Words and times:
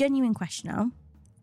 Genuine 0.00 0.32
question 0.32 0.70
now. 0.70 0.92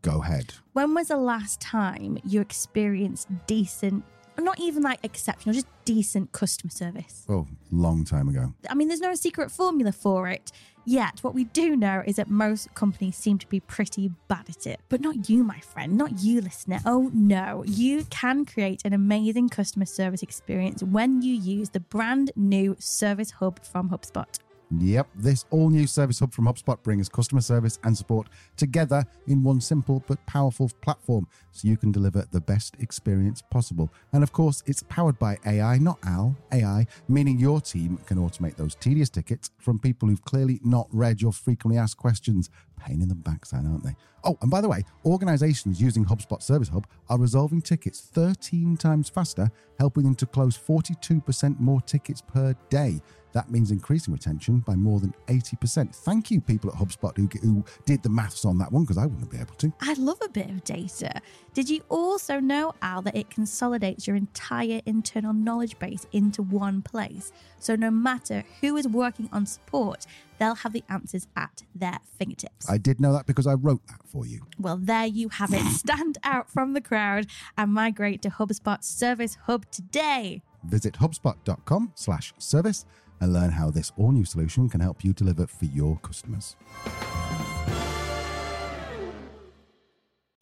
Go 0.01 0.23
ahead. 0.23 0.55
When 0.73 0.96
was 0.96 1.09
the 1.09 1.17
last 1.17 1.62
time 1.62 2.17
you 2.25 2.42
experienced 2.42 3.28
decent, 3.46 4.04
not 4.36 4.60
even 4.60 4.81
like 4.81 4.97
exceptional, 5.04 5.54
just 5.54 5.68
decent 5.86 6.31
customer 6.31 6.71
service? 6.71 7.23
Oh, 7.29 7.46
long 7.71 8.04
time 8.04 8.28
ago. 8.29 8.55
I 8.67 8.73
mean, 8.73 8.88
there's 8.88 8.99
no 8.99 9.13
secret 9.13 9.51
formula 9.51 9.91
for 9.91 10.28
it. 10.28 10.51
Yet, 10.85 11.20
what 11.21 11.35
we 11.35 11.43
do 11.43 11.75
know 11.75 12.01
is 12.07 12.15
that 12.15 12.31
most 12.31 12.73
companies 12.73 13.15
seem 13.15 13.38
to 13.38 13.48
be 13.48 13.59
pretty 13.59 14.09
bad 14.28 14.50
at 14.50 14.66
it. 14.66 14.80
But 14.89 15.02
not 15.02 15.30
you, 15.30 15.44
my 15.44 15.60
friend, 15.60 15.96
not 15.96 16.24
you, 16.24 16.42
listener. 16.42 16.80
Oh 16.84 17.12
no, 17.14 17.64
you 17.68 18.05
can 18.05 18.44
create 18.44 18.82
an 18.86 18.94
amazing 18.94 19.50
customer 19.50 19.86
service 19.86 20.24
experience 20.24 20.82
when 20.82 21.21
you 21.21 21.36
use 21.36 21.70
the 21.70 21.80
brand 21.80 22.32
new 22.36 22.76
Service 22.80 23.30
Hub 23.30 23.64
from 23.64 23.92
HubSpot. 23.92 24.39
Yep, 24.70 25.07
this 25.15 25.45
all 25.49 25.70
new 25.70 25.88
Service 25.88 26.20
Hub 26.20 26.33
from 26.33 26.45
HubSpot 26.45 26.81
brings 26.83 27.07
customer 27.07 27.39
service 27.39 27.79
and 27.86 27.97
support 27.97 28.27
together 28.57 29.05
in 29.25 29.41
one 29.41 29.61
simple 29.61 30.04
but 30.07 30.23
powerful 30.25 30.69
platform 30.82 31.25
so 31.51 31.69
you 31.69 31.78
can 31.78 31.92
deliver 31.92 32.25
the 32.31 32.42
best 32.42 32.75
experience 32.80 33.42
possible. 33.42 33.89
And 34.11 34.23
of 34.23 34.33
course, 34.33 34.64
it's 34.66 34.83
powered 34.83 35.17
by 35.19 35.38
AI, 35.45 35.78
not 35.78 36.00
AL, 36.06 36.36
AI, 36.52 36.86
meaning 37.08 37.39
your 37.39 37.61
team 37.61 37.97
can 38.06 38.17
automate 38.17 38.58
those 38.58 38.75
tedious 38.75 39.09
tickets 39.09 39.52
from 39.58 39.80
people 39.80 40.09
who've 40.09 40.25
clearly 40.25 40.59
not 40.64 40.88
read 40.92 41.22
your 41.22 41.31
frequently 41.31 41.78
asked 41.80 41.97
questions. 41.97 42.50
Pain 42.78 43.02
in 43.02 43.08
the 43.08 43.16
backside, 43.16 43.66
aren't 43.66 43.84
they? 43.86 43.95
Oh, 44.27 44.38
and 44.41 44.52
by 44.52 44.59
the 44.59 44.67
way, 44.67 44.83
organizations 45.05 45.81
using 45.81 46.03
HubSpot 46.03 46.44
Service 46.44 46.67
Hub 46.67 46.86
are 47.09 47.17
resolving 47.17 47.61
tickets 47.61 48.02
13 48.02 48.75
times 48.75 49.08
faster, 49.08 49.50
helping 49.80 50.03
them 50.03 50.16
to 50.16 50.25
close 50.25 50.58
42% 50.58 51.58
more 51.61 51.80
tickets 51.80 52.22
per 52.22 52.53
day. 52.69 53.00
That 53.31 53.50
means 53.52 53.72
increasing 53.72 54.13
retention 54.13 54.59
by 54.59 54.75
more 54.75 55.00
than 55.00 55.13
80%. 55.27 55.95
Thank 55.95 56.31
you, 56.31 56.41
people 56.41 56.69
at 56.69 56.75
HubSpot 56.75 57.16
who, 57.16 57.30
who 57.41 57.63
did 57.86 58.03
the 58.03 58.09
maths 58.09 58.44
on 58.44 58.58
that 58.58 58.72
one, 58.72 58.83
because 58.83 58.97
I 58.97 59.05
wouldn't 59.05 59.30
be 59.30 59.38
able 59.38 59.53
to. 59.55 59.72
I 59.80 59.94
love 59.94 60.17
a 60.23 60.30
bit 60.30 60.50
of 60.50 60.64
data. 60.64 61.22
Did 61.53 61.69
you 61.69 61.81
also 61.88 62.39
know, 62.39 62.73
Al, 62.81 63.02
that 63.03 63.16
it 63.16 63.30
consolidates 63.30 64.08
your 64.08 64.16
entire 64.16 64.81
internal 64.86 65.34
knowledge 65.34 65.78
base 65.80 66.06
into 66.12 66.41
one 66.41 66.81
place? 66.81 67.31
So 67.59 67.75
no 67.75 67.91
matter 67.91 68.44
who 68.62 68.75
is 68.75 68.88
working 68.88 69.30
on 69.31 69.45
support, 69.45 70.06
they'll 70.39 70.56
have 70.56 70.73
the 70.73 70.84
answers 70.89 71.28
at 71.36 71.64
their 71.75 72.00
fingertips. 72.17 72.69
I 72.69 72.78
did 72.78 73.00
know 73.00 73.14
that 73.14 73.25
because 73.25 73.47
I 73.47 73.53
wrote 73.53 73.86
that 73.88 74.02
for 74.06 74.17
you. 74.26 74.48
Well, 74.60 74.78
there 74.78 75.06
you 75.06 75.30
have 75.30 75.54
it. 75.54 75.64
Stand 75.72 76.18
out 76.23 76.50
from 76.50 76.73
the 76.73 76.82
crowd 76.82 77.28
and 77.58 77.73
migrate 77.73 78.22
to 78.24 78.30
HubSpot 78.30 78.84
Service 78.84 79.38
Hub 79.44 79.70
today. 79.72 80.42
Visit 80.64 80.96
hubspot.com 80.96 81.92
slash 81.96 82.34
service 82.38 82.86
and 83.20 83.34
learn 83.34 83.52
how 83.52 83.70
this 83.70 83.92
all 83.98 84.12
new 84.12 84.26
solution 84.26 84.70
can 84.70 84.82
help 84.82 85.04
you 85.04 85.14
deliver 85.14 85.48
for 85.48 85.66
your 85.66 85.98
customers. 86.00 86.56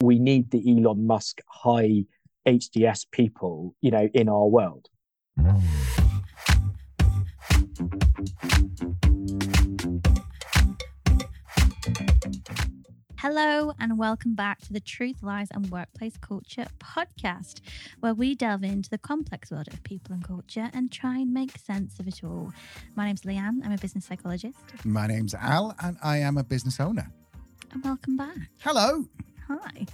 We 0.02 0.20
need 0.20 0.52
the 0.52 0.64
Elon 0.68 1.08
Musk 1.08 1.42
high 1.48 2.06
HDS 2.46 3.06
people, 3.12 3.76
you 3.82 3.92
know, 3.92 4.10
in 4.14 4.30
our 4.30 4.48
world. 4.48 4.90
Hello, 13.28 13.74
and 13.80 13.98
welcome 13.98 14.36
back 14.36 14.62
to 14.62 14.72
the 14.72 14.80
Truth, 14.80 15.24
Lies, 15.24 15.48
and 15.50 15.72
Workplace 15.72 16.16
Culture 16.16 16.68
podcast, 16.78 17.62
where 18.00 18.14
we 18.14 18.36
delve 18.36 18.64
into 18.64 18.88
the 18.88 19.00
complex 19.00 19.50
world 19.50 19.68
of 19.74 19.82
people 19.82 20.14
and 20.14 20.24
culture 20.24 20.70
and 20.76 20.92
try 20.92 21.18
and 21.18 21.34
make 21.34 21.58
sense 21.58 22.00
of 22.00 22.08
it 22.08 22.24
all. 22.24 22.54
My 22.94 23.08
name's 23.08 23.22
Leanne, 23.22 23.66
I'm 23.66 23.72
a 23.72 23.80
business 23.80 24.06
psychologist. 24.06 24.60
My 24.84 25.08
name's 25.08 25.34
Al, 25.34 25.76
and 25.82 25.98
I 26.04 26.18
am 26.18 26.38
a 26.38 26.44
business 26.44 26.80
owner. 26.80 27.12
And 27.72 27.84
welcome 27.84 28.16
back. 28.16 28.38
Hello. 28.60 29.06
Hi. 29.48 29.88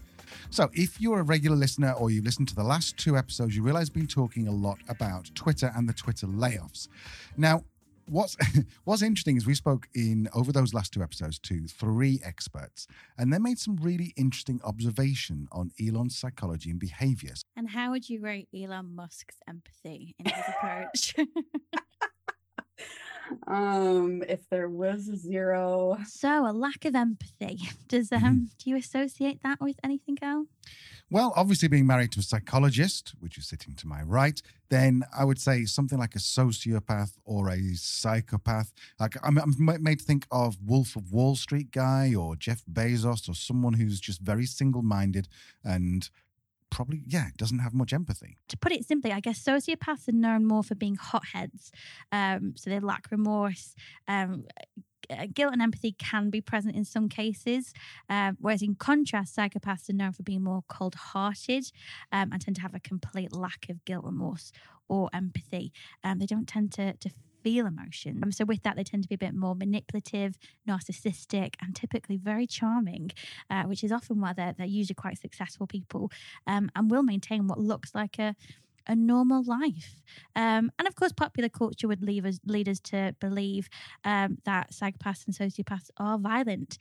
So, 0.49 0.69
if 0.73 0.99
you're 0.99 1.21
a 1.21 1.23
regular 1.23 1.55
listener 1.55 1.93
or 1.93 2.11
you've 2.11 2.25
listened 2.25 2.49
to 2.49 2.55
the 2.55 2.65
last 2.65 2.97
two 2.97 3.15
episodes, 3.15 3.55
you 3.55 3.63
realize 3.63 3.89
I've 3.89 3.93
been 3.93 4.07
talking 4.07 4.49
a 4.49 4.51
lot 4.51 4.79
about 4.89 5.31
Twitter 5.35 5.71
and 5.73 5.87
the 5.87 5.93
Twitter 5.93 6.27
layoffs. 6.27 6.89
Now, 7.37 7.63
what's 8.07 8.37
what's 8.83 9.01
interesting 9.01 9.37
is 9.37 9.45
we 9.45 9.55
spoke 9.55 9.87
in 9.93 10.27
over 10.33 10.51
those 10.51 10.73
last 10.73 10.93
two 10.93 11.01
episodes 11.01 11.39
to 11.39 11.67
three 11.67 12.19
experts 12.23 12.87
and 13.17 13.31
they 13.31 13.39
made 13.39 13.59
some 13.59 13.77
really 13.77 14.13
interesting 14.15 14.59
observation 14.63 15.47
on 15.51 15.71
Elon's 15.79 16.17
psychology 16.17 16.69
and 16.69 16.79
behaviors. 16.79 17.43
And 17.55 17.69
how 17.69 17.91
would 17.91 18.09
you 18.09 18.21
rate 18.21 18.49
Elon 18.55 18.95
Musk's 18.95 19.37
empathy 19.47 20.15
in 20.19 20.25
his 20.25 20.43
approach? 20.47 21.15
um 23.47 24.23
if 24.27 24.41
there 24.49 24.67
was 24.67 25.07
a 25.07 25.15
zero 25.15 25.97
so 26.05 26.45
a 26.45 26.51
lack 26.51 26.83
of 26.85 26.95
empathy 26.95 27.59
does 27.87 28.11
um 28.11 28.49
do 28.57 28.69
you 28.69 28.75
associate 28.75 29.39
that 29.43 29.59
with 29.61 29.77
anything 29.83 30.17
else 30.21 30.47
well 31.11 31.33
obviously 31.35 31.67
being 31.67 31.85
married 31.85 32.11
to 32.11 32.19
a 32.19 32.23
psychologist 32.23 33.13
which 33.19 33.37
is 33.37 33.45
sitting 33.45 33.75
to 33.75 33.85
my 33.85 34.01
right 34.01 34.41
then 34.69 35.03
i 35.15 35.23
would 35.23 35.39
say 35.39 35.65
something 35.65 35.99
like 35.99 36.15
a 36.15 36.19
sociopath 36.19 37.17
or 37.25 37.49
a 37.49 37.59
psychopath. 37.75 38.71
Like 38.99 39.15
i'm, 39.23 39.37
I'm 39.37 39.83
made 39.83 39.99
to 39.99 40.05
think 40.05 40.25
of 40.31 40.57
wolf 40.65 40.95
of 40.95 41.11
wall 41.11 41.35
street 41.35 41.71
guy 41.71 42.15
or 42.15 42.35
jeff 42.35 42.63
bezos 42.71 43.29
or 43.29 43.35
someone 43.35 43.73
who's 43.73 43.99
just 43.99 44.21
very 44.21 44.45
single-minded 44.45 45.27
and 45.63 46.09
probably, 46.71 47.03
yeah, 47.05 47.27
doesn't 47.37 47.59
have 47.59 47.73
much 47.73 47.93
empathy. 47.93 48.37
To 48.49 48.57
put 48.57 48.71
it 48.71 48.87
simply, 48.87 49.11
I 49.11 49.19
guess 49.19 49.43
sociopaths 49.43 50.07
are 50.07 50.13
known 50.13 50.47
more 50.47 50.63
for 50.63 50.73
being 50.73 50.95
hotheads. 50.95 51.71
Um, 52.11 52.53
so 52.57 52.69
they 52.71 52.79
lack 52.79 53.11
remorse. 53.11 53.75
Um, 54.07 54.45
guilt 55.33 55.53
and 55.53 55.61
empathy 55.61 55.93
can 55.93 56.29
be 56.29 56.41
present 56.41 56.75
in 56.75 56.85
some 56.85 57.09
cases, 57.09 57.73
uh, 58.09 58.31
whereas 58.39 58.61
in 58.61 58.75
contrast, 58.75 59.35
psychopaths 59.35 59.89
are 59.89 59.93
known 59.93 60.13
for 60.13 60.23
being 60.23 60.43
more 60.43 60.63
cold 60.67 60.95
hearted 60.95 61.71
um, 62.11 62.31
and 62.31 62.41
tend 62.41 62.55
to 62.55 62.61
have 62.61 62.73
a 62.73 62.79
complete 62.79 63.35
lack 63.35 63.67
of 63.69 63.83
guilt, 63.85 64.05
remorse, 64.05 64.51
or 64.87 65.09
empathy. 65.13 65.71
Um, 66.03 66.19
they 66.19 66.25
don't 66.25 66.47
tend 66.47 66.71
to, 66.73 66.93
to 66.93 67.09
feel 67.43 67.65
emotion. 67.65 68.21
Um, 68.23 68.31
so, 68.31 68.45
with 68.45 68.63
that, 68.63 68.75
they 68.75 68.83
tend 68.83 69.03
to 69.03 69.09
be 69.09 69.15
a 69.15 69.17
bit 69.17 69.33
more 69.33 69.55
manipulative, 69.55 70.37
narcissistic, 70.67 71.55
and 71.61 71.75
typically 71.75 72.17
very 72.17 72.47
charming, 72.47 73.11
uh, 73.49 73.63
which 73.63 73.83
is 73.83 73.91
often 73.91 74.19
why 74.21 74.33
they're, 74.33 74.53
they're 74.57 74.67
usually 74.67 74.95
quite 74.95 75.17
successful 75.17 75.67
people 75.67 76.11
um, 76.47 76.69
and 76.75 76.89
will 76.89 77.03
maintain 77.03 77.47
what 77.47 77.59
looks 77.59 77.93
like 77.95 78.19
a 78.19 78.35
a 78.87 78.95
normal 78.95 79.43
life. 79.43 80.01
Um, 80.35 80.71
and 80.77 80.87
of 80.87 80.95
course, 80.95 81.11
popular 81.11 81.49
culture 81.49 81.87
would 81.87 82.03
leave 82.03 82.25
us, 82.25 82.39
lead 82.45 82.67
us 82.67 82.79
to 82.81 83.15
believe 83.19 83.69
um, 84.03 84.37
that 84.45 84.71
psychopaths 84.71 85.25
and 85.25 85.35
sociopaths 85.35 85.89
are 85.97 86.17
violent. 86.17 86.77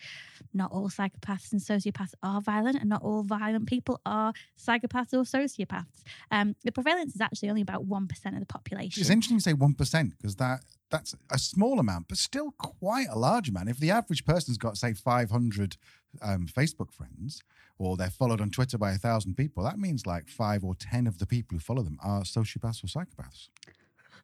Not 0.53 0.73
all 0.73 0.89
psychopaths 0.89 1.53
and 1.53 1.61
sociopaths 1.61 2.15
are 2.23 2.41
violent, 2.41 2.77
and 2.77 2.89
not 2.89 3.03
all 3.03 3.23
violent 3.23 3.67
people 3.67 4.01
are 4.05 4.33
psychopaths 4.59 5.13
or 5.13 5.23
sociopaths. 5.23 6.03
Um, 6.31 6.57
the 6.65 6.73
prevalence 6.73 7.15
is 7.15 7.21
actually 7.21 7.51
only 7.51 7.63
about 7.63 7.89
1% 7.89 8.27
of 8.33 8.41
the 8.41 8.47
population. 8.47 9.01
It's 9.01 9.11
interesting 9.11 9.39
to 9.39 9.43
say 9.43 9.53
1% 9.53 10.13
because 10.17 10.37
that 10.37 10.65
that's 10.91 11.15
a 11.31 11.39
small 11.39 11.79
amount, 11.79 12.09
but 12.09 12.19
still 12.19 12.53
quite 12.59 13.07
a 13.09 13.19
large 13.19 13.49
amount. 13.49 13.69
If 13.69 13.79
the 13.79 13.91
average 13.91 14.25
person's 14.25 14.59
got, 14.59 14.77
say, 14.77 14.93
500 14.93 15.77
um, 16.21 16.47
Facebook 16.47 16.93
friends, 16.93 17.43
or 17.81 17.97
they're 17.97 18.11
followed 18.11 18.41
on 18.41 18.51
Twitter 18.51 18.77
by 18.77 18.93
a 18.93 18.99
thousand 18.99 19.37
people, 19.37 19.65
that 19.65 19.79
means 19.79 20.07
like 20.07 20.29
five 20.29 20.63
or 20.63 20.75
10 20.75 21.07
of 21.07 21.19
the 21.19 21.27
people 21.27 21.57
who 21.57 21.61
follow 21.61 21.83
them 21.83 21.99
are 22.03 22.23
sociopaths 22.23 22.85
or 22.85 22.87
psychopaths. 22.87 23.49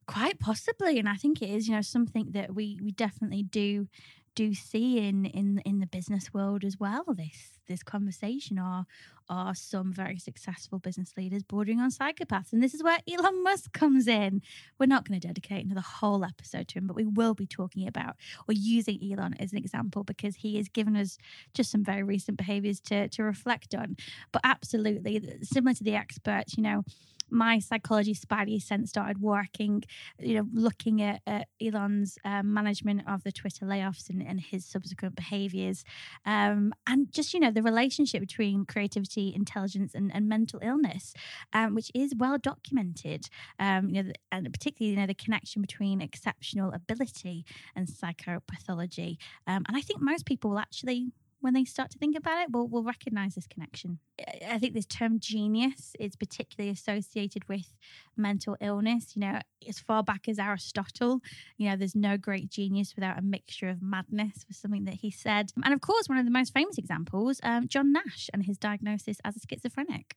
Quite 0.06 0.38
possibly. 0.38 0.98
And 0.98 1.08
I 1.08 1.14
think 1.14 1.40
it 1.40 1.48
is, 1.48 1.66
you 1.66 1.74
know, 1.74 1.80
something 1.80 2.32
that 2.32 2.54
we, 2.54 2.78
we 2.82 2.92
definitely 2.92 3.42
do 3.42 3.88
do 4.36 4.54
see 4.54 4.98
in 4.98 5.24
in 5.24 5.60
in 5.64 5.80
the 5.80 5.86
business 5.86 6.32
world 6.32 6.62
as 6.62 6.78
well 6.78 7.02
this 7.08 7.58
this 7.66 7.82
conversation 7.82 8.58
are 8.58 8.86
are 9.28 9.56
some 9.56 9.92
very 9.92 10.18
successful 10.18 10.78
business 10.78 11.14
leaders 11.16 11.42
bordering 11.42 11.80
on 11.80 11.90
psychopaths? 11.90 12.52
And 12.52 12.62
this 12.62 12.74
is 12.74 12.82
where 12.84 12.98
Elon 13.12 13.42
Musk 13.42 13.72
comes 13.72 14.06
in. 14.06 14.40
We're 14.78 14.86
not 14.86 15.04
going 15.04 15.18
to 15.20 15.26
dedicate 15.26 15.64
another 15.64 15.80
whole 15.80 16.24
episode 16.24 16.68
to 16.68 16.78
him 16.78 16.86
but 16.86 16.94
we 16.94 17.06
will 17.06 17.34
be 17.34 17.46
talking 17.46 17.88
about 17.88 18.14
or 18.46 18.52
using 18.54 19.00
Elon 19.02 19.34
as 19.40 19.50
an 19.50 19.58
example 19.58 20.04
because 20.04 20.36
he 20.36 20.58
has 20.58 20.68
given 20.68 20.96
us 20.96 21.18
just 21.54 21.72
some 21.72 21.82
very 21.82 22.04
recent 22.04 22.38
behaviors 22.38 22.78
to 22.82 23.08
to 23.08 23.24
reflect 23.24 23.74
on. 23.74 23.96
But 24.30 24.42
absolutely 24.44 25.20
similar 25.42 25.74
to 25.74 25.82
the 25.82 25.96
experts 25.96 26.56
you 26.56 26.62
know 26.62 26.84
my 27.30 27.58
psychology 27.58 28.14
spidey 28.14 28.60
sense 28.60 28.90
started 28.90 29.20
working, 29.20 29.82
you 30.18 30.34
know, 30.34 30.46
looking 30.52 31.02
at, 31.02 31.20
at 31.26 31.48
Elon's 31.60 32.18
um, 32.24 32.52
management 32.52 33.02
of 33.08 33.24
the 33.24 33.32
Twitter 33.32 33.66
layoffs 33.66 34.08
and, 34.08 34.22
and 34.22 34.40
his 34.40 34.64
subsequent 34.64 35.16
behaviors. 35.16 35.84
Um, 36.24 36.72
and 36.86 37.12
just, 37.12 37.34
you 37.34 37.40
know, 37.40 37.50
the 37.50 37.62
relationship 37.62 38.20
between 38.20 38.64
creativity, 38.64 39.32
intelligence, 39.34 39.94
and, 39.94 40.14
and 40.14 40.28
mental 40.28 40.60
illness, 40.62 41.14
um, 41.52 41.74
which 41.74 41.90
is 41.94 42.14
well 42.16 42.38
documented. 42.38 43.28
Um, 43.58 43.88
you 43.88 44.02
know, 44.02 44.12
and 44.30 44.52
particularly, 44.52 44.94
you 44.94 45.00
know, 45.00 45.06
the 45.06 45.14
connection 45.14 45.62
between 45.62 46.00
exceptional 46.00 46.72
ability 46.72 47.44
and 47.74 47.88
psychopathology. 47.88 49.16
Um, 49.46 49.64
and 49.68 49.76
I 49.76 49.80
think 49.80 50.00
most 50.00 50.26
people 50.26 50.50
will 50.50 50.58
actually 50.58 51.12
when 51.40 51.54
they 51.54 51.64
start 51.64 51.90
to 51.90 51.98
think 51.98 52.16
about 52.16 52.42
it 52.42 52.50
will 52.50 52.68
will 52.68 52.82
recognize 52.82 53.34
this 53.34 53.46
connection. 53.46 53.98
I- 54.18 54.58
think 54.58 54.74
this 54.74 54.86
term 54.86 55.20
genius 55.20 55.94
is 56.00 56.16
particularly 56.16 56.70
associated 56.70 57.48
with 57.48 57.74
mental 58.16 58.56
illness. 58.60 59.14
You 59.14 59.20
know, 59.20 59.40
as 59.68 59.78
far 59.78 60.02
back 60.02 60.28
as 60.28 60.38
Aristotle, 60.38 61.20
you 61.58 61.68
know, 61.68 61.76
there's 61.76 61.94
no 61.94 62.16
great 62.16 62.50
genius 62.50 62.94
without 62.96 63.18
a 63.18 63.22
mixture 63.22 63.68
of 63.68 63.82
madness, 63.82 64.44
was 64.48 64.56
something 64.56 64.84
that 64.84 64.94
he 64.94 65.10
said. 65.10 65.52
And 65.62 65.74
of 65.74 65.80
course, 65.80 66.08
one 66.08 66.18
of 66.18 66.24
the 66.24 66.30
most 66.30 66.52
famous 66.54 66.78
examples, 66.78 67.40
um, 67.42 67.68
John 67.68 67.92
Nash 67.92 68.28
and 68.32 68.44
his 68.44 68.58
diagnosis 68.58 69.18
as 69.24 69.36
a 69.36 69.40
schizophrenic. 69.48 70.16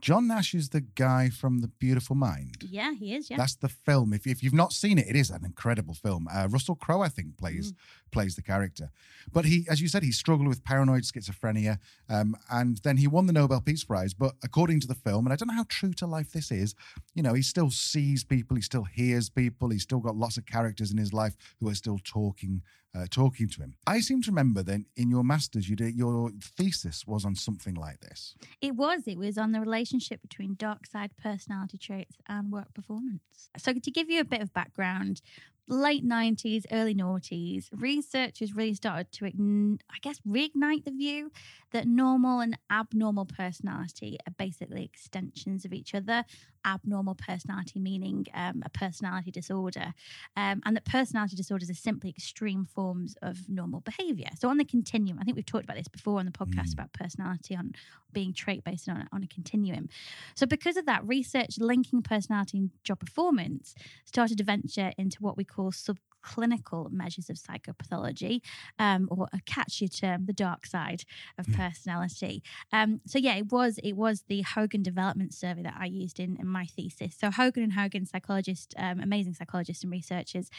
John 0.00 0.28
Nash 0.28 0.54
is 0.54 0.68
the 0.68 0.82
guy 0.82 1.30
from 1.30 1.60
The 1.60 1.68
Beautiful 1.68 2.14
Mind. 2.16 2.58
Yeah, 2.70 2.92
he 2.92 3.14
is. 3.14 3.30
Yeah. 3.30 3.38
That's 3.38 3.56
the 3.56 3.68
film. 3.68 4.12
If, 4.12 4.26
if 4.26 4.42
you've 4.42 4.52
not 4.54 4.72
seen 4.72 4.98
it, 4.98 5.06
it 5.08 5.16
is 5.16 5.30
an 5.30 5.44
incredible 5.44 5.94
film. 5.94 6.28
Uh, 6.32 6.48
Russell 6.50 6.74
Crowe, 6.74 7.00
I 7.02 7.08
think, 7.08 7.36
plays 7.38 7.72
Mm. 7.72 7.76
plays 8.12 8.36
the 8.36 8.42
character. 8.42 8.90
But 9.32 9.44
he, 9.46 9.66
as 9.68 9.80
you 9.80 9.88
said, 9.88 10.02
he 10.02 10.12
struggled 10.12 10.48
with 10.48 10.64
paranoid 10.64 11.02
schizophrenia, 11.02 11.78
um, 12.08 12.36
and 12.50 12.76
then 12.78 12.98
he 12.98 13.06
won 13.06 13.26
the 13.26 13.32
Nobel 13.32 13.60
Peace 13.60 13.84
Prize. 13.84 14.14
But 14.14 14.34
according 14.44 14.80
to 14.80 14.86
the 14.86 14.94
film, 14.94 15.26
and 15.26 15.32
I 15.32 15.36
don't 15.36 15.48
know 15.48 15.54
how 15.54 15.66
true 15.68 15.92
to 15.94 16.06
life 16.06 16.30
this 16.32 16.50
is, 16.50 16.74
you 17.14 17.22
know, 17.22 17.34
he 17.34 17.42
still 17.42 17.70
sees 17.70 18.22
people, 18.24 18.56
he 18.56 18.62
still 18.62 18.84
hears 18.84 19.28
people, 19.28 19.70
he's 19.70 19.82
still 19.82 20.00
got 20.00 20.16
lots 20.16 20.36
of 20.36 20.46
characters 20.46 20.92
in 20.92 20.98
his 20.98 21.12
life 21.12 21.36
who 21.60 21.68
are 21.68 21.74
still 21.74 21.98
talking. 22.04 22.62
Uh, 22.96 23.04
talking 23.10 23.46
to 23.46 23.60
him. 23.60 23.74
I 23.86 24.00
seem 24.00 24.22
to 24.22 24.30
remember 24.30 24.62
that 24.62 24.80
in 24.96 25.10
your 25.10 25.22
masters, 25.22 25.68
you 25.68 25.76
did 25.76 25.94
your 25.94 26.30
thesis 26.40 27.06
was 27.06 27.26
on 27.26 27.34
something 27.34 27.74
like 27.74 28.00
this. 28.00 28.34
It 28.62 28.74
was. 28.74 29.02
It 29.06 29.18
was 29.18 29.36
on 29.36 29.52
the 29.52 29.60
relationship 29.60 30.22
between 30.22 30.54
dark 30.54 30.86
side 30.86 31.10
personality 31.22 31.76
traits 31.76 32.16
and 32.26 32.50
work 32.50 32.72
performance. 32.72 33.50
So, 33.58 33.74
to 33.74 33.90
give 33.90 34.08
you 34.08 34.20
a 34.20 34.24
bit 34.24 34.40
of 34.40 34.54
background, 34.54 35.20
late 35.68 36.04
90s, 36.04 36.64
early 36.70 36.94
noughties, 36.94 37.68
researchers 37.72 38.54
really 38.54 38.74
started 38.74 39.10
to, 39.12 39.26
I 39.26 39.98
guess, 40.00 40.20
reignite 40.26 40.84
the 40.84 40.92
view 40.92 41.30
that 41.72 41.86
normal 41.86 42.40
and 42.40 42.56
abnormal 42.70 43.26
personality 43.26 44.18
are 44.26 44.32
basically 44.38 44.84
extensions 44.84 45.64
of 45.64 45.72
each 45.72 45.94
other. 45.94 46.24
Abnormal 46.64 47.14
personality 47.14 47.78
meaning 47.78 48.26
um, 48.34 48.62
a 48.64 48.68
personality 48.70 49.30
disorder, 49.30 49.94
um, 50.36 50.60
and 50.64 50.74
that 50.76 50.84
personality 50.84 51.36
disorders 51.36 51.70
are 51.70 51.74
simply 51.74 52.10
extreme 52.10 52.64
forms 52.64 53.16
of 53.22 53.48
normal 53.48 53.80
behavior. 53.80 54.30
So, 54.38 54.48
on 54.48 54.56
the 54.56 54.64
continuum, 54.64 55.18
I 55.20 55.24
think 55.24 55.36
we've 55.36 55.46
talked 55.46 55.64
about 55.64 55.76
this 55.76 55.86
before 55.88 56.18
on 56.18 56.26
the 56.26 56.32
podcast 56.32 56.70
Mm. 56.70 56.72
about 56.74 56.92
personality 56.92 57.54
on 57.56 57.72
being 58.12 58.32
trait 58.32 58.64
based 58.64 58.88
on, 58.88 59.08
on 59.12 59.22
a 59.22 59.26
continuum. 59.28 59.88
So, 60.34 60.44
because 60.46 60.76
of 60.76 60.86
that, 60.86 61.06
research 61.06 61.58
linking 61.58 62.02
personality 62.02 62.58
and 62.58 62.70
job 62.82 62.98
performance 62.98 63.74
started 64.04 64.36
to 64.38 64.44
venture 64.44 64.92
into 64.98 65.22
what 65.22 65.36
we 65.36 65.44
call 65.44 65.55
subclinical 65.70 66.90
measures 66.90 67.30
of 67.30 67.36
psychopathology, 67.36 68.40
um, 68.78 69.08
or 69.10 69.28
a 69.32 69.40
catchy 69.46 69.88
term, 69.88 70.26
the 70.26 70.32
dark 70.32 70.66
side 70.66 71.04
of 71.38 71.46
Yeah. 71.48 71.68
personality. 71.68 72.42
Um, 72.72 73.00
so, 73.06 73.18
yeah, 73.18 73.36
it 73.36 73.52
was 73.52 73.78
it 73.82 73.92
was 73.94 74.22
the 74.28 74.42
Hogan 74.42 74.82
Development 74.82 75.32
Survey 75.32 75.62
that 75.62 75.76
I 75.78 75.86
used 75.86 76.18
in, 76.20 76.36
in 76.36 76.46
my 76.46 76.66
thesis. 76.66 77.14
So, 77.18 77.30
Hogan 77.30 77.62
and 77.62 77.72
Hogan, 77.74 78.06
psychologists, 78.06 78.74
um, 78.76 79.00
amazing 79.00 79.34
psychologists 79.34 79.82
and 79.84 79.92
researchers, 79.92 80.50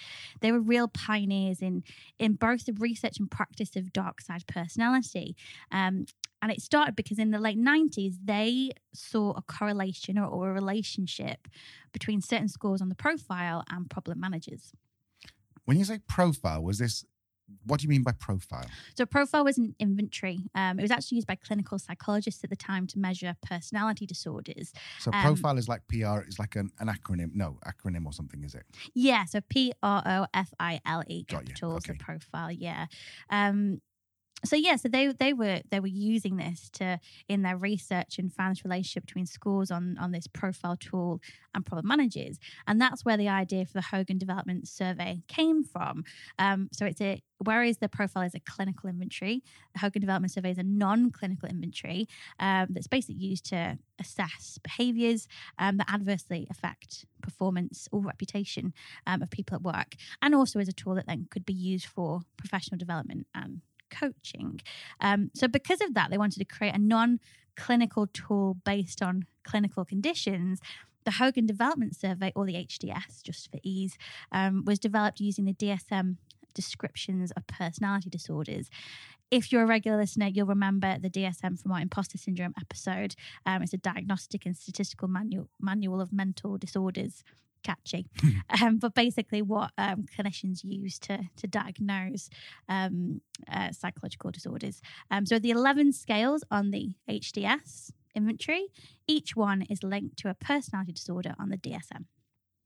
they 0.41 0.51
were 0.51 0.59
real 0.59 0.87
pioneers 0.87 1.61
in 1.61 1.83
in 2.19 2.33
both 2.33 2.65
the 2.65 2.73
research 2.73 3.19
and 3.19 3.29
practice 3.29 3.75
of 3.75 3.91
dark 3.93 4.21
side 4.21 4.45
personality. 4.47 5.35
Um, 5.71 6.05
and 6.41 6.51
it 6.51 6.61
started 6.61 6.95
because 6.95 7.17
in 7.17 7.31
the 7.31 7.39
late 7.39 7.57
90s, 7.57 8.13
they 8.23 8.69
saw 8.93 9.31
a 9.31 9.41
correlation 9.41 10.19
or, 10.19 10.27
or 10.27 10.51
a 10.51 10.53
relationship 10.53 11.47
between 11.91 12.21
certain 12.21 12.47
scores 12.47 12.79
on 12.79 12.89
the 12.89 12.95
profile 12.95 13.63
and 13.71 13.89
problem 13.89 14.19
managers. 14.19 14.71
When 15.67 15.77
you 15.77 15.83
say 15.83 15.99
profile, 16.07 16.63
was 16.63 16.77
this? 16.79 17.03
What 17.65 17.79
do 17.79 17.83
you 17.83 17.89
mean 17.89 18.03
by 18.03 18.13
profile? 18.13 18.65
So, 18.97 19.05
profile 19.05 19.43
was 19.43 19.57
an 19.57 19.75
inventory. 19.79 20.39
Um, 20.55 20.79
it 20.79 20.81
was 20.81 20.91
actually 20.91 21.17
used 21.17 21.27
by 21.27 21.35
clinical 21.35 21.77
psychologists 21.77 22.41
at 22.45 22.49
the 22.49 22.55
time 22.55 22.87
to 22.87 22.99
measure 22.99 23.35
personality 23.41 24.05
disorders. 24.05 24.71
So 24.99 25.11
Um, 25.13 25.21
profile 25.23 25.57
is 25.57 25.67
like 25.67 25.85
PR, 25.89 26.19
it's 26.27 26.39
like 26.39 26.55
an, 26.55 26.71
an 26.79 26.87
acronym. 26.87 27.35
No, 27.35 27.59
acronym 27.65 28.05
or 28.05 28.13
something, 28.13 28.43
is 28.45 28.55
it? 28.55 28.63
Yeah, 28.93 29.25
so 29.25 29.41
P 29.41 29.73
R 29.83 30.03
O 30.05 30.27
F 30.33 30.53
I 30.59 30.79
L 30.85 31.03
E 31.07 31.23
Got 31.23 31.41
you, 31.47 31.53
capitals 31.53 31.83
the 31.83 31.91
okay. 31.91 31.97
profile. 31.99 32.51
Yeah. 32.51 32.87
Um, 33.29 33.81
so 34.45 34.55
yeah, 34.55 34.75
so 34.75 34.87
they 34.87 35.07
they 35.07 35.33
were 35.33 35.61
they 35.71 35.79
were 35.79 35.87
using 35.87 36.37
this 36.37 36.69
to 36.73 36.99
in 37.27 37.41
their 37.41 37.57
research 37.57 38.19
and 38.19 38.31
found 38.31 38.55
this 38.55 38.63
relationship 38.63 39.07
between 39.07 39.25
scores 39.25 39.71
on 39.71 39.97
on 39.99 40.11
this 40.11 40.27
profile 40.27 40.77
tool 40.77 41.21
and 41.55 41.65
problem 41.65 41.87
managers, 41.87 42.37
and 42.67 42.79
that's 42.79 43.03
where 43.03 43.17
the 43.17 43.27
idea 43.27 43.65
for 43.65 43.73
the 43.73 43.81
Hogan 43.81 44.19
Development 44.19 44.67
Survey 44.67 45.23
came 45.27 45.63
from. 45.63 46.03
Um, 46.37 46.69
so 46.71 46.85
it's 46.85 47.01
a 47.01 47.21
whereas 47.39 47.79
the 47.79 47.89
profile 47.89 48.23
is 48.23 48.35
a 48.35 48.39
clinical 48.39 48.89
inventory, 48.89 49.43
the 49.73 49.79
Hogan 49.79 50.01
Development 50.01 50.31
Survey 50.31 50.51
is 50.51 50.57
a 50.59 50.63
non-clinical 50.63 51.49
inventory 51.49 52.07
um, 52.39 52.67
that's 52.69 52.87
basically 52.87 53.23
used 53.23 53.45
to 53.45 53.79
assess 53.99 54.59
behaviours 54.63 55.27
um, 55.57 55.77
that 55.77 55.89
adversely 55.91 56.47
affect 56.51 57.05
performance 57.21 57.87
or 57.91 58.01
reputation 58.01 58.73
um, 59.07 59.23
of 59.23 59.31
people 59.31 59.55
at 59.55 59.63
work, 59.63 59.95
and 60.21 60.35
also 60.35 60.59
as 60.59 60.67
a 60.67 60.73
tool 60.73 60.93
that 60.93 61.07
then 61.07 61.27
could 61.31 61.45
be 61.45 61.53
used 61.53 61.87
for 61.87 62.21
professional 62.37 62.77
development 62.77 63.25
and 63.33 63.61
coaching. 63.89 64.61
Um, 64.99 65.31
so, 65.33 65.47
because 65.47 65.81
of 65.81 65.93
that, 65.93 66.09
they 66.09 66.17
wanted 66.17 66.39
to 66.39 66.45
create 66.45 66.75
a 66.75 66.79
non 66.79 67.19
clinical 67.55 68.07
tool 68.07 68.57
based 68.65 69.01
on 69.01 69.25
clinical 69.43 69.83
conditions. 69.83 70.59
The 71.05 71.11
Hogan 71.11 71.45
Development 71.45 71.95
Survey, 71.95 72.31
or 72.35 72.45
the 72.45 72.53
HDS, 72.53 73.23
just 73.23 73.49
for 73.49 73.59
ease, 73.63 73.97
um, 74.31 74.65
was 74.65 74.77
developed 74.77 75.19
using 75.19 75.45
the 75.45 75.53
DSM 75.53 76.17
descriptions 76.53 77.31
of 77.31 77.47
personality 77.47 78.09
disorders. 78.09 78.69
If 79.29 79.51
you're 79.51 79.63
a 79.63 79.67
regular 79.67 79.97
listener, 79.97 80.27
you'll 80.27 80.47
remember 80.47 80.97
the 80.97 81.09
DSM 81.09 81.61
from 81.61 81.71
our 81.71 81.81
imposter 81.81 82.17
syndrome 82.17 82.53
episode. 82.59 83.15
Um, 83.45 83.61
it's 83.61 83.73
a 83.73 83.77
diagnostic 83.77 84.45
and 84.45 84.55
statistical 84.55 85.07
manual 85.07 85.49
manual 85.59 85.99
of 85.99 86.13
mental 86.13 86.57
disorders. 86.57 87.23
Catchy, 87.67 88.07
um, 88.61 88.77
but 88.77 88.95
basically, 88.95 89.41
what 89.41 89.71
um, 89.77 90.05
clinicians 90.15 90.63
use 90.63 90.97
to 90.99 91.19
to 91.35 91.47
diagnose 91.47 92.29
um, 92.69 93.21
uh, 93.51 93.71
psychological 93.71 94.31
disorders. 94.31 94.81
Um, 95.11 95.25
so 95.25 95.37
the 95.37 95.51
eleven 95.51 95.91
scales 95.91 96.43
on 96.49 96.71
the 96.71 96.95
HDS 97.09 97.91
inventory, 98.15 98.67
each 99.07 99.35
one 99.35 99.63
is 99.63 99.83
linked 99.83 100.17
to 100.17 100.29
a 100.29 100.33
personality 100.33 100.93
disorder 100.93 101.35
on 101.37 101.49
the 101.49 101.57
DSM. 101.57 102.05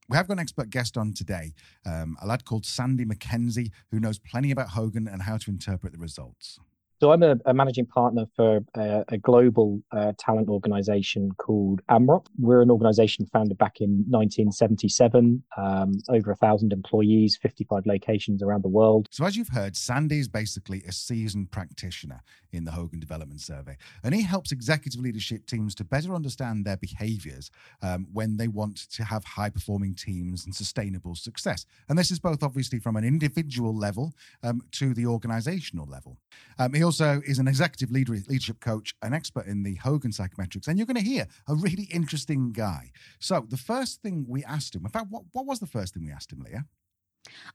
We 0.07 0.17
have 0.17 0.27
got 0.27 0.33
an 0.33 0.39
expert 0.39 0.69
guest 0.69 0.97
on 0.97 1.13
today, 1.13 1.53
um, 1.85 2.17
a 2.21 2.27
lad 2.27 2.45
called 2.45 2.65
Sandy 2.65 3.05
McKenzie, 3.05 3.71
who 3.91 3.99
knows 3.99 4.19
plenty 4.19 4.51
about 4.51 4.69
Hogan 4.69 5.07
and 5.07 5.21
how 5.23 5.37
to 5.37 5.49
interpret 5.49 5.93
the 5.93 5.99
results. 5.99 6.59
So 7.01 7.11
I'm 7.11 7.23
a, 7.23 7.35
a 7.47 7.53
managing 7.55 7.87
partner 7.87 8.25
for 8.35 8.59
a, 8.75 9.03
a 9.07 9.17
global 9.17 9.81
uh, 9.91 10.13
talent 10.19 10.49
organization 10.49 11.31
called 11.39 11.81
Amrop. 11.89 12.27
We're 12.37 12.61
an 12.61 12.69
organization 12.69 13.25
founded 13.25 13.57
back 13.57 13.81
in 13.81 14.05
1977, 14.07 15.41
um, 15.57 15.93
over 16.09 16.29
a 16.29 16.35
thousand 16.35 16.71
employees, 16.71 17.39
55 17.41 17.87
locations 17.87 18.43
around 18.43 18.63
the 18.63 18.69
world. 18.69 19.07
So, 19.09 19.25
as 19.25 19.35
you've 19.35 19.47
heard, 19.47 19.75
Sandy 19.75 20.19
is 20.19 20.27
basically 20.27 20.83
a 20.87 20.91
seasoned 20.91 21.49
practitioner 21.49 22.21
in 22.51 22.65
the 22.65 22.71
Hogan 22.71 22.99
Development 22.99 23.41
Survey, 23.41 23.77
and 24.03 24.13
he 24.13 24.21
helps 24.21 24.51
executive 24.51 25.01
leadership 25.01 25.47
teams 25.47 25.73
to 25.75 25.83
better 25.83 26.13
understand 26.13 26.65
their 26.65 26.77
behaviors 26.77 27.49
um, 27.81 28.05
when 28.13 28.37
they 28.37 28.47
want 28.47 28.77
to 28.91 29.03
have 29.03 29.23
high 29.23 29.49
performing 29.49 29.95
teams 29.95 30.45
and 30.45 30.53
sustainable 30.53 31.15
success. 31.15 31.65
And 31.89 31.97
this 31.97 32.11
is 32.11 32.19
both 32.19 32.43
obviously 32.43 32.77
from 32.77 32.95
an 32.95 33.03
individual 33.03 33.75
level 33.75 34.13
um, 34.43 34.61
to 34.73 34.93
the 34.93 35.07
organizational 35.07 35.87
level. 35.87 36.19
Um, 36.59 36.73
he 36.73 36.83
also 36.83 36.90
is 36.99 37.39
an 37.39 37.47
executive 37.47 37.91
leader, 37.91 38.13
leadership 38.27 38.59
coach, 38.59 38.93
an 39.01 39.13
expert 39.13 39.45
in 39.45 39.63
the 39.63 39.75
Hogan 39.75 40.11
psychometrics, 40.11 40.67
and 40.67 40.77
you're 40.77 40.87
going 40.87 40.97
to 40.97 41.01
hear 41.01 41.27
a 41.47 41.55
really 41.55 41.87
interesting 41.91 42.51
guy. 42.51 42.91
So, 43.19 43.45
the 43.47 43.57
first 43.57 44.01
thing 44.01 44.25
we 44.27 44.43
asked 44.43 44.75
him, 44.75 44.85
in 44.85 44.91
fact, 44.91 45.07
what, 45.09 45.23
what 45.31 45.45
was 45.45 45.59
the 45.59 45.67
first 45.67 45.93
thing 45.93 46.05
we 46.05 46.11
asked 46.11 46.31
him, 46.31 46.43
Leah? 46.43 46.65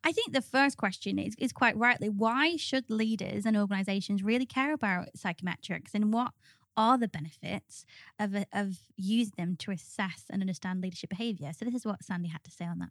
I 0.05 0.13
think 0.13 0.33
the 0.33 0.43
first 0.43 0.77
question 0.77 1.19
is, 1.19 1.35
is 1.39 1.53
quite 1.53 1.77
rightly 1.77 2.09
why 2.09 2.57
should 2.57 2.89
leaders 2.89 3.45
and 3.45 3.57
organizations 3.57 4.23
really 4.23 4.47
care 4.47 4.73
about 4.73 5.09
psychometrics 5.17 5.93
and 5.93 6.13
what 6.13 6.33
are 6.77 6.97
the 6.97 7.09
benefits 7.09 7.85
of, 8.19 8.35
of 8.53 8.79
using 8.97 9.35
them 9.37 9.57
to 9.57 9.71
assess 9.73 10.25
and 10.31 10.43
understand 10.43 10.83
leadership 10.83 11.11
behavior? 11.11 11.53
So, 11.53 11.65
this 11.65 11.75
is 11.75 11.87
what 11.87 12.03
Sandy 12.03 12.29
had 12.29 12.45
to 12.45 12.51
say 12.51 12.65
on 12.65 12.79
that. 12.79 12.91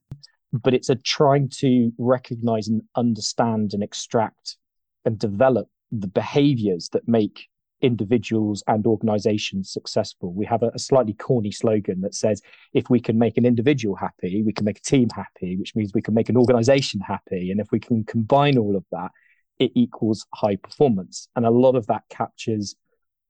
But 0.53 0.73
it's 0.73 0.89
a 0.89 0.95
trying 0.95 1.49
to 1.57 1.91
recognize 1.97 2.67
and 2.67 2.81
understand 2.95 3.73
and 3.73 3.83
extract 3.83 4.57
and 5.05 5.19
develop 5.19 5.69
the 5.91 6.07
behaviors 6.07 6.89
that 6.89 7.07
make 7.07 7.47
individuals 7.81 8.63
and 8.67 8.87
organizations 8.87 9.71
successful. 9.71 10.33
We 10.33 10.45
have 10.45 10.63
a, 10.63 10.71
a, 10.73 10.79
slightly 10.79 11.13
corny 11.13 11.51
slogan 11.51 12.01
that 12.01 12.15
says 12.15 12.41
if 12.73 12.89
we 12.89 12.99
can 12.99 13.19
make 13.19 13.37
an 13.37 13.45
individual 13.45 13.95
happy, 13.95 14.41
we 14.43 14.53
can 14.53 14.65
make 14.65 14.79
a 14.79 14.81
team 14.81 15.09
happy, 15.13 15.57
which 15.57 15.75
means 15.75 15.91
we 15.93 16.01
can 16.01 16.13
make 16.13 16.29
an 16.29 16.37
organization 16.37 16.99
happy. 17.01 17.51
And 17.51 17.59
if 17.59 17.67
we 17.71 17.79
can 17.79 18.03
combine 18.03 18.57
all 18.57 18.75
of 18.75 18.85
that, 18.91 19.11
it 19.59 19.71
equals 19.75 20.25
high 20.33 20.55
performance. 20.55 21.27
And 21.35 21.45
a 21.45 21.51
lot 21.51 21.75
of 21.75 21.87
that 21.87 22.03
captures 22.09 22.75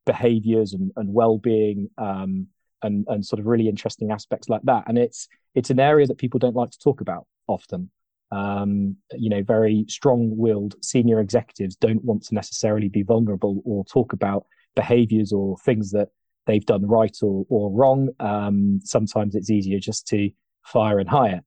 behaviors 0.06 0.72
and, 0.72 0.92
and 0.96 1.12
well-being 1.12 1.90
um, 1.98 2.46
and, 2.82 3.04
and 3.08 3.26
sort 3.26 3.40
of 3.40 3.46
really 3.46 3.68
interesting 3.68 4.10
aspects 4.10 4.48
like 4.48 4.62
that. 4.62 4.84
And 4.86 4.96
it's 4.96 5.28
it's 5.54 5.70
an 5.70 5.80
area 5.80 6.06
that 6.06 6.18
people 6.18 6.38
don't 6.38 6.56
like 6.56 6.70
to 6.70 6.78
talk 6.78 7.00
about 7.00 7.26
often. 7.46 7.90
Um, 8.32 8.96
you 9.12 9.30
know, 9.30 9.42
very 9.42 9.84
strong-willed 9.88 10.74
senior 10.82 11.20
executives 11.20 11.76
don't 11.76 12.04
want 12.04 12.24
to 12.24 12.34
necessarily 12.34 12.88
be 12.88 13.02
vulnerable 13.02 13.62
or 13.64 13.84
talk 13.84 14.12
about 14.12 14.46
behaviors 14.74 15.32
or 15.32 15.56
things 15.58 15.92
that 15.92 16.08
they've 16.46 16.66
done 16.66 16.86
right 16.86 17.16
or, 17.22 17.46
or 17.48 17.72
wrong. 17.72 18.08
Um, 18.20 18.80
sometimes 18.82 19.34
it's 19.34 19.50
easier 19.50 19.78
just 19.78 20.06
to 20.08 20.30
fire 20.64 20.98
and 20.98 21.08
hire. 21.08 21.42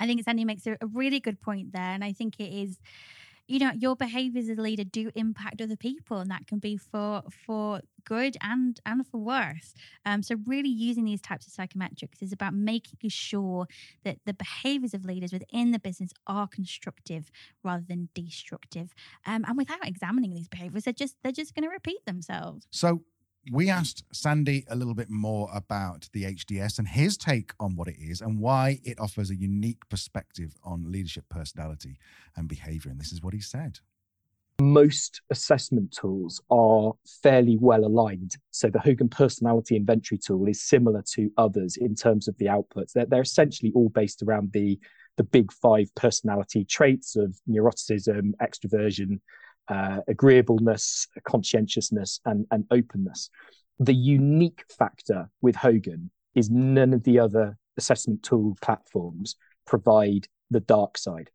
I 0.00 0.06
think 0.06 0.22
Sandy 0.24 0.44
makes 0.44 0.66
a, 0.66 0.72
a 0.80 0.86
really 0.86 1.20
good 1.20 1.40
point 1.40 1.72
there. 1.72 1.82
And 1.82 2.02
I 2.02 2.12
think 2.12 2.34
it 2.38 2.52
is 2.52 2.78
you 3.46 3.58
know 3.58 3.72
your 3.72 3.96
behaviors 3.96 4.48
as 4.48 4.58
a 4.58 4.62
leader 4.62 4.84
do 4.84 5.10
impact 5.14 5.60
other 5.60 5.76
people 5.76 6.18
and 6.18 6.30
that 6.30 6.46
can 6.46 6.58
be 6.58 6.76
for 6.76 7.22
for 7.46 7.80
good 8.04 8.36
and 8.40 8.80
and 8.84 9.06
for 9.06 9.18
worse. 9.18 9.74
Um, 10.04 10.22
so 10.22 10.36
really 10.46 10.68
using 10.68 11.04
these 11.04 11.20
types 11.20 11.46
of 11.46 11.52
psychometrics 11.52 12.22
is 12.22 12.32
about 12.32 12.54
making 12.54 13.08
sure 13.08 13.66
that 14.04 14.18
the 14.26 14.34
behaviors 14.34 14.94
of 14.94 15.04
leaders 15.04 15.32
within 15.32 15.70
the 15.70 15.78
business 15.78 16.12
are 16.26 16.46
constructive 16.46 17.30
rather 17.62 17.84
than 17.86 18.08
destructive. 18.14 18.94
Um, 19.26 19.44
and 19.46 19.56
without 19.56 19.86
examining 19.86 20.34
these 20.34 20.48
behaviors 20.48 20.84
they're 20.84 20.92
just 20.92 21.16
they're 21.22 21.32
just 21.32 21.54
going 21.54 21.64
to 21.64 21.72
repeat 21.72 22.04
themselves. 22.06 22.66
So 22.70 23.02
we 23.50 23.70
asked 23.70 24.04
Sandy 24.12 24.64
a 24.68 24.76
little 24.76 24.94
bit 24.94 25.10
more 25.10 25.48
about 25.52 26.08
the 26.12 26.24
HDS 26.24 26.78
and 26.78 26.88
his 26.88 27.16
take 27.16 27.52
on 27.60 27.76
what 27.76 27.88
it 27.88 27.96
is 27.98 28.20
and 28.20 28.38
why 28.38 28.80
it 28.84 28.98
offers 28.98 29.30
a 29.30 29.36
unique 29.36 29.88
perspective 29.88 30.54
on 30.64 30.90
leadership 30.90 31.24
personality 31.28 31.98
and 32.36 32.48
behavior. 32.48 32.90
And 32.90 33.00
this 33.00 33.12
is 33.12 33.22
what 33.22 33.34
he 33.34 33.40
said. 33.40 33.80
Most 34.60 35.20
assessment 35.30 35.90
tools 35.92 36.40
are 36.48 36.92
fairly 37.22 37.58
well 37.60 37.84
aligned. 37.84 38.36
So 38.52 38.70
the 38.70 38.78
Hogan 38.78 39.08
Personality 39.08 39.76
Inventory 39.76 40.18
tool 40.18 40.46
is 40.46 40.62
similar 40.62 41.02
to 41.14 41.30
others 41.36 41.76
in 41.76 41.94
terms 41.94 42.28
of 42.28 42.36
the 42.38 42.46
outputs. 42.46 42.92
They're, 42.92 43.06
they're 43.06 43.22
essentially 43.22 43.72
all 43.74 43.88
based 43.88 44.22
around 44.22 44.52
the 44.52 44.78
the 45.16 45.24
big 45.24 45.52
five 45.52 45.94
personality 45.94 46.64
traits 46.64 47.14
of 47.14 47.38
neuroticism, 47.48 48.32
extroversion, 48.42 49.20
uh, 49.68 50.00
agreeableness, 50.08 51.06
conscientiousness, 51.24 52.20
and, 52.24 52.46
and 52.50 52.64
openness. 52.70 53.30
The 53.78 53.94
unique 53.94 54.64
factor 54.78 55.28
with 55.40 55.56
Hogan 55.56 56.10
is 56.34 56.50
none 56.50 56.92
of 56.92 57.04
the 57.04 57.18
other 57.18 57.56
assessment 57.76 58.22
tool 58.22 58.56
platforms 58.62 59.36
provide 59.66 60.28
the 60.50 60.60
dark 60.60 60.98
side. 60.98 61.30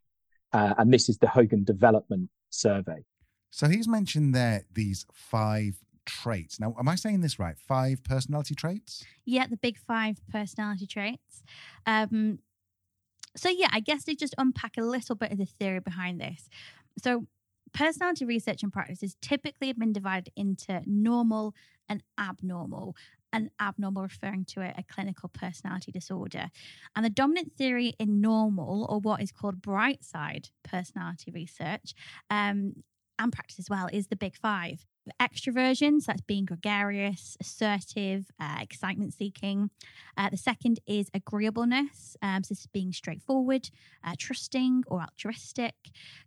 Uh, 0.53 0.73
and 0.77 0.93
this 0.93 1.09
is 1.09 1.17
the 1.17 1.27
Hogan 1.27 1.63
Development 1.63 2.29
Survey. 2.49 3.05
So 3.51 3.67
he's 3.67 3.87
mentioned 3.87 4.33
there 4.33 4.63
these 4.73 5.05
five 5.13 5.75
traits. 6.05 6.59
Now, 6.59 6.75
am 6.79 6.87
I 6.87 6.95
saying 6.95 7.21
this 7.21 7.39
right? 7.39 7.57
Five 7.57 8.03
personality 8.03 8.55
traits? 8.55 9.03
Yeah, 9.25 9.47
the 9.47 9.57
big 9.57 9.77
five 9.77 10.17
personality 10.31 10.87
traits. 10.87 11.43
Um, 11.85 12.39
so, 13.35 13.49
yeah, 13.49 13.69
I 13.71 13.79
guess 13.79 14.05
they 14.05 14.15
just 14.15 14.35
unpack 14.37 14.77
a 14.77 14.81
little 14.81 15.15
bit 15.15 15.31
of 15.31 15.37
the 15.37 15.45
theory 15.45 15.79
behind 15.79 16.19
this. 16.19 16.49
So, 17.03 17.27
personality 17.73 18.25
research 18.25 18.63
and 18.63 18.71
practice 18.71 19.01
has 19.01 19.15
typically 19.21 19.73
been 19.73 19.93
divided 19.93 20.31
into 20.35 20.81
normal 20.85 21.53
and 21.87 22.03
abnormal 22.19 22.95
and 23.31 23.49
abnormal 23.59 24.03
referring 24.03 24.43
to 24.43 24.61
a, 24.61 24.73
a, 24.77 24.83
clinical 24.91 25.29
personality 25.29 25.91
disorder. 25.91 26.49
And 26.95 27.05
the 27.05 27.09
dominant 27.09 27.53
theory 27.55 27.93
in 27.99 28.21
normal, 28.21 28.87
or 28.89 28.99
what 28.99 29.21
is 29.21 29.31
called 29.31 29.61
bright 29.61 30.03
side 30.03 30.49
personality 30.63 31.31
research, 31.31 31.93
um, 32.29 32.83
and 33.19 33.31
practice 33.31 33.59
as 33.59 33.69
well, 33.69 33.87
is 33.91 34.07
the 34.07 34.15
big 34.15 34.35
five 34.35 34.85
extroversion, 35.19 36.01
so 36.01 36.05
that's 36.07 36.21
being 36.21 36.45
gregarious, 36.45 37.37
assertive, 37.39 38.25
uh, 38.39 38.57
excitement 38.61 39.13
seeking. 39.13 39.69
Uh, 40.17 40.29
the 40.29 40.37
second 40.37 40.79
is 40.87 41.09
agreeableness, 41.13 42.17
um, 42.21 42.43
so 42.43 42.49
this 42.49 42.61
is 42.61 42.67
being 42.67 42.91
straightforward, 42.91 43.69
uh, 44.03 44.13
trusting, 44.17 44.83
or 44.87 45.01
altruistic. 45.01 45.75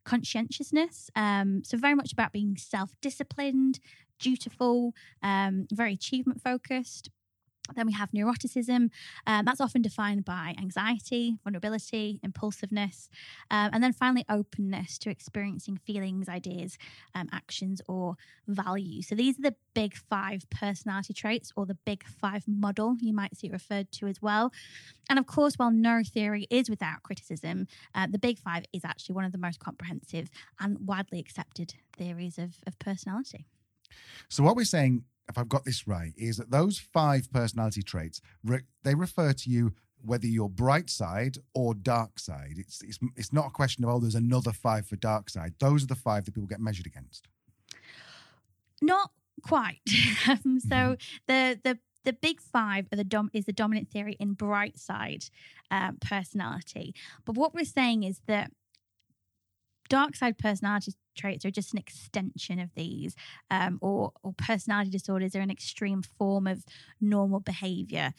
Conscientiousness, 0.04 1.10
um, 1.16 1.62
so 1.64 1.76
very 1.76 1.94
much 1.94 2.12
about 2.12 2.32
being 2.32 2.56
self 2.56 2.94
disciplined, 3.00 3.78
dutiful, 4.18 4.94
um, 5.22 5.66
very 5.72 5.94
achievement 5.94 6.40
focused. 6.42 7.10
Then 7.74 7.86
we 7.86 7.92
have 7.92 8.10
neuroticism. 8.10 8.90
Um, 9.26 9.44
that's 9.44 9.60
often 9.60 9.82
defined 9.82 10.24
by 10.24 10.54
anxiety, 10.58 11.38
vulnerability, 11.44 12.18
impulsiveness. 12.22 13.08
Um, 13.50 13.70
and 13.72 13.82
then 13.82 13.92
finally, 13.92 14.24
openness 14.28 14.98
to 14.98 15.10
experiencing 15.10 15.76
feelings, 15.76 16.28
ideas, 16.28 16.76
um, 17.14 17.28
actions, 17.32 17.80
or 17.88 18.16
values. 18.48 19.08
So 19.08 19.14
these 19.14 19.38
are 19.38 19.42
the 19.42 19.54
big 19.74 19.94
five 19.94 20.44
personality 20.50 21.14
traits 21.14 21.52
or 21.56 21.64
the 21.64 21.78
big 21.86 22.04
five 22.04 22.44
model, 22.46 22.96
you 23.00 23.12
might 23.12 23.36
see 23.36 23.46
it 23.46 23.52
referred 23.52 23.90
to 23.92 24.06
as 24.06 24.20
well. 24.20 24.52
And 25.08 25.18
of 25.18 25.26
course, 25.26 25.54
while 25.54 25.70
neurotheory 25.70 26.46
is 26.50 26.68
without 26.68 27.02
criticism, 27.02 27.66
uh, 27.94 28.06
the 28.10 28.18
big 28.18 28.38
five 28.38 28.64
is 28.72 28.84
actually 28.84 29.14
one 29.14 29.24
of 29.24 29.32
the 29.32 29.38
most 29.38 29.60
comprehensive 29.60 30.28
and 30.60 30.86
widely 30.86 31.18
accepted 31.18 31.74
theories 31.96 32.38
of, 32.38 32.56
of 32.66 32.78
personality. 32.78 33.46
So, 34.28 34.42
what 34.42 34.56
we're 34.56 34.64
saying 34.64 35.04
if 35.32 35.38
I've 35.38 35.48
got 35.48 35.64
this 35.64 35.88
right, 35.88 36.12
is 36.16 36.36
that 36.36 36.50
those 36.50 36.78
five 36.78 37.30
personality 37.32 37.82
traits 37.82 38.20
re- 38.44 38.60
they 38.82 38.94
refer 38.94 39.32
to 39.32 39.50
you 39.50 39.72
whether 40.04 40.26
you're 40.26 40.48
bright 40.48 40.90
side 40.90 41.38
or 41.54 41.74
dark 41.74 42.18
side. 42.18 42.54
It's, 42.56 42.82
it's 42.82 42.98
it's 43.16 43.32
not 43.32 43.46
a 43.46 43.50
question 43.50 43.84
of 43.84 43.90
oh, 43.90 43.98
there's 44.00 44.14
another 44.14 44.52
five 44.52 44.86
for 44.86 44.96
dark 44.96 45.30
side. 45.30 45.54
Those 45.58 45.84
are 45.84 45.86
the 45.88 45.94
five 45.94 46.24
that 46.24 46.34
people 46.34 46.48
get 46.48 46.60
measured 46.60 46.86
against. 46.86 47.28
Not 48.80 49.10
quite. 49.42 49.80
um, 50.28 50.60
so 50.60 50.76
mm-hmm. 50.76 50.94
the 51.26 51.60
the 51.62 51.78
the 52.04 52.12
big 52.12 52.40
five 52.40 52.86
are 52.92 52.96
the 52.96 53.04
dom- 53.04 53.30
is 53.32 53.44
the 53.44 53.52
dominant 53.52 53.88
theory 53.88 54.16
in 54.18 54.34
bright 54.34 54.78
side 54.78 55.24
um, 55.70 55.98
personality. 56.00 56.94
But 57.24 57.36
what 57.36 57.54
we're 57.54 57.64
saying 57.64 58.02
is 58.02 58.20
that 58.26 58.50
dark 59.92 60.16
side 60.16 60.38
personality 60.38 60.94
traits 61.14 61.44
are 61.44 61.50
just 61.50 61.74
an 61.74 61.78
extension 61.78 62.58
of 62.58 62.70
these, 62.74 63.14
um, 63.50 63.78
or, 63.82 64.10
or 64.22 64.32
personality 64.32 64.90
disorders 64.90 65.36
are 65.36 65.40
an 65.40 65.50
extreme 65.50 66.00
form 66.00 66.46
of 66.46 66.64
normal 66.98 67.40
behavior. 67.40 68.14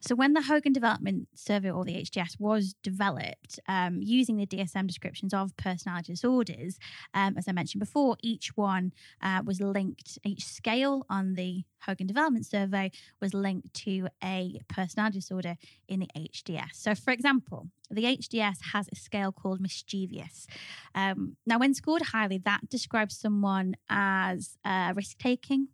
So, 0.00 0.14
when 0.14 0.34
the 0.34 0.42
Hogan 0.42 0.74
Development 0.74 1.26
Survey 1.34 1.70
or 1.70 1.82
the 1.86 1.94
HDS 1.94 2.38
was 2.38 2.74
developed 2.82 3.58
um, 3.68 4.00
using 4.02 4.36
the 4.36 4.44
DSM 4.44 4.86
descriptions 4.86 5.32
of 5.32 5.56
personality 5.56 6.12
disorders, 6.12 6.78
um, 7.14 7.38
as 7.38 7.48
I 7.48 7.52
mentioned 7.52 7.80
before, 7.80 8.18
each 8.20 8.54
one 8.54 8.92
uh, 9.22 9.40
was 9.46 9.62
linked, 9.62 10.18
each 10.24 10.44
scale 10.44 11.06
on 11.08 11.36
the 11.36 11.64
Hogan 11.86 12.06
Development 12.06 12.44
Survey 12.44 12.90
was 13.20 13.34
linked 13.34 13.74
to 13.74 14.08
a 14.22 14.60
personality 14.68 15.18
disorder 15.18 15.56
in 15.88 16.00
the 16.00 16.08
HDS. 16.16 16.74
So, 16.74 16.94
for 16.94 17.12
example, 17.12 17.68
the 17.90 18.04
HDS 18.04 18.56
has 18.72 18.88
a 18.90 18.96
scale 18.96 19.30
called 19.32 19.60
mischievous. 19.60 20.46
Um, 20.94 21.36
now, 21.46 21.58
when 21.58 21.74
scored 21.74 22.02
highly, 22.02 22.38
that 22.38 22.68
describes 22.68 23.16
someone 23.16 23.76
as 23.88 24.56
uh, 24.64 24.92
risk 24.96 25.18
taking, 25.18 25.68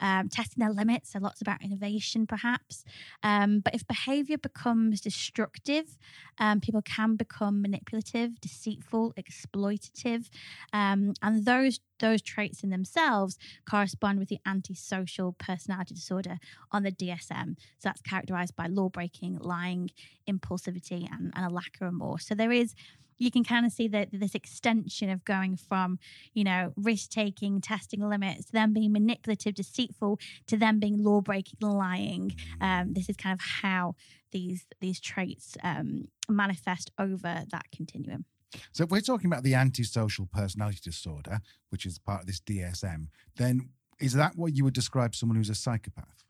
um, 0.00 0.28
testing 0.28 0.60
their 0.60 0.72
limits, 0.72 1.12
so 1.12 1.20
lots 1.20 1.40
about 1.40 1.62
innovation 1.62 2.26
perhaps. 2.26 2.84
Um, 3.22 3.60
but 3.60 3.74
if 3.74 3.86
behavior 3.86 4.38
becomes 4.38 5.00
destructive, 5.00 5.96
um, 6.38 6.60
people 6.60 6.82
can 6.82 7.16
become 7.16 7.62
manipulative, 7.62 8.40
deceitful, 8.40 9.14
exploitative. 9.14 10.28
Um, 10.72 11.14
and 11.22 11.44
those 11.44 11.80
those 12.02 12.20
traits 12.20 12.62
in 12.62 12.68
themselves 12.68 13.38
correspond 13.64 14.18
with 14.18 14.28
the 14.28 14.40
antisocial 14.44 15.32
personality 15.32 15.94
disorder 15.94 16.38
on 16.70 16.82
the 16.82 16.92
DSM. 16.92 17.56
So 17.78 17.84
that's 17.84 18.02
characterized 18.02 18.54
by 18.56 18.66
law 18.66 18.90
breaking, 18.90 19.38
lying, 19.38 19.90
impulsivity, 20.28 21.08
and, 21.10 21.32
and 21.34 21.46
a 21.46 21.54
lack 21.54 21.76
of 21.76 21.86
remorse. 21.86 22.26
So 22.26 22.34
there 22.34 22.52
is 22.52 22.74
you 23.18 23.30
can 23.30 23.44
kind 23.44 23.64
of 23.64 23.70
see 23.70 23.86
that 23.88 24.08
this 24.12 24.34
extension 24.34 25.08
of 25.08 25.24
going 25.24 25.56
from, 25.56 26.00
you 26.34 26.42
know, 26.42 26.72
risk 26.76 27.10
taking, 27.10 27.60
testing 27.60 28.00
limits, 28.00 28.46
to 28.46 28.52
them 28.52 28.72
being 28.72 28.92
manipulative, 28.92 29.54
deceitful, 29.54 30.18
to 30.48 30.56
them 30.56 30.80
being 30.80 31.02
law 31.02 31.20
breaking, 31.20 31.60
lying. 31.60 32.34
Um, 32.60 32.94
this 32.94 33.08
is 33.08 33.16
kind 33.16 33.32
of 33.32 33.40
how 33.62 33.94
these 34.32 34.66
these 34.80 34.98
traits 34.98 35.56
um, 35.62 36.08
manifest 36.28 36.90
over 36.98 37.44
that 37.48 37.66
continuum. 37.70 38.24
So 38.72 38.84
if 38.84 38.90
we're 38.90 39.00
talking 39.00 39.26
about 39.26 39.42
the 39.42 39.54
antisocial 39.54 40.26
personality 40.32 40.80
disorder, 40.82 41.40
which 41.70 41.86
is 41.86 41.98
part 41.98 42.20
of 42.20 42.26
this 42.26 42.40
DSM, 42.40 43.06
then 43.36 43.70
is 44.00 44.14
that 44.14 44.36
what 44.36 44.54
you 44.54 44.64
would 44.64 44.74
describe 44.74 45.14
someone 45.14 45.36
who's 45.36 45.50
a 45.50 45.54
psychopath? 45.54 46.24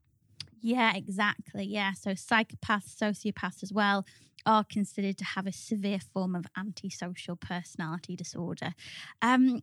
Yeah, 0.60 0.94
exactly. 0.94 1.64
Yeah. 1.64 1.92
So 1.92 2.10
psychopaths, 2.10 2.96
sociopaths 2.96 3.62
as 3.62 3.72
well 3.72 4.06
are 4.46 4.64
considered 4.64 5.18
to 5.18 5.24
have 5.24 5.46
a 5.46 5.52
severe 5.52 5.98
form 6.12 6.34
of 6.34 6.46
antisocial 6.56 7.36
personality 7.36 8.16
disorder. 8.16 8.74
Um, 9.20 9.60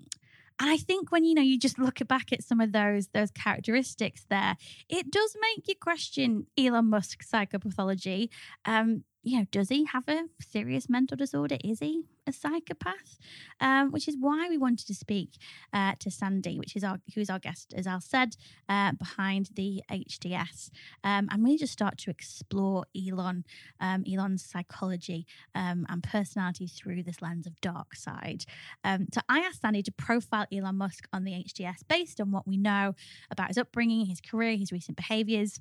and 0.61 0.69
I 0.69 0.77
think 0.77 1.11
when 1.11 1.23
you 1.23 1.33
know 1.33 1.41
you 1.41 1.57
just 1.57 1.79
look 1.79 2.05
back 2.07 2.33
at 2.33 2.43
some 2.43 2.59
of 2.59 2.73
those 2.73 3.07
those 3.13 3.31
characteristics 3.31 4.25
there, 4.29 4.57
it 4.89 5.09
does 5.09 5.35
make 5.41 5.67
you 5.67 5.75
question 5.79 6.47
Elon 6.57 6.89
Musk's 6.89 7.31
psychopathology. 7.31 8.29
Um, 8.65 9.05
you 9.23 9.39
know, 9.39 9.45
does 9.51 9.69
he 9.69 9.85
have 9.85 10.07
a 10.07 10.25
serious 10.41 10.89
mental 10.89 11.15
disorder? 11.17 11.57
Is 11.63 11.79
he 11.79 12.03
a 12.29 12.33
psychopath, 12.33 13.17
um, 13.59 13.91
which 13.91 14.07
is 14.07 14.15
why 14.17 14.48
we 14.48 14.57
wanted 14.57 14.88
to 14.88 14.93
speak 14.93 15.31
uh, 15.74 15.93
to 16.00 16.09
Sandy, 16.09 16.57
which 16.57 16.75
is 16.75 16.83
our 16.83 17.00
who's 17.15 17.29
our 17.29 17.39
guest, 17.39 17.74
as 17.75 17.88
Al 17.88 18.00
said, 18.00 18.36
uh, 18.69 18.93
behind 18.93 19.50
the 19.55 19.81
HDS, 19.91 20.69
um, 21.03 21.27
and 21.31 21.43
really 21.43 21.57
just 21.57 21.74
start 21.74 21.98
to 22.00 22.09
explore 22.09 22.86
Elon, 22.95 23.43
um, 23.81 24.03
Elon's 24.12 24.45
psychology 24.45 25.25
um, 25.55 25.86
and 25.89 26.03
personality 26.03 26.67
through 26.67 27.03
this 27.03 27.21
lens 27.21 27.48
of 27.48 27.59
dark 27.62 27.95
side. 27.95 28.45
Um, 28.83 29.07
so 29.13 29.21
I 29.27 29.39
asked 29.39 29.62
Sandy 29.62 29.83
to 29.83 29.91
profile 29.91 30.45
Elon 30.53 30.77
Musk 30.77 31.07
on 31.12 31.24
the 31.24 31.31
HDS 31.31 31.88
based 31.88 32.21
on 32.21 32.31
what 32.31 32.48
we 32.48 32.57
know 32.57 32.93
about 33.31 33.48
his 33.48 33.57
upbringing, 33.57 34.05
his 34.05 34.21
career, 34.21 34.55
his 34.55 34.71
recent 34.71 34.95
behaviors. 34.95 35.59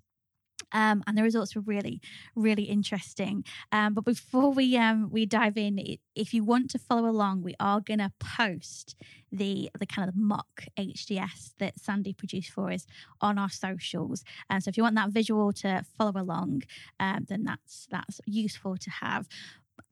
Um, 0.72 1.02
and 1.06 1.16
the 1.16 1.22
results 1.22 1.54
were 1.54 1.62
really, 1.62 2.00
really 2.34 2.64
interesting. 2.64 3.44
Um, 3.72 3.94
but 3.94 4.04
before 4.04 4.52
we 4.52 4.76
um, 4.76 5.10
we 5.10 5.26
dive 5.26 5.56
in, 5.56 5.98
if 6.14 6.34
you 6.34 6.44
want 6.44 6.70
to 6.70 6.78
follow 6.78 7.08
along, 7.08 7.42
we 7.42 7.54
are 7.60 7.80
going 7.80 7.98
to 8.00 8.12
post 8.18 8.96
the 9.30 9.70
the 9.78 9.87
kind 9.87 10.08
of 10.08 10.16
mock 10.16 10.64
HDS 10.78 11.52
that 11.58 11.78
Sandy 11.78 12.12
produced 12.12 12.50
for 12.50 12.70
us 12.70 12.87
on 13.20 13.38
our 13.38 13.50
socials. 13.50 14.25
And 14.48 14.62
so 14.62 14.68
if 14.68 14.76
you 14.76 14.82
want 14.82 14.96
that 14.96 15.10
visual 15.10 15.52
to 15.54 15.84
follow 15.96 16.12
along, 16.16 16.62
um, 17.00 17.26
then 17.28 17.44
that's 17.44 17.87
that's 17.90 18.20
useful 18.26 18.76
to 18.76 18.90
have. 18.90 19.28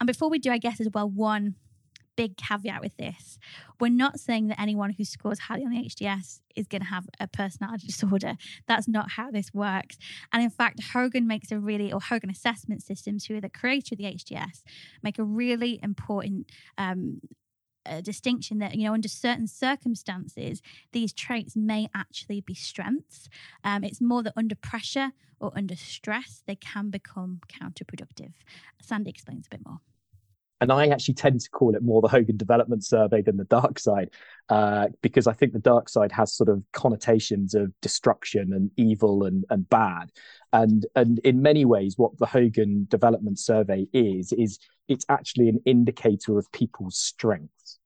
And 0.01 0.07
before 0.07 0.29
we 0.29 0.39
do, 0.39 0.51
I 0.51 0.59
guess 0.59 0.81
as 0.81 0.89
well, 0.93 1.09
one 1.09 1.55
big 2.17 2.37
caveat 2.37 2.81
with 2.81 2.97
this. 2.97 3.39
We're 3.79 3.89
not 3.89 4.19
saying 4.19 4.49
that 4.49 4.61
anyone 4.61 4.91
who 4.91 5.05
scores 5.05 5.41
highly 5.41 5.65
on 5.65 5.71
the 5.71 5.85
HDS 5.85 6.41
is 6.55 6.67
going 6.67 6.83
to 6.83 6.89
have 6.89 7.09
a 7.21 7.27
personality 7.29 7.87
disorder. 7.89 8.37
That's 8.67 8.89
not 8.89 9.13
how 9.13 9.31
this 9.31 9.53
works. 9.53 9.99
And 10.33 10.43
in 10.43 10.51
fact, 10.51 10.83
Hogan 10.93 11.27
makes 11.27 11.53
a 11.53 11.59
really, 11.59 11.93
or 11.93 12.01
Hogan 12.01 12.31
Assessment 12.31 12.83
Systems, 12.83 13.27
who 13.27 13.37
are 13.37 13.41
the 13.41 13.49
creator 13.49 13.95
of 13.95 13.99
the 13.99 14.05
HDS, 14.05 14.63
make 15.03 15.19
a 15.19 15.25
really 15.25 15.79
important 15.83 16.51
um, 16.79 17.21
distinction 18.03 18.59
that 18.59 18.75
you 18.75 18.85
know 18.85 18.95
under 18.95 19.09
certain 19.09 19.47
circumstances 19.47 20.61
these 20.93 21.13
traits 21.13 21.55
may 21.55 21.89
actually 21.95 22.41
be 22.41 22.53
strengths 22.55 23.29
um, 23.63 23.85
it's 23.85 24.01
more 24.01 24.25
that 24.25 24.33
under 24.37 24.57
pressure 24.57 25.13
or 25.39 25.53
under 25.55 25.77
stress 25.77 26.43
they 26.47 26.57
can 26.57 26.91
become 26.91 27.41
counterproductive 27.49 28.33
sandy 28.83 29.11
explains 29.11 29.47
a 29.47 29.51
bit 29.51 29.65
more 29.65 29.79
and 30.61 30.73
I 30.73 30.87
actually 30.89 31.15
tend 31.15 31.41
to 31.41 31.51
call 31.51 31.75
it 31.75 31.83
more 31.83 32.01
the 32.01 32.09
Hogan 32.09 32.37
Development 32.37 32.85
Survey 32.85 33.21
than 33.21 33.37
the 33.37 33.45
dark 33.45 33.79
side, 33.79 34.11
uh, 34.49 34.89
because 35.03 35.27
I 35.27 35.33
think 35.33 35.53
the 35.53 35.59
dark 35.59 35.89
side 35.89 36.13
has 36.13 36.33
sort 36.33 36.49
of 36.49 36.63
connotations 36.73 37.55
of 37.55 37.73
destruction 37.83 38.53
and 38.53 38.71
evil 38.77 39.25
and 39.25 39.45
and 39.51 39.69
bad, 39.69 40.11
and 40.53 40.87
and 40.95 41.19
in 41.21 41.43
many 41.43 41.65
ways, 41.65 41.99
what 41.99 42.17
the 42.19 42.27
Hogan 42.27 42.87
Development 42.91 43.39
Survey 43.39 43.87
is 43.93 44.33
is 44.33 44.59
it's 44.89 45.05
actually 45.09 45.49
an 45.49 45.61
indicator 45.67 46.39
of 46.39 46.51
people's 46.53 46.97
strengths, 46.97 47.79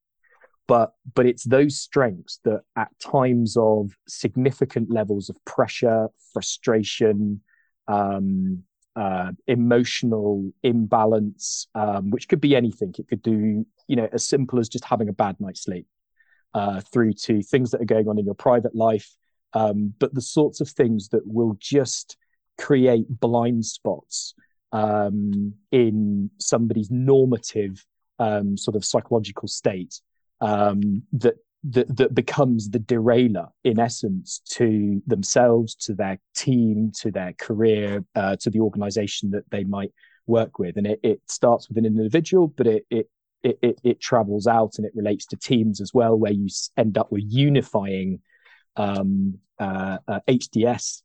but 0.67 0.93
but 1.13 1.25
it's 1.25 1.43
those 1.43 1.79
strengths 1.79 2.39
that 2.45 2.61
at 2.77 2.97
times 2.99 3.57
of 3.57 3.91
significant 4.07 4.89
levels 4.89 5.29
of 5.29 5.43
pressure, 5.45 6.07
frustration. 6.33 7.41
Um, 7.87 8.63
uh, 8.95 9.31
emotional 9.47 10.51
imbalance, 10.63 11.67
um, 11.75 12.09
which 12.09 12.27
could 12.27 12.41
be 12.41 12.55
anything. 12.55 12.93
It 12.97 13.07
could 13.07 13.21
do, 13.21 13.65
you 13.87 13.95
know, 13.95 14.09
as 14.11 14.27
simple 14.27 14.59
as 14.59 14.69
just 14.69 14.85
having 14.85 15.09
a 15.09 15.13
bad 15.13 15.37
night's 15.39 15.63
sleep, 15.63 15.87
uh, 16.53 16.81
through 16.91 17.13
to 17.13 17.41
things 17.41 17.71
that 17.71 17.81
are 17.81 17.85
going 17.85 18.07
on 18.07 18.19
in 18.19 18.25
your 18.25 18.35
private 18.35 18.75
life, 18.75 19.15
um, 19.53 19.93
but 19.99 20.13
the 20.13 20.21
sorts 20.21 20.61
of 20.61 20.69
things 20.69 21.09
that 21.09 21.25
will 21.25 21.57
just 21.59 22.17
create 22.57 23.05
blind 23.19 23.65
spots 23.65 24.33
um, 24.71 25.53
in 25.71 26.29
somebody's 26.39 26.91
normative 26.91 27.85
um, 28.19 28.57
sort 28.57 28.75
of 28.75 28.85
psychological 28.85 29.47
state 29.47 29.99
um, 30.41 31.03
that 31.13 31.35
that, 31.63 31.95
that 31.97 32.15
becomes 32.15 32.69
the 32.69 32.79
derailer 32.79 33.47
in 33.63 33.79
essence 33.79 34.41
to 34.49 35.01
themselves, 35.05 35.75
to 35.75 35.93
their 35.93 36.19
team, 36.35 36.91
to 37.01 37.11
their 37.11 37.33
career, 37.33 38.03
uh, 38.15 38.35
to 38.37 38.49
the 38.49 38.59
organization 38.59 39.31
that 39.31 39.49
they 39.51 39.63
might 39.63 39.91
work 40.25 40.57
with. 40.57 40.77
And 40.77 40.87
it, 40.87 40.99
it 41.03 41.21
starts 41.27 41.69
with 41.69 41.77
an 41.77 41.85
individual, 41.85 42.47
but 42.47 42.67
it, 42.67 42.85
it 42.89 43.09
it, 43.43 43.79
it, 43.83 43.99
travels 43.99 44.45
out 44.45 44.73
and 44.77 44.85
it 44.85 44.91
relates 44.93 45.25
to 45.25 45.35
teams 45.35 45.81
as 45.81 45.95
well, 45.95 46.15
where 46.15 46.31
you 46.31 46.47
end 46.77 46.95
up 46.95 47.11
with 47.11 47.23
unifying 47.25 48.19
um, 48.75 49.39
uh, 49.59 49.97
uh, 50.07 50.19
HDS 50.27 51.01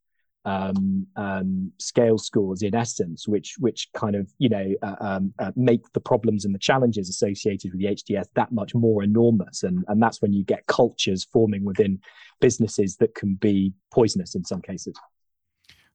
um, 0.46 1.06
um, 1.16 1.72
scale 1.78 2.18
scores 2.18 2.62
in 2.62 2.74
essence, 2.74 3.26
which 3.26 3.56
which 3.58 3.88
kind 3.94 4.14
of 4.14 4.32
you 4.38 4.48
know 4.48 4.72
uh, 4.82 4.94
um, 5.00 5.34
uh, 5.40 5.50
make 5.56 5.92
the 5.92 6.00
problems 6.00 6.44
and 6.44 6.54
the 6.54 6.58
challenges 6.58 7.10
associated 7.10 7.72
with 7.72 7.80
the 7.80 7.86
HDS 7.86 8.28
that 8.34 8.52
much 8.52 8.74
more 8.74 9.02
enormous, 9.02 9.64
and 9.64 9.84
and 9.88 10.00
that's 10.00 10.22
when 10.22 10.32
you 10.32 10.44
get 10.44 10.66
cultures 10.68 11.26
forming 11.32 11.64
within 11.64 12.00
businesses 12.40 12.96
that 12.96 13.14
can 13.14 13.34
be 13.34 13.72
poisonous 13.92 14.34
in 14.34 14.44
some 14.44 14.62
cases. 14.62 14.94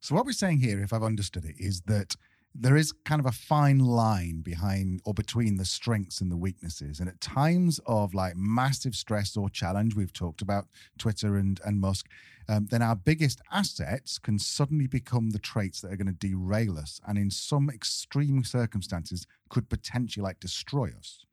So 0.01 0.15
what 0.15 0.25
we're 0.25 0.33
saying 0.33 0.59
here, 0.59 0.81
if 0.81 0.91
I've 0.93 1.03
understood 1.03 1.45
it, 1.45 1.55
is 1.57 1.81
that 1.81 2.15
there 2.53 2.75
is 2.75 2.91
kind 2.91 3.19
of 3.19 3.25
a 3.25 3.31
fine 3.31 3.79
line 3.79 4.41
behind 4.41 5.01
or 5.05 5.13
between 5.13 5.57
the 5.57 5.65
strengths 5.65 6.19
and 6.19 6.31
the 6.31 6.37
weaknesses. 6.37 6.99
And 6.99 7.07
at 7.07 7.21
times 7.21 7.79
of 7.85 8.13
like 8.13 8.35
massive 8.35 8.95
stress 8.95 9.37
or 9.37 9.49
challenge, 9.49 9.95
we've 9.95 10.13
talked 10.13 10.41
about 10.41 10.67
Twitter 10.97 11.37
and, 11.37 11.59
and 11.65 11.79
Musk, 11.79 12.07
um, 12.49 12.67
then 12.69 12.81
our 12.81 12.95
biggest 12.95 13.41
assets 13.51 14.19
can 14.19 14.37
suddenly 14.37 14.87
become 14.87 15.29
the 15.29 15.39
traits 15.39 15.79
that 15.81 15.91
are 15.93 15.95
going 15.95 16.07
to 16.07 16.27
derail 16.27 16.77
us. 16.77 16.99
And 17.07 17.17
in 17.17 17.31
some 17.31 17.69
extreme 17.69 18.43
circumstances, 18.43 19.25
could 19.49 19.69
potentially 19.69 20.23
like 20.23 20.39
destroy 20.39 20.89
us. 20.97 21.25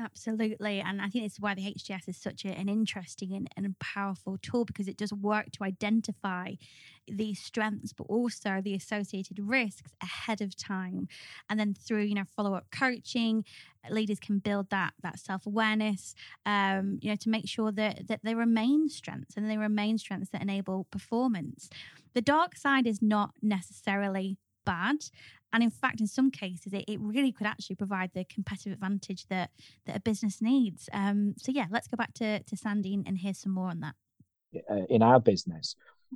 Absolutely. 0.00 0.80
And 0.80 1.02
I 1.02 1.08
think 1.08 1.24
it's 1.24 1.40
why 1.40 1.54
the 1.54 1.66
HDS 1.66 2.08
is 2.08 2.16
such 2.16 2.44
a, 2.44 2.48
an 2.50 2.68
interesting 2.68 3.32
and, 3.34 3.48
and 3.56 3.76
powerful 3.80 4.38
tool 4.40 4.64
because 4.64 4.86
it 4.86 4.96
does 4.96 5.12
work 5.12 5.50
to 5.52 5.64
identify 5.64 6.54
these 7.08 7.40
strengths, 7.40 7.92
but 7.92 8.04
also 8.04 8.60
the 8.62 8.74
associated 8.74 9.40
risks 9.40 9.90
ahead 10.00 10.40
of 10.40 10.56
time. 10.56 11.08
And 11.50 11.58
then 11.58 11.74
through, 11.74 12.02
you 12.02 12.14
know, 12.14 12.22
follow-up 12.36 12.66
coaching, 12.70 13.44
leaders 13.90 14.20
can 14.20 14.38
build 14.38 14.70
that 14.70 14.92
that 15.02 15.18
self-awareness, 15.18 16.14
um, 16.46 16.98
you 17.02 17.08
know, 17.10 17.16
to 17.16 17.28
make 17.28 17.48
sure 17.48 17.72
that 17.72 18.06
that 18.06 18.20
they 18.22 18.36
remain 18.36 18.88
strengths 18.88 19.36
and 19.36 19.50
they 19.50 19.58
remain 19.58 19.98
strengths 19.98 20.30
that 20.30 20.42
enable 20.42 20.84
performance. 20.92 21.68
The 22.14 22.22
dark 22.22 22.56
side 22.56 22.86
is 22.86 23.02
not 23.02 23.30
necessarily 23.42 24.36
bad. 24.64 24.96
And 25.52 25.62
in 25.62 25.70
fact, 25.70 26.00
in 26.00 26.06
some 26.06 26.30
cases, 26.30 26.72
it, 26.72 26.84
it 26.86 27.00
really 27.00 27.32
could 27.32 27.46
actually 27.46 27.76
provide 27.76 28.10
the 28.14 28.24
competitive 28.24 28.72
advantage 28.72 29.26
that 29.28 29.50
that 29.86 29.96
a 29.96 30.00
business 30.00 30.42
needs. 30.42 30.88
Um, 30.92 31.34
so 31.38 31.52
yeah, 31.52 31.66
let's 31.70 31.88
go 31.88 31.96
back 31.96 32.12
to, 32.14 32.42
to 32.42 32.56
Sandy 32.56 32.94
and, 32.94 33.06
and 33.06 33.18
hear 33.18 33.34
some 33.34 33.52
more 33.52 33.68
on 33.68 33.80
that. 33.80 33.94
Uh, 34.70 34.86
in 34.88 35.02
our 35.02 35.20
business, 35.20 35.74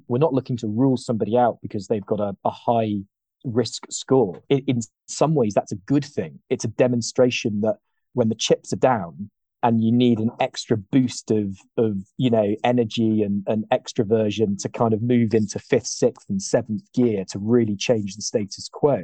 we're 0.09 0.19
not 0.19 0.35
looking 0.35 0.57
to 0.59 0.69
rule 0.69 0.97
somebody 0.97 1.37
out 1.37 1.59
because 1.63 1.87
they've 1.87 2.07
got 2.07 2.21
a, 2.21 2.37
a 2.45 2.51
high 2.51 3.01
risk 3.45 3.87
score. 3.91 4.43
In, 4.49 4.59
in 4.67 4.81
some 5.07 5.35
ways, 5.35 5.55
that's 5.55 5.73
a 5.73 5.77
good 5.77 6.05
thing. 6.05 6.39
It's 6.51 6.65
a 6.65 6.69
demonstration 6.69 7.61
that 7.63 7.77
when 8.15 8.29
the 8.29 8.35
chips 8.35 8.73
are 8.73 8.77
down, 8.77 9.31
and 9.63 9.83
you 9.83 9.93
need 9.93 10.19
an 10.19 10.31
extra 10.41 10.77
boost 10.77 11.31
of 11.31 11.59
of 11.77 11.97
you 12.17 12.31
know 12.31 12.55
energy 12.65 13.23
and, 13.23 13.45
and 13.47 13.65
extroversion 13.73 14.59
to 14.59 14.69
kind 14.69 14.93
of 14.93 15.03
move 15.03 15.35
into 15.35 15.59
fifth 15.59 15.87
sixth 15.87 16.29
and 16.29 16.43
seventh 16.43 16.83
gear 16.93 17.25
to 17.29 17.39
really 17.39 17.77
change 17.77 18.17
the 18.17 18.23
status 18.23 18.69
quo 18.73 19.03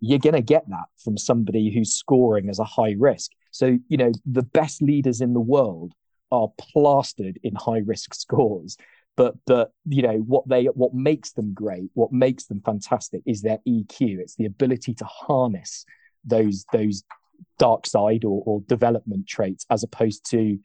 you're 0.00 0.18
going 0.18 0.34
to 0.34 0.42
get 0.42 0.68
that 0.68 0.86
from 1.02 1.16
somebody 1.16 1.72
who's 1.72 1.94
scoring 1.94 2.48
as 2.48 2.58
a 2.58 2.64
high 2.64 2.94
risk. 2.98 3.32
So 3.50 3.78
you 3.88 3.96
know 3.96 4.12
the 4.26 4.42
best 4.42 4.82
leaders 4.82 5.20
in 5.20 5.32
the 5.32 5.40
world 5.40 5.92
are 6.30 6.48
plastered 6.58 7.38
in 7.42 7.54
high 7.54 7.82
risk 7.86 8.12
scores 8.12 8.76
but 9.16 9.34
but 9.46 9.72
you 9.88 10.02
know 10.02 10.18
what 10.18 10.46
they 10.48 10.64
what 10.64 10.92
makes 10.92 11.32
them 11.32 11.54
great 11.54 11.88
what 11.94 12.12
makes 12.12 12.46
them 12.46 12.60
fantastic 12.64 13.22
is 13.26 13.42
their 13.42 13.58
eq 13.66 13.94
it's 14.00 14.34
the 14.34 14.44
ability 14.44 14.92
to 14.92 15.04
harness 15.04 15.86
those 16.24 16.66
those 16.72 17.04
dark 17.58 17.86
side 17.86 18.24
or, 18.24 18.42
or 18.46 18.60
development 18.62 19.26
traits 19.26 19.66
as 19.70 19.82
opposed 19.82 20.28
to 20.30 20.58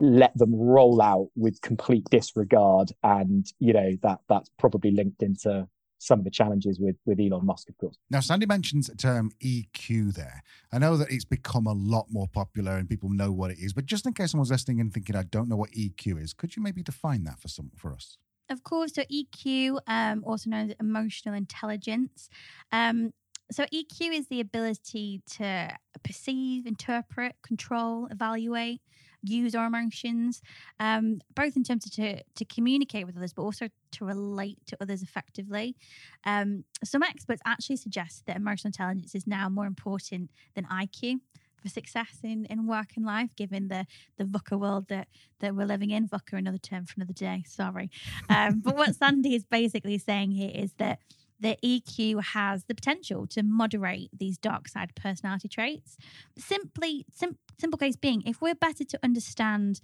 let 0.00 0.36
them 0.38 0.54
roll 0.54 1.02
out 1.02 1.28
with 1.34 1.60
complete 1.60 2.04
disregard 2.10 2.92
and 3.02 3.46
you 3.58 3.72
know 3.72 3.90
that 4.02 4.18
that's 4.28 4.48
probably 4.56 4.92
linked 4.92 5.22
into 5.22 5.66
some 5.98 6.20
of 6.20 6.24
the 6.24 6.30
challenges 6.30 6.78
with 6.80 6.96
with 7.04 7.18
Elon 7.20 7.44
Musk, 7.44 7.68
of 7.68 7.76
course. 7.78 7.98
Now, 8.10 8.20
Sandy 8.20 8.46
mentions 8.46 8.86
the 8.86 8.96
term 8.96 9.32
EQ 9.42 10.14
there. 10.14 10.42
I 10.72 10.78
know 10.78 10.96
that 10.96 11.10
it's 11.10 11.24
become 11.24 11.66
a 11.66 11.72
lot 11.72 12.06
more 12.10 12.28
popular 12.28 12.76
and 12.76 12.88
people 12.88 13.10
know 13.10 13.32
what 13.32 13.50
it 13.50 13.58
is, 13.58 13.72
but 13.72 13.86
just 13.86 14.06
in 14.06 14.12
case 14.12 14.30
someone's 14.30 14.50
listening 14.50 14.80
and 14.80 14.92
thinking, 14.92 15.16
I 15.16 15.24
don't 15.24 15.48
know 15.48 15.56
what 15.56 15.72
EQ 15.72 16.22
is, 16.22 16.32
could 16.32 16.56
you 16.56 16.62
maybe 16.62 16.82
define 16.82 17.24
that 17.24 17.40
for 17.40 17.48
some 17.48 17.70
for 17.76 17.92
us? 17.92 18.16
Of 18.50 18.62
course. 18.62 18.94
So 18.94 19.02
EQ, 19.12 19.80
um, 19.86 20.24
also 20.24 20.48
known 20.48 20.70
as 20.70 20.76
emotional 20.80 21.34
intelligence, 21.34 22.30
um, 22.72 23.12
so 23.50 23.64
EQ 23.64 24.12
is 24.12 24.28
the 24.28 24.40
ability 24.40 25.22
to 25.36 25.70
perceive, 26.02 26.66
interpret, 26.66 27.36
control, 27.42 28.06
evaluate, 28.10 28.80
use 29.22 29.54
our 29.54 29.66
emotions, 29.66 30.42
um, 30.78 31.20
both 31.34 31.56
in 31.56 31.64
terms 31.64 31.86
of 31.86 31.92
to, 31.92 32.22
to 32.34 32.44
communicate 32.44 33.06
with 33.06 33.16
others, 33.16 33.32
but 33.32 33.42
also 33.42 33.68
to 33.92 34.04
relate 34.04 34.58
to 34.66 34.76
others 34.80 35.02
effectively. 35.02 35.76
Um, 36.24 36.64
some 36.84 37.02
experts 37.02 37.42
actually 37.44 37.76
suggest 37.76 38.26
that 38.26 38.36
emotional 38.36 38.68
intelligence 38.68 39.14
is 39.14 39.26
now 39.26 39.48
more 39.48 39.66
important 39.66 40.30
than 40.54 40.64
IQ. 40.66 41.20
for 41.60 41.68
success 41.68 42.18
in, 42.22 42.44
in 42.46 42.68
work 42.68 42.90
and 42.96 43.04
life, 43.04 43.34
given 43.34 43.66
the 43.66 43.84
the 44.16 44.24
VUCA 44.24 44.58
world 44.58 44.86
that 44.88 45.08
that 45.40 45.56
we're 45.56 45.66
living 45.66 45.90
in. 45.90 46.08
VUCA, 46.08 46.38
another 46.38 46.58
term 46.58 46.86
for 46.86 46.94
another 46.96 47.12
day. 47.12 47.42
Sorry, 47.46 47.90
um, 48.28 48.60
but 48.60 48.76
what 48.76 48.94
Sandy 49.00 49.34
is 49.34 49.44
basically 49.44 49.98
saying 49.98 50.30
here 50.30 50.52
is 50.54 50.74
that 50.74 51.00
the 51.40 51.56
EQ 51.64 52.22
has 52.22 52.64
the 52.64 52.74
potential 52.74 53.26
to 53.28 53.42
moderate 53.42 54.10
these 54.16 54.38
dark 54.38 54.68
side 54.68 54.94
personality 54.94 55.48
traits. 55.48 55.96
Simply, 56.36 57.06
sim- 57.12 57.38
simple 57.58 57.78
case 57.78 57.96
being, 57.96 58.22
if 58.26 58.40
we're 58.40 58.54
better 58.54 58.84
to 58.84 58.98
understand 59.02 59.80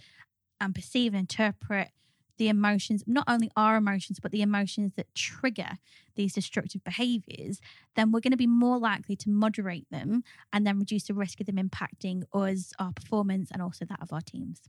and 0.61 0.75
perceive 0.75 1.13
and 1.13 1.21
interpret 1.21 1.91
the 2.37 2.49
emotions, 2.49 3.05
not 3.07 3.25
only 3.29 3.51
our 3.57 3.77
emotions, 3.77 4.19
but 4.21 4.33
the 4.33 4.43
emotions 4.43 4.93
that 4.97 5.15
trigger 5.15 5.79
these 6.17 6.33
destructive 6.33 6.83
behaviors, 6.83 7.61
then 7.95 8.11
we're 8.11 8.21
going 8.21 8.33
to 8.33 8.37
be 8.37 8.47
more 8.47 8.79
likely 8.79 9.15
to 9.17 9.31
moderate 9.31 9.89
them 9.91 10.25
and 10.53 10.67
then 10.67 10.79
reduce 10.79 11.05
the 11.05 11.15
risk 11.15 11.41
of 11.41 11.47
them 11.47 11.57
impacting 11.57 12.23
us, 12.33 12.73
our 12.79 12.93
performance, 12.93 13.51
and 13.53 13.63
also 13.63 13.85
that 13.85 14.03
of 14.03 14.13
our 14.13 14.21
teams. 14.21 14.63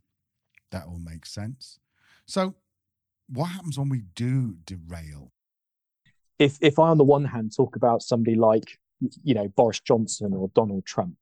That 0.71 0.85
all 0.85 0.99
makes 0.99 1.31
sense. 1.31 1.79
So, 2.27 2.55
what 3.27 3.45
happens 3.45 3.79
when 3.79 3.89
we 3.89 4.01
do 4.13 4.57
derail? 4.65 5.31
If 6.39 6.57
if 6.61 6.79
I 6.79 6.89
on 6.89 6.97
the 6.97 7.03
one 7.03 7.25
hand 7.25 7.53
talk 7.55 7.75
about 7.75 8.01
somebody 8.01 8.35
like 8.35 8.77
you 9.23 9.33
know 9.33 9.47
Boris 9.49 9.79
Johnson 9.79 10.33
or 10.33 10.49
Donald 10.49 10.85
Trump, 10.85 11.15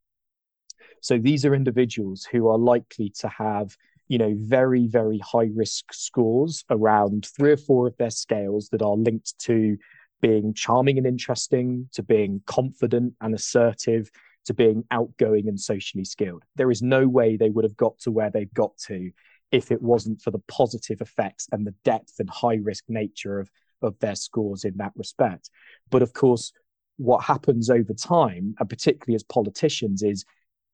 so 1.02 1.18
these 1.18 1.46
are 1.46 1.56
individuals 1.56 2.24
who 2.24 2.48
are 2.48 2.58
likely 2.58 3.10
to 3.20 3.28
have 3.28 3.76
you 4.08 4.18
know, 4.18 4.36
very, 4.38 4.88
very 4.88 5.20
high 5.20 5.50
risk 5.56 5.94
scores 5.94 6.66
around 6.70 7.26
three 7.26 7.52
or 7.52 7.58
four 7.58 7.88
of 7.88 7.98
their 7.98 8.10
scales 8.10 8.70
that 8.70 8.82
are 8.82 8.96
linked 8.96 9.38
to 9.40 9.78
being 10.22 10.54
charming 10.54 10.98
and 10.98 11.08
interesting, 11.08 11.90
to 11.94 12.04
being 12.04 12.42
confident 12.46 13.14
and 13.22 13.34
assertive, 13.34 14.12
to 14.46 14.54
being 14.54 14.84
outgoing 14.92 15.48
and 15.48 15.60
socially 15.60 16.06
skilled. 16.06 16.44
There 16.56 16.72
is 16.72 16.82
no 16.82 17.08
way 17.08 17.38
they 17.38 17.50
would 17.50 17.66
have 17.66 17.78
got 17.78 17.98
to 18.00 18.12
where 18.12 18.30
they've 18.30 18.54
got 18.54 18.78
to 18.88 19.12
if 19.52 19.72
it 19.72 19.82
wasn't 19.82 20.22
for 20.22 20.32
the 20.32 20.44
positive 20.48 21.02
effects 21.02 21.48
and 21.52 21.66
the 21.66 21.76
depth 21.84 22.20
and 22.20 22.30
high 22.30 22.60
risk 22.62 22.84
nature 22.88 23.40
of, 23.40 23.50
of 23.84 23.98
their 24.00 24.16
scores 24.16 24.66
in 24.66 24.78
that 24.78 24.94
respect. 24.96 25.50
But 25.90 26.02
of 26.02 26.14
course, 26.14 26.52
what 26.98 27.24
happens 27.24 27.70
over 27.70 27.94
time, 27.94 28.56
and 28.60 28.70
particularly 28.70 29.16
as 29.16 29.24
politicians, 29.24 30.04
is 30.04 30.26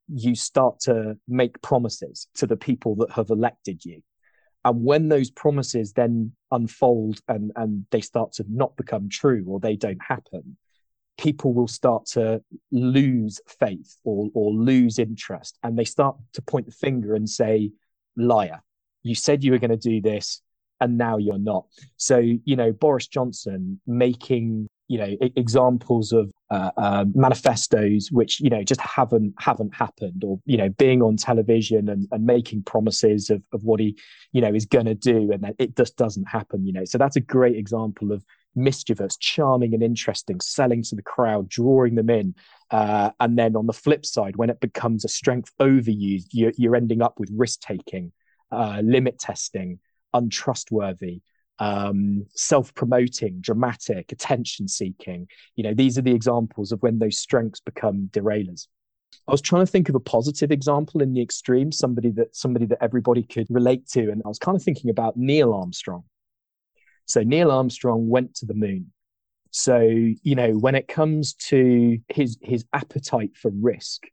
you 0.08 0.36
start 0.36 0.80
to 0.82 1.18
make 1.28 1.62
promises 1.62 2.28
to 2.36 2.48
the 2.48 2.58
people 2.58 2.96
that 2.96 3.12
have 3.12 3.30
elected 3.30 3.86
you. 3.86 4.02
And 4.66 4.84
when 4.84 5.08
those 5.08 5.30
promises 5.30 5.94
then 5.94 6.34
unfold 6.52 7.22
and, 7.28 7.52
and 7.56 7.86
they 7.92 8.02
start 8.02 8.34
to 8.34 8.46
not 8.50 8.76
become 8.76 9.08
true 9.08 9.46
or 9.48 9.60
they 9.60 9.76
don't 9.76 10.02
happen, 10.02 10.58
people 11.18 11.54
will 11.54 11.68
start 11.68 12.06
to 12.08 12.42
lose 12.72 13.40
faith 13.48 13.98
or, 14.04 14.30
or 14.34 14.52
lose 14.52 15.00
interest. 15.00 15.58
And 15.64 15.78
they 15.78 15.86
start 15.86 16.18
to 16.34 16.42
point 16.42 16.66
the 16.66 16.72
finger 16.72 17.16
and 17.16 17.30
say, 17.30 17.72
liar, 18.18 18.62
you 19.04 19.16
said 19.16 19.44
you 19.44 19.52
were 19.52 19.60
going 19.60 19.70
to 19.70 19.78
do 19.78 20.02
this 20.02 20.42
and 20.82 20.98
now 20.98 21.18
you're 21.18 21.40
not. 21.40 21.66
So, 21.98 22.18
you 22.20 22.56
know, 22.56 22.72
Boris 22.72 23.08
Johnson 23.08 23.80
making 23.86 24.68
you 24.90 24.98
know 24.98 25.16
examples 25.36 26.12
of 26.12 26.32
uh, 26.50 26.72
uh, 26.76 27.06
manifestos 27.14 28.10
which 28.12 28.42
you 28.42 28.50
know 28.50 28.64
just 28.64 28.82
haven't 28.82 29.34
haven't 29.40 29.74
happened 29.74 30.24
or 30.26 30.40
you 30.46 30.58
know 30.58 30.68
being 30.70 31.02
on 31.02 31.16
television 31.16 31.88
and, 31.88 32.08
and 32.12 32.26
making 32.26 32.64
promises 32.64 33.30
of, 33.30 33.42
of 33.54 33.64
what 33.64 33.80
he 33.80 33.96
you 34.34 34.42
know 34.42 34.54
is 34.54 34.66
going 34.66 34.88
to 34.88 34.96
do 34.96 35.32
and 35.32 35.54
it 35.60 35.78
just 35.78 35.96
doesn't 35.96 36.28
happen 36.28 36.66
you 36.66 36.74
know 36.74 36.84
so 36.84 36.98
that's 36.98 37.16
a 37.16 37.22
great 37.22 37.56
example 37.56 38.12
of 38.12 38.26
mischievous 38.56 39.16
charming 39.18 39.76
and 39.76 39.84
interesting 39.84 40.40
selling 40.42 40.82
to 40.82 40.96
the 40.96 41.04
crowd 41.04 41.48
drawing 41.48 41.94
them 41.94 42.10
in 42.10 42.34
uh, 42.72 43.12
and 43.20 43.38
then 43.38 43.56
on 43.56 43.68
the 43.68 43.74
flip 43.74 44.06
side 44.06 44.36
when 44.36 44.50
it 44.50 44.60
becomes 44.60 45.06
a 45.06 45.08
strength 45.08 45.52
overused 45.60 46.30
you're, 46.32 46.52
you're 46.58 46.76
ending 46.76 47.02
up 47.02 47.20
with 47.20 47.30
risk 47.32 47.62
taking 47.62 48.12
uh, 48.52 48.82
limit 48.84 49.20
testing 49.20 49.80
untrustworthy 50.14 51.22
um, 51.60 52.26
self-promoting, 52.36 53.42
dramatic, 53.42 54.12
attention-seeking. 54.12 55.28
You 55.56 55.64
know, 55.64 55.74
these 55.74 55.98
are 55.98 56.02
the 56.02 56.14
examples 56.14 56.72
of 56.72 56.82
when 56.82 57.00
those 57.00 57.20
strengths 57.20 57.60
become 57.60 58.10
derailers. 58.12 58.68
I 59.28 59.32
was 59.32 59.42
trying 59.42 59.66
to 59.66 59.72
think 59.72 59.90
of 59.90 59.96
a 59.96 60.00
positive 60.00 60.52
example 60.52 61.02
in 61.02 61.14
the 61.14 61.22
extreme, 61.22 61.72
somebody 61.72 62.10
that 62.12 62.36
somebody 62.36 62.66
that 62.68 62.82
everybody 62.82 63.24
could 63.24 63.48
relate 63.50 63.88
to, 63.90 64.10
and 64.10 64.22
I 64.26 64.28
was 64.28 64.40
kind 64.40 64.56
of 64.56 64.64
thinking 64.64 64.90
about 64.90 65.18
Neil 65.18 65.54
Armstrong. 65.54 66.04
So 67.06 67.22
Neil 67.22 67.52
Armstrong 67.52 68.08
went 68.08 68.36
to 68.36 68.46
the 68.46 68.54
moon. 68.54 68.92
So 69.52 69.80
you 69.80 70.36
know, 70.36 70.54
when 70.54 70.76
it 70.76 70.88
comes 70.88 71.34
to 71.50 72.00
his 72.08 72.38
his 72.42 72.66
appetite 72.74 73.36
for 73.36 73.52
risk, 73.54 74.04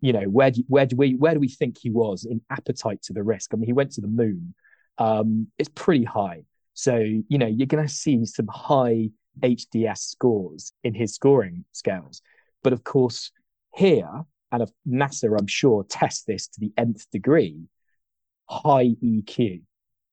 you 0.00 0.12
know, 0.12 0.24
where 0.24 0.50
do 0.50 0.62
where 0.68 0.86
do 0.86 0.96
we 0.96 1.14
where 1.14 1.34
do 1.34 1.40
we 1.40 1.48
think 1.48 1.78
he 1.78 1.90
was 1.90 2.24
in 2.24 2.40
appetite 2.50 3.02
to 3.04 3.12
the 3.12 3.22
risk? 3.22 3.52
I 3.52 3.56
mean, 3.56 3.66
he 3.66 3.72
went 3.72 3.92
to 3.92 4.00
the 4.00 4.08
moon. 4.08 4.54
Um, 4.98 5.48
it's 5.58 5.70
pretty 5.74 6.04
high. 6.04 6.44
So, 6.74 6.96
you 6.96 7.38
know, 7.38 7.46
you're 7.46 7.66
going 7.66 7.86
to 7.86 7.92
see 7.92 8.24
some 8.26 8.48
high 8.48 9.10
HDS 9.42 9.98
scores 9.98 10.72
in 10.84 10.94
his 10.94 11.14
scoring 11.14 11.64
scales. 11.72 12.22
But 12.62 12.72
of 12.72 12.84
course, 12.84 13.30
here, 13.74 14.24
and 14.52 14.62
of 14.62 14.72
NASA, 14.86 15.34
I'm 15.38 15.46
sure, 15.46 15.84
test 15.84 16.26
this 16.26 16.48
to 16.48 16.60
the 16.60 16.72
nth 16.76 17.10
degree, 17.10 17.68
high 18.48 18.94
EQ. 19.02 19.62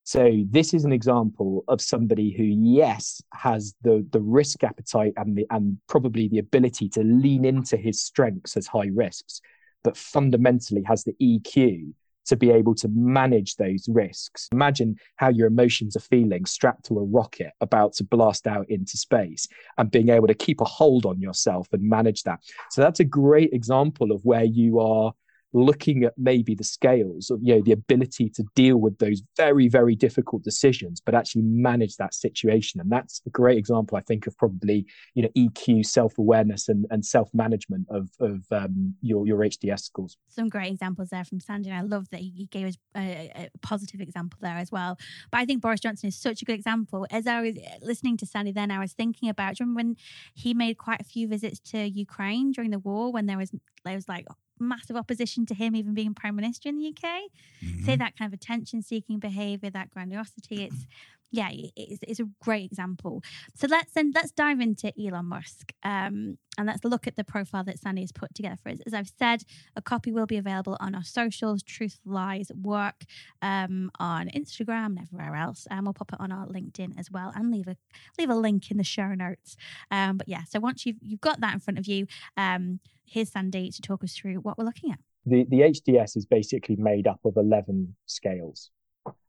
So 0.06 0.44
this 0.50 0.74
is 0.74 0.84
an 0.84 0.92
example 0.92 1.64
of 1.68 1.80
somebody 1.80 2.32
who, 2.36 2.44
yes, 2.44 3.22
has 3.34 3.74
the 3.84 4.06
the 4.12 4.20
risk 4.20 4.64
appetite 4.64 5.14
and 5.16 5.38
the 5.38 5.46
and 5.50 5.78
probably 5.88 6.28
the 6.28 6.40
ability 6.40 6.90
to 6.90 7.04
lean 7.04 7.46
into 7.46 7.78
his 7.78 8.04
strengths 8.04 8.58
as 8.58 8.68
high 8.68 8.90
risks, 8.94 9.40
but 9.84 9.96
fundamentally 9.96 10.84
has 10.84 11.06
the 11.06 11.16
EQ 11.22 11.94
to 12.26 12.36
be 12.36 12.52
able 12.52 12.76
to 12.76 12.88
manage 12.90 13.56
those 13.56 13.88
risks. 13.90 14.48
Imagine 14.52 14.96
how 15.18 15.30
your 15.30 15.48
emotions 15.48 15.96
are 15.96 16.02
feeling 16.02 16.46
strapped 16.46 16.86
to 16.86 16.98
a 16.98 17.04
rocket 17.04 17.52
about 17.62 17.94
to 17.94 18.04
blast 18.04 18.48
out 18.48 18.66
into 18.70 18.98
space 18.98 19.48
and 19.78 19.92
being 19.92 20.10
able 20.10 20.28
to 20.28 20.34
keep 20.34 20.62
a 20.62 20.66
hold 20.66 21.06
on 21.06 21.20
yourself 21.20 21.68
and 21.72 21.82
manage 21.84 22.24
that. 22.24 22.40
So 22.72 22.82
that's 22.82 23.00
a 23.00 23.06
great 23.06 23.54
example 23.54 24.12
of 24.12 24.24
where 24.24 24.44
you 24.44 24.80
are 24.80 25.14
looking 25.54 26.04
at 26.04 26.14
maybe 26.18 26.56
the 26.56 26.64
scales 26.64 27.30
of 27.30 27.40
you 27.42 27.56
know 27.56 27.62
the 27.62 27.72
ability 27.72 28.30
to 28.30 28.44
deal 28.56 28.78
with 28.78 28.98
those 28.98 29.22
very 29.38 29.68
very 29.68 29.96
difficult 29.96 30.44
decisions 30.44 31.02
but 31.06 31.16
actually 31.16 31.44
manage 31.44 31.96
that 31.98 32.14
situation. 32.14 32.80
And 32.80 32.92
that's 32.92 33.22
a 33.26 33.30
great 33.30 33.58
example 33.58 33.98
i 33.98 34.02
think 34.02 34.28
of 34.28 34.38
probably 34.38 34.86
you 35.14 35.24
know 35.24 35.30
eq 35.38 35.86
self-awareness 35.86 36.70
and, 36.70 36.86
and 36.90 37.06
self-management 37.06 37.88
of 37.90 38.10
of 38.20 38.44
um, 38.52 38.96
your 39.02 39.28
your 39.28 39.40
hds 39.40 39.82
scores. 39.82 40.18
Some 40.28 40.50
great 40.50 40.72
examples 40.72 41.10
there 41.10 41.24
from 41.24 41.40
sandy 41.40 41.70
and 41.70 41.78
i 41.78 41.82
love 41.82 42.10
that 42.10 42.20
he 42.20 42.48
gave 42.52 42.68
us 42.68 42.78
a, 42.96 43.32
a 43.36 43.50
positive 43.62 44.02
example 44.02 44.40
there 44.42 44.58
as 44.58 44.72
well. 44.72 44.98
But 45.32 45.40
i 45.42 45.46
think 45.46 45.62
boris 45.62 45.80
johnson 45.80 46.10
is 46.10 46.18
such 46.18 46.42
a 46.42 46.46
good 46.46 46.56
example. 46.56 47.06
As 47.12 47.28
i 47.28 47.42
was 47.42 47.56
listening 47.82 48.18
to 48.18 48.26
sandy 48.26 48.52
then 48.52 48.72
i 48.72 48.80
was 48.80 48.94
thinking 48.94 49.30
about 49.30 49.60
remember 49.60 49.78
when 49.78 49.96
he 50.34 50.54
made 50.54 50.78
quite 50.78 51.02
a 51.02 51.04
few 51.04 51.28
visits 51.28 51.60
to 51.60 51.78
ukraine 51.78 52.52
during 52.52 52.72
the 52.72 52.80
war 52.80 53.12
when 53.12 53.26
there 53.26 53.38
was 53.38 53.52
there 53.86 53.96
was 53.96 54.08
like 54.08 54.26
massive 54.60 54.96
opposition 54.96 55.46
to 55.48 55.54
him 55.54 55.76
even 55.76 55.94
being 55.94 56.14
prime 56.14 56.36
minister 56.36 56.70
in 56.70 56.78
the 56.78 56.88
UK. 56.88 57.22
Mm-hmm. 57.64 57.86
Say 57.86 57.96
that 57.96 58.18
kind 58.18 58.32
of 58.32 58.40
attention 58.40 58.82
seeking 58.82 59.20
behavior, 59.20 59.70
that 59.70 59.92
grandiosity. 59.92 60.64
It's 60.66 60.86
yeah, 61.34 61.50
it's, 61.52 62.04
it's 62.08 62.20
a 62.20 62.28
great 62.44 62.64
example. 62.64 63.24
So 63.56 63.66
let's 63.68 63.92
then 63.94 64.12
let's 64.14 64.32
dive 64.32 64.62
into 64.62 64.94
Elon 65.04 65.26
Musk 65.26 65.74
um, 65.82 66.38
and 66.60 66.68
let's 66.68 66.84
look 66.84 67.08
at 67.08 67.16
the 67.16 67.24
profile 67.24 67.64
that 67.64 67.80
Sandy 67.80 68.02
has 68.02 68.12
put 68.12 68.36
together 68.36 68.56
for 68.62 68.70
us. 68.70 68.78
As 68.86 68.94
I've 68.94 69.12
said, 69.18 69.42
a 69.76 69.82
copy 69.82 70.12
will 70.12 70.28
be 70.28 70.38
available 70.38 70.78
on 70.80 70.94
our 70.94 71.04
socials, 71.04 71.64
Truth 71.64 72.00
Lies 72.06 72.52
Work, 72.54 73.06
um, 73.42 73.90
on 74.00 74.30
Instagram 74.30 74.86
and 74.86 75.00
everywhere 75.00 75.36
else, 75.36 75.66
and 75.72 75.88
we'll 75.88 75.94
pop 75.94 76.14
it 76.14 76.20
on 76.20 76.32
our 76.32 76.46
LinkedIn 76.46 77.00
as 77.00 77.10
well, 77.10 77.34
and 77.36 77.50
leave 77.50 77.68
a 77.68 77.78
leave 78.20 78.30
a 78.30 78.36
link 78.36 78.70
in 78.70 78.78
the 78.78 78.84
show 78.84 79.16
notes. 79.16 79.58
Um, 79.90 80.18
but 80.18 80.28
yeah, 80.28 80.44
so 80.44 80.60
once 80.60 80.86
you've 80.86 80.98
you've 81.02 81.22
got 81.22 81.42
that 81.42 81.56
in 81.56 81.60
front 81.60 81.80
of 81.80 81.88
you, 81.88 82.06
um, 82.38 82.80
here's 83.06 83.32
Sandy 83.32 83.72
to 83.72 83.82
talk 83.82 84.04
us 84.04 84.14
through 84.14 84.36
what 84.36 84.60
we're 84.60 84.66
looking 84.66 84.92
at. 84.92 85.00
The 85.26 85.46
the 85.50 85.62
HDS 85.62 86.16
is 86.16 86.28
basically 86.28 86.76
made 86.76 87.08
up 87.08 87.22
of 87.26 87.38
eleven 87.38 87.96
scales 88.06 88.70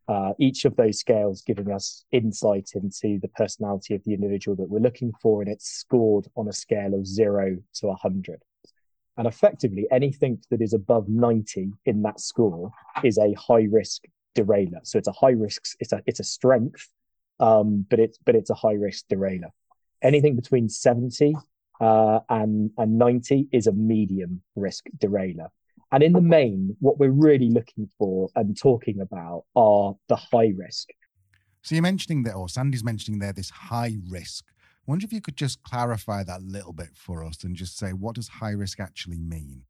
uh, 0.06 0.32
each 0.38 0.64
of 0.64 0.76
those 0.76 0.98
scales 0.98 1.42
giving 1.42 1.70
us 1.70 2.04
insight 2.12 2.70
into 2.74 3.18
the 3.20 3.30
personality 3.36 3.94
of 3.94 4.04
the 4.04 4.12
individual 4.12 4.56
that 4.56 4.68
we're 4.68 4.78
looking 4.78 5.12
for, 5.22 5.40
and 5.40 5.50
it's 5.50 5.68
scored 5.68 6.26
on 6.36 6.48
a 6.48 6.52
scale 6.52 6.94
of 6.94 7.06
zero 7.06 7.56
to 7.74 7.86
100. 7.86 8.42
And 9.16 9.26
effectively, 9.26 9.86
anything 9.90 10.40
that 10.50 10.60
is 10.60 10.74
above 10.74 11.08
90 11.08 11.72
in 11.86 12.02
that 12.02 12.20
score 12.20 12.72
is 13.02 13.16
a 13.16 13.32
high 13.34 13.66
risk 13.70 14.02
derailer. 14.34 14.80
So 14.82 14.98
it's 14.98 15.08
a 15.08 15.12
high 15.12 15.30
risk, 15.30 15.62
it's 15.80 15.92
a, 15.92 16.02
it's 16.06 16.20
a 16.20 16.24
strength, 16.24 16.88
um, 17.40 17.86
but, 17.88 18.00
it's, 18.00 18.18
but 18.24 18.34
it's 18.34 18.50
a 18.50 18.54
high 18.54 18.74
risk 18.74 19.06
derailer. 19.08 19.50
Anything 20.02 20.36
between 20.36 20.68
70 20.68 21.34
uh, 21.80 22.20
and, 22.28 22.70
and 22.76 22.98
90 22.98 23.48
is 23.52 23.66
a 23.66 23.72
medium 23.72 24.42
risk 24.56 24.86
derailer. 24.98 25.50
And 25.94 26.02
in 26.02 26.12
the 26.12 26.20
main, 26.20 26.76
what 26.80 26.98
we're 26.98 27.12
really 27.12 27.50
looking 27.50 27.88
for 27.96 28.28
and 28.34 28.58
talking 28.60 29.00
about 29.00 29.44
are 29.54 29.94
the 30.08 30.16
high 30.16 30.52
risk. 30.56 30.88
So 31.62 31.76
you're 31.76 31.82
mentioning 31.82 32.24
that, 32.24 32.34
or 32.34 32.48
Sandy's 32.48 32.82
mentioning 32.82 33.20
there, 33.20 33.32
this 33.32 33.48
high 33.48 33.98
risk. 34.08 34.46
I 34.50 34.90
wonder 34.90 35.04
if 35.04 35.12
you 35.12 35.20
could 35.20 35.36
just 35.36 35.62
clarify 35.62 36.24
that 36.24 36.40
a 36.40 36.42
little 36.42 36.72
bit 36.72 36.96
for 36.96 37.24
us 37.24 37.44
and 37.44 37.54
just 37.54 37.78
say, 37.78 37.90
what 37.92 38.16
does 38.16 38.26
high 38.26 38.50
risk 38.50 38.80
actually 38.80 39.20
mean? 39.20 39.62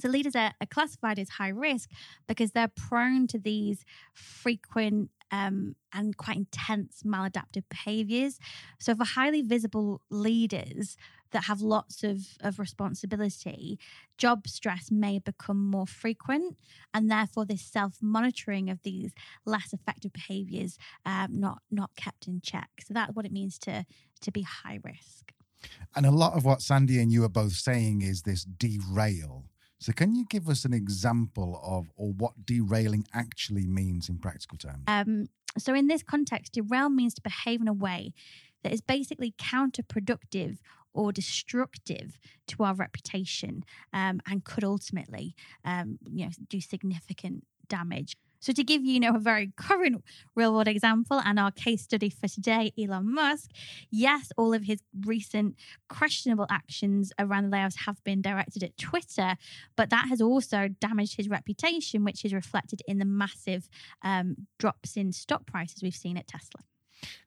So 0.00 0.08
leaders 0.08 0.34
are, 0.34 0.52
are 0.60 0.66
classified 0.68 1.20
as 1.20 1.28
high 1.28 1.50
risk 1.50 1.90
because 2.26 2.50
they're 2.50 2.72
prone 2.76 3.28
to 3.28 3.38
these 3.38 3.84
frequent 4.14 5.10
um, 5.30 5.76
and 5.92 6.16
quite 6.16 6.38
intense 6.38 7.02
maladaptive 7.06 7.64
behaviors. 7.70 8.40
So 8.80 8.96
for 8.96 9.04
highly 9.04 9.42
visible 9.42 10.02
leaders 10.10 10.96
that 11.32 11.44
have 11.44 11.60
lots 11.60 12.02
of, 12.02 12.20
of 12.40 12.58
responsibility, 12.58 13.78
job 14.16 14.46
stress 14.46 14.90
may 14.90 15.18
become 15.18 15.70
more 15.70 15.86
frequent, 15.86 16.56
and 16.92 17.10
therefore 17.10 17.44
this 17.44 17.62
self-monitoring 17.62 18.70
of 18.70 18.82
these 18.82 19.12
less 19.44 19.72
effective 19.72 20.12
behaviors 20.12 20.78
um, 21.04 21.40
not 21.40 21.62
not 21.70 21.90
kept 21.96 22.26
in 22.26 22.40
check. 22.40 22.70
So 22.84 22.94
that's 22.94 23.14
what 23.14 23.26
it 23.26 23.32
means 23.32 23.58
to 23.60 23.84
to 24.20 24.32
be 24.32 24.42
high 24.42 24.80
risk. 24.82 25.32
And 25.96 26.06
a 26.06 26.10
lot 26.10 26.34
of 26.34 26.44
what 26.44 26.62
Sandy 26.62 27.00
and 27.00 27.12
you 27.12 27.24
are 27.24 27.28
both 27.28 27.52
saying 27.52 28.02
is 28.02 28.22
this 28.22 28.44
derail. 28.44 29.44
So, 29.80 29.92
can 29.92 30.14
you 30.14 30.24
give 30.28 30.48
us 30.48 30.64
an 30.64 30.72
example 30.72 31.60
of 31.64 31.86
or 31.96 32.12
what 32.12 32.44
derailing 32.44 33.06
actually 33.14 33.66
means 33.66 34.08
in 34.08 34.18
practical 34.18 34.58
terms? 34.58 34.84
Um, 34.88 35.28
so, 35.56 35.72
in 35.72 35.86
this 35.86 36.02
context, 36.02 36.52
derail 36.52 36.90
means 36.90 37.14
to 37.14 37.22
behave 37.22 37.60
in 37.60 37.68
a 37.68 37.72
way 37.72 38.12
that 38.64 38.72
is 38.72 38.80
basically 38.80 39.34
counterproductive 39.38 40.58
or 40.98 41.12
destructive 41.12 42.18
to 42.48 42.64
our 42.64 42.74
reputation 42.74 43.64
um, 43.92 44.20
and 44.28 44.44
could 44.44 44.64
ultimately, 44.64 45.36
um, 45.64 45.96
you 46.10 46.24
know, 46.24 46.32
do 46.48 46.60
significant 46.60 47.44
damage. 47.68 48.16
So, 48.40 48.52
to 48.52 48.64
give 48.64 48.84
you, 48.84 48.94
you 48.94 49.00
know, 49.00 49.14
a 49.14 49.20
very 49.20 49.52
current 49.56 50.02
real 50.34 50.52
world 50.52 50.66
example 50.66 51.20
and 51.24 51.38
our 51.38 51.52
case 51.52 51.82
study 51.82 52.10
for 52.10 52.26
today, 52.26 52.72
Elon 52.76 53.14
Musk, 53.14 53.50
yes, 53.92 54.32
all 54.36 54.52
of 54.54 54.64
his 54.64 54.80
recent 55.06 55.54
questionable 55.88 56.46
actions 56.50 57.12
around 57.20 57.48
the 57.48 57.56
layoffs 57.56 57.78
have 57.86 58.02
been 58.02 58.20
directed 58.20 58.64
at 58.64 58.76
Twitter, 58.76 59.36
but 59.76 59.90
that 59.90 60.06
has 60.08 60.20
also 60.20 60.66
damaged 60.80 61.16
his 61.16 61.28
reputation, 61.28 62.02
which 62.02 62.24
is 62.24 62.32
reflected 62.34 62.82
in 62.88 62.98
the 62.98 63.04
massive 63.04 63.68
um, 64.02 64.34
drops 64.58 64.96
in 64.96 65.12
stock 65.12 65.46
prices 65.46 65.80
we've 65.80 65.94
seen 65.94 66.16
at 66.16 66.26
Tesla. 66.26 66.62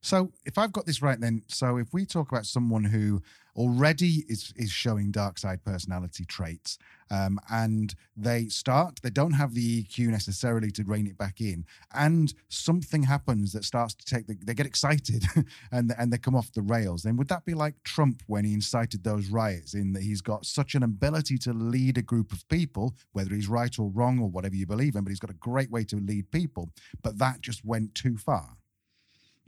So, 0.02 0.32
if 0.46 0.58
I've 0.58 0.72
got 0.72 0.86
this 0.86 1.02
right, 1.02 1.20
then, 1.20 1.44
so 1.48 1.78
if 1.78 1.94
we 1.94 2.06
talk 2.06 2.32
about 2.32 2.46
someone 2.46 2.84
who 2.84 3.22
already 3.56 4.24
is 4.30 4.54
is 4.56 4.72
showing 4.72 5.12
dark 5.12 5.38
side 5.38 5.64
personality 5.64 6.26
traits, 6.26 6.78
um, 7.10 7.40
and 7.50 7.94
they 8.16 8.48
start, 8.48 9.00
they 9.04 9.10
don't 9.10 9.34
have 9.34 9.54
the 9.54 9.84
EQ 9.84 10.08
necessarily 10.08 10.72
to 10.72 10.84
rein 10.84 11.08
it 11.08 11.18
back 11.18 11.42
in, 11.42 11.66
and 11.94 12.34
something 12.50 13.04
happens 13.04 13.52
that 13.54 13.66
starts 13.66 13.94
to 13.94 14.06
take, 14.06 14.28
the, 14.28 14.38
they 14.44 14.54
get 14.54 14.66
excited, 14.66 15.26
and 15.72 15.94
and 15.98 16.12
they 16.12 16.18
come 16.18 16.36
off 16.36 16.52
the 16.54 16.62
rails. 16.62 17.04
Then 17.04 17.18
would 17.18 17.28
that 17.30 17.46
be 17.46 17.54
like 17.54 17.76
Trump 17.84 18.24
when 18.28 18.46
he 18.46 18.54
incited 18.54 19.04
those 19.04 19.30
riots? 19.30 19.74
In 19.74 19.94
that 19.94 20.04
he's 20.04 20.22
got 20.22 20.46
such 20.46 20.76
an 20.76 20.84
ability 20.84 21.38
to 21.40 21.54
lead 21.54 21.98
a 21.98 22.02
group 22.02 22.32
of 22.32 22.48
people, 22.50 22.96
whether 23.14 23.36
he's 23.36 23.48
right 23.48 23.78
or 23.78 23.90
wrong 23.90 24.20
or 24.20 24.30
whatever 24.30 24.56
you 24.56 24.66
believe 24.66 24.96
in, 24.96 25.04
but 25.04 25.10
he's 25.10 25.20
got 25.20 25.30
a 25.30 25.36
great 25.36 25.70
way 25.70 25.84
to 25.86 25.98
lead 25.98 26.32
people, 26.32 26.70
but 27.02 27.18
that 27.18 27.42
just 27.42 27.66
went 27.66 27.94
too 27.96 28.18
far. 28.18 28.58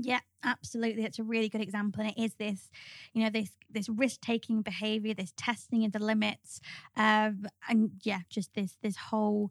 Yeah, 0.04 0.20
absolutely. 0.44 1.06
It's 1.06 1.20
a 1.20 1.24
really 1.24 1.48
good 1.48 1.62
example. 1.62 2.02
And 2.02 2.12
it 2.12 2.22
is 2.22 2.34
this, 2.36 2.70
you 3.14 3.24
know, 3.24 3.30
this 3.30 3.52
this 3.72 3.88
risk 3.88 4.20
taking 4.22 4.62
behavior, 4.62 5.14
this 5.14 5.34
testing 5.38 5.86
of 5.86 5.94
the 5.94 6.00
limits, 6.00 6.60
um, 6.98 7.46
and 7.70 7.92
yeah, 8.04 8.20
just 8.30 8.54
this 8.54 8.76
this 8.82 8.98
whole 8.98 9.50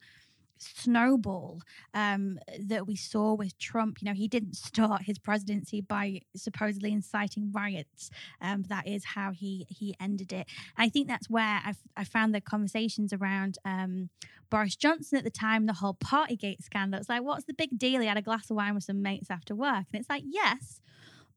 snowball 0.63 1.61
um, 1.95 2.39
that 2.59 2.87
we 2.87 2.97
saw 2.97 3.35
with 3.35 3.59
Trump. 3.59 4.01
You 4.01 4.07
know, 4.07 4.15
he 4.15 4.29
didn't 4.29 4.57
start 4.57 5.03
his 5.03 5.19
presidency 5.19 5.81
by 5.81 6.21
supposedly 6.37 6.93
inciting 6.93 7.51
riots. 7.53 8.11
Um, 8.41 8.65
that 8.69 8.87
is 8.87 9.05
how 9.05 9.33
he 9.33 9.67
he 9.69 9.95
ended 10.01 10.33
it. 10.33 10.47
I 10.77 10.89
think 10.89 11.09
that's 11.09 11.29
where 11.29 11.61
I've, 11.65 11.79
I 11.97 12.05
found 12.05 12.35
the 12.35 12.41
conversations 12.41 13.13
around 13.13 13.59
um, 13.65 14.11
Boris 14.51 14.77
Johnson 14.77 15.19
at 15.19 15.25
the 15.25 15.31
time, 15.31 15.67
the 15.67 15.73
whole 15.75 15.95
Partygate 15.95 16.63
scandal. 16.63 17.01
It's 17.01 17.09
like, 17.09 17.23
what's 17.23 17.45
the 17.45 17.55
big 17.55 17.79
deal? 17.79 18.01
He 18.01 18.07
had 18.07 18.19
a 18.19 18.23
glass 18.23 18.51
of 18.51 18.57
wine 18.57 18.75
with 18.75 18.85
some 18.85 19.03
mates 19.03 19.31
after 19.31 19.55
work, 19.55 19.87
and 19.93 20.01
it's 20.01 20.11
like, 20.11 20.25
yes. 20.27 20.81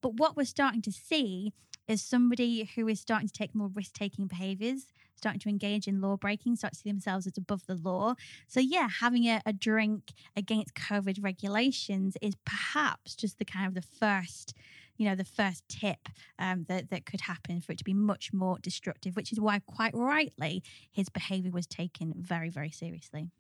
But 0.01 0.15
what 0.15 0.35
we're 0.38 0.45
starting 0.45 0.81
to 0.83 0.91
see 0.91 1.53
is 1.88 2.01
somebody 2.01 2.69
who 2.75 2.88
is 2.88 2.99
starting 2.99 3.27
to 3.27 3.33
take 3.33 3.53
more 3.53 3.69
risk 3.73 3.93
taking 3.93 4.27
behaviors, 4.27 4.88
starting 5.25 5.39
to 5.39 5.49
engage 5.49 5.88
in 5.88 6.01
law 6.01 6.15
breaking, 6.15 6.55
start 6.55 6.73
to 6.73 6.79
see 6.79 6.89
themselves 6.89 7.25
as 7.25 7.35
above 7.35 7.65
the 7.65 7.73
law. 7.73 8.13
So, 8.47 8.59
yeah, 8.59 8.88
having 9.01 9.25
a, 9.25 9.41
a 9.43 9.51
drink 9.51 10.13
against 10.38 10.75
COVID 10.75 11.23
regulations 11.23 12.15
is 12.21 12.35
perhaps 12.45 13.15
just 13.15 13.39
the 13.39 13.45
kind 13.45 13.67
of 13.67 13.73
the 13.73 13.81
first 13.81 14.53
you 14.97 15.09
know 15.09 15.15
the 15.15 15.25
first 15.25 15.67
tip 15.67 16.07
um, 16.39 16.65
that 16.69 16.89
that 16.89 17.05
could 17.05 17.21
happen 17.21 17.59
for 17.59 17.71
it 17.71 17.77
to 17.79 17.83
be 17.83 17.93
much 17.93 18.31
more 18.31 18.59
destructive, 18.61 19.15
which 19.15 19.31
is 19.31 19.39
why 19.39 19.59
quite 19.65 19.93
rightly 19.95 20.63
his 20.91 21.09
behaviour 21.09 21.51
was 21.51 21.65
taken 21.65 22.13
very 22.15 22.49
very 22.49 22.69
seriously. 22.69 23.31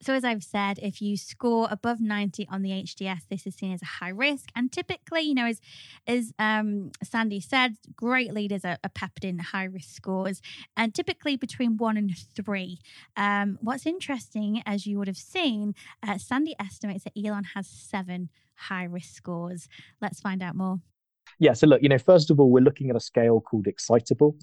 So, 0.00 0.14
as 0.14 0.24
I've 0.24 0.44
said, 0.44 0.78
if 0.80 1.02
you 1.02 1.16
score 1.16 1.66
above 1.70 2.00
90 2.00 2.46
on 2.50 2.62
the 2.62 2.70
HDS, 2.70 3.22
this 3.28 3.46
is 3.46 3.56
seen 3.56 3.72
as 3.72 3.82
a 3.82 3.86
high 3.86 4.10
risk. 4.10 4.50
And 4.54 4.70
typically, 4.70 5.22
you 5.22 5.34
know, 5.34 5.46
as, 5.46 5.60
as 6.06 6.32
um, 6.38 6.92
Sandy 7.02 7.40
said, 7.40 7.76
great 7.96 8.32
leaders 8.32 8.64
are, 8.64 8.78
are 8.84 8.90
peppered 8.94 9.24
in 9.24 9.38
high 9.38 9.64
risk 9.64 9.90
scores, 9.90 10.40
and 10.76 10.94
typically 10.94 11.36
between 11.36 11.76
one 11.76 11.96
and 11.96 12.16
three. 12.36 12.78
Um, 13.16 13.58
what's 13.60 13.86
interesting, 13.86 14.62
as 14.64 14.86
you 14.86 14.98
would 14.98 15.08
have 15.08 15.16
seen, 15.16 15.74
uh, 16.06 16.18
Sandy 16.18 16.54
estimates 16.60 17.04
that 17.04 17.12
Elon 17.16 17.44
has 17.54 17.66
seven 17.66 18.28
high 18.54 18.84
risk 18.84 19.14
scores. 19.14 19.68
Let's 20.00 20.20
find 20.20 20.42
out 20.42 20.54
more. 20.54 20.78
Yeah, 21.38 21.52
so 21.52 21.66
look, 21.66 21.82
you 21.82 21.88
know, 21.88 21.98
first 21.98 22.30
of 22.30 22.40
all, 22.40 22.50
we're 22.50 22.64
looking 22.64 22.90
at 22.90 22.96
a 22.96 23.00
scale 23.00 23.40
called 23.40 23.66
excitable. 23.66 24.36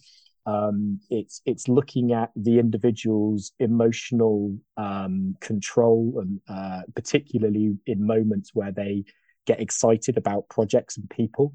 Um, 0.45 0.99
it's 1.09 1.41
it's 1.45 1.67
looking 1.67 2.11
at 2.13 2.31
the 2.35 2.59
individual's 2.59 3.51
emotional 3.59 4.55
um, 4.77 5.35
control, 5.41 6.21
and 6.21 6.39
uh, 6.47 6.81
particularly 6.95 7.77
in 7.87 8.05
moments 8.05 8.51
where 8.53 8.71
they 8.71 9.03
get 9.45 9.59
excited 9.59 10.17
about 10.17 10.49
projects 10.49 10.97
and 10.97 11.09
people. 11.09 11.53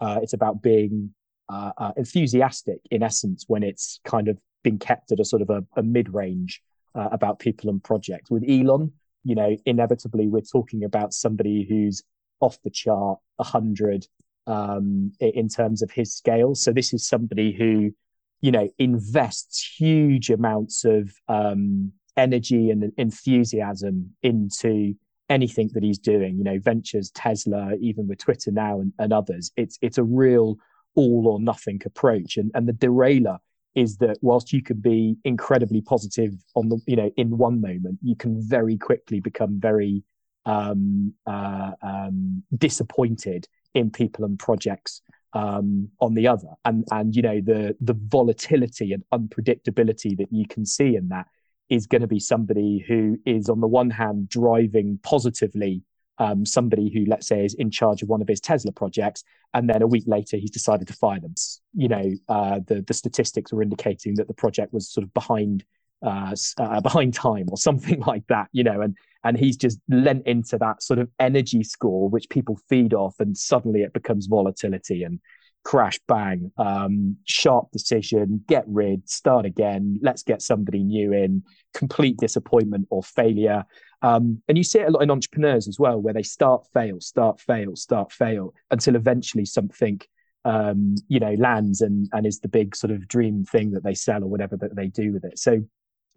Uh, 0.00 0.20
it's 0.22 0.32
about 0.32 0.62
being 0.62 1.12
uh, 1.48 1.72
uh 1.78 1.92
enthusiastic, 1.96 2.78
in 2.90 3.02
essence, 3.02 3.44
when 3.48 3.62
it's 3.62 4.00
kind 4.04 4.28
of 4.28 4.38
been 4.62 4.78
kept 4.78 5.10
at 5.12 5.20
a 5.20 5.24
sort 5.24 5.42
of 5.42 5.50
a, 5.50 5.64
a 5.76 5.82
mid 5.82 6.12
range 6.14 6.62
uh, 6.94 7.08
about 7.10 7.38
people 7.38 7.70
and 7.70 7.82
projects. 7.82 8.30
With 8.30 8.44
Elon, 8.48 8.92
you 9.24 9.34
know, 9.34 9.56
inevitably 9.66 10.28
we're 10.28 10.40
talking 10.40 10.84
about 10.84 11.12
somebody 11.12 11.66
who's 11.68 12.02
off 12.40 12.58
the 12.62 12.70
chart, 12.70 13.18
hundred 13.40 14.06
um, 14.46 15.12
in 15.20 15.48
terms 15.48 15.82
of 15.82 15.90
his 15.90 16.14
scale. 16.14 16.54
So 16.54 16.72
this 16.72 16.92
is 16.92 17.06
somebody 17.06 17.52
who 17.52 17.92
you 18.40 18.52
know, 18.52 18.68
invests 18.78 19.74
huge 19.76 20.30
amounts 20.30 20.84
of 20.84 21.12
um, 21.28 21.92
energy 22.16 22.70
and 22.70 22.92
enthusiasm 22.96 24.14
into 24.22 24.94
anything 25.28 25.70
that 25.74 25.82
he's 25.82 25.98
doing. 25.98 26.38
You 26.38 26.44
know, 26.44 26.58
ventures, 26.58 27.10
Tesla, 27.10 27.74
even 27.80 28.06
with 28.06 28.18
Twitter 28.18 28.50
now 28.50 28.80
and, 28.80 28.92
and 28.98 29.12
others. 29.12 29.50
It's 29.56 29.78
it's 29.82 29.98
a 29.98 30.04
real 30.04 30.56
all 30.94 31.28
or 31.28 31.40
nothing 31.40 31.80
approach. 31.84 32.36
And 32.36 32.50
and 32.54 32.68
the 32.68 32.72
derailer 32.72 33.38
is 33.74 33.98
that 33.98 34.18
whilst 34.22 34.52
you 34.52 34.62
can 34.62 34.80
be 34.80 35.16
incredibly 35.24 35.80
positive 35.80 36.32
on 36.54 36.68
the 36.68 36.80
you 36.86 36.96
know 36.96 37.10
in 37.16 37.38
one 37.38 37.60
moment, 37.60 37.98
you 38.02 38.16
can 38.16 38.40
very 38.40 38.76
quickly 38.76 39.20
become 39.20 39.60
very 39.60 40.02
um, 40.46 41.12
uh, 41.26 41.72
um, 41.82 42.42
disappointed 42.56 43.46
in 43.74 43.90
people 43.90 44.24
and 44.24 44.38
projects 44.38 45.02
um, 45.32 45.88
on 46.00 46.14
the 46.14 46.26
other, 46.26 46.48
and 46.64 46.84
and 46.90 47.14
you 47.14 47.22
know 47.22 47.40
the 47.40 47.76
the 47.80 47.96
volatility 48.08 48.92
and 48.92 49.04
unpredictability 49.12 50.16
that 50.18 50.32
you 50.32 50.46
can 50.46 50.64
see 50.64 50.96
in 50.96 51.08
that 51.08 51.26
is 51.68 51.86
going 51.86 52.00
to 52.00 52.08
be 52.08 52.20
somebody 52.20 52.84
who 52.88 53.18
is 53.26 53.48
on 53.48 53.60
the 53.60 53.66
one 53.66 53.90
hand 53.90 54.28
driving 54.28 54.98
positively 55.02 55.82
um, 56.18 56.44
somebody 56.44 56.90
who 56.92 57.04
let's 57.06 57.26
say 57.26 57.44
is 57.44 57.54
in 57.54 57.70
charge 57.70 58.02
of 58.02 58.08
one 58.08 58.22
of 58.22 58.28
his 58.28 58.40
Tesla 58.40 58.72
projects, 58.72 59.22
and 59.54 59.68
then 59.68 59.82
a 59.82 59.86
week 59.86 60.04
later 60.06 60.36
he's 60.36 60.50
decided 60.50 60.86
to 60.88 60.94
fire 60.94 61.20
them. 61.20 61.34
You 61.74 61.88
know 61.88 62.12
uh, 62.28 62.60
the 62.66 62.82
the 62.82 62.94
statistics 62.94 63.52
were 63.52 63.62
indicating 63.62 64.14
that 64.16 64.28
the 64.28 64.34
project 64.34 64.72
was 64.72 64.90
sort 64.90 65.04
of 65.04 65.14
behind 65.14 65.64
uh, 66.02 66.34
uh, 66.58 66.80
behind 66.82 67.14
time 67.14 67.46
or 67.50 67.56
something 67.56 68.00
like 68.00 68.26
that. 68.28 68.48
You 68.52 68.64
know, 68.64 68.80
and 68.80 68.96
and 69.24 69.36
he's 69.36 69.56
just 69.56 69.80
lent 69.88 70.26
into 70.26 70.58
that 70.58 70.82
sort 70.82 70.98
of 70.98 71.10
energy 71.18 71.62
score 71.62 72.08
which 72.08 72.28
people 72.28 72.58
feed 72.68 72.94
off 72.94 73.16
and 73.20 73.36
suddenly 73.36 73.82
it 73.82 73.92
becomes 73.92 74.26
volatility 74.26 75.02
and 75.02 75.20
crash 75.64 75.98
bang 76.06 76.50
um, 76.56 77.16
sharp 77.24 77.70
decision 77.72 78.42
get 78.48 78.64
rid 78.66 79.08
start 79.08 79.44
again 79.44 79.98
let's 80.02 80.22
get 80.22 80.40
somebody 80.40 80.82
new 80.82 81.12
in 81.12 81.42
complete 81.74 82.16
disappointment 82.18 82.86
or 82.90 83.02
failure 83.02 83.64
um, 84.02 84.40
and 84.48 84.56
you 84.56 84.64
see 84.64 84.78
it 84.78 84.88
a 84.88 84.90
lot 84.90 85.02
in 85.02 85.10
entrepreneurs 85.10 85.68
as 85.68 85.78
well 85.78 86.00
where 86.00 86.14
they 86.14 86.22
start 86.22 86.64
fail 86.72 87.00
start 87.00 87.40
fail 87.40 87.74
start 87.74 88.12
fail 88.12 88.54
until 88.70 88.96
eventually 88.96 89.44
something 89.44 90.00
um, 90.44 90.94
you 91.08 91.18
know 91.18 91.34
lands 91.34 91.80
and 91.82 92.08
and 92.12 92.24
is 92.24 92.38
the 92.38 92.48
big 92.48 92.74
sort 92.74 92.92
of 92.92 93.06
dream 93.08 93.44
thing 93.44 93.72
that 93.72 93.82
they 93.82 93.94
sell 93.94 94.22
or 94.22 94.28
whatever 94.28 94.56
that 94.56 94.76
they 94.76 94.86
do 94.86 95.12
with 95.12 95.24
it 95.24 95.38
so 95.38 95.62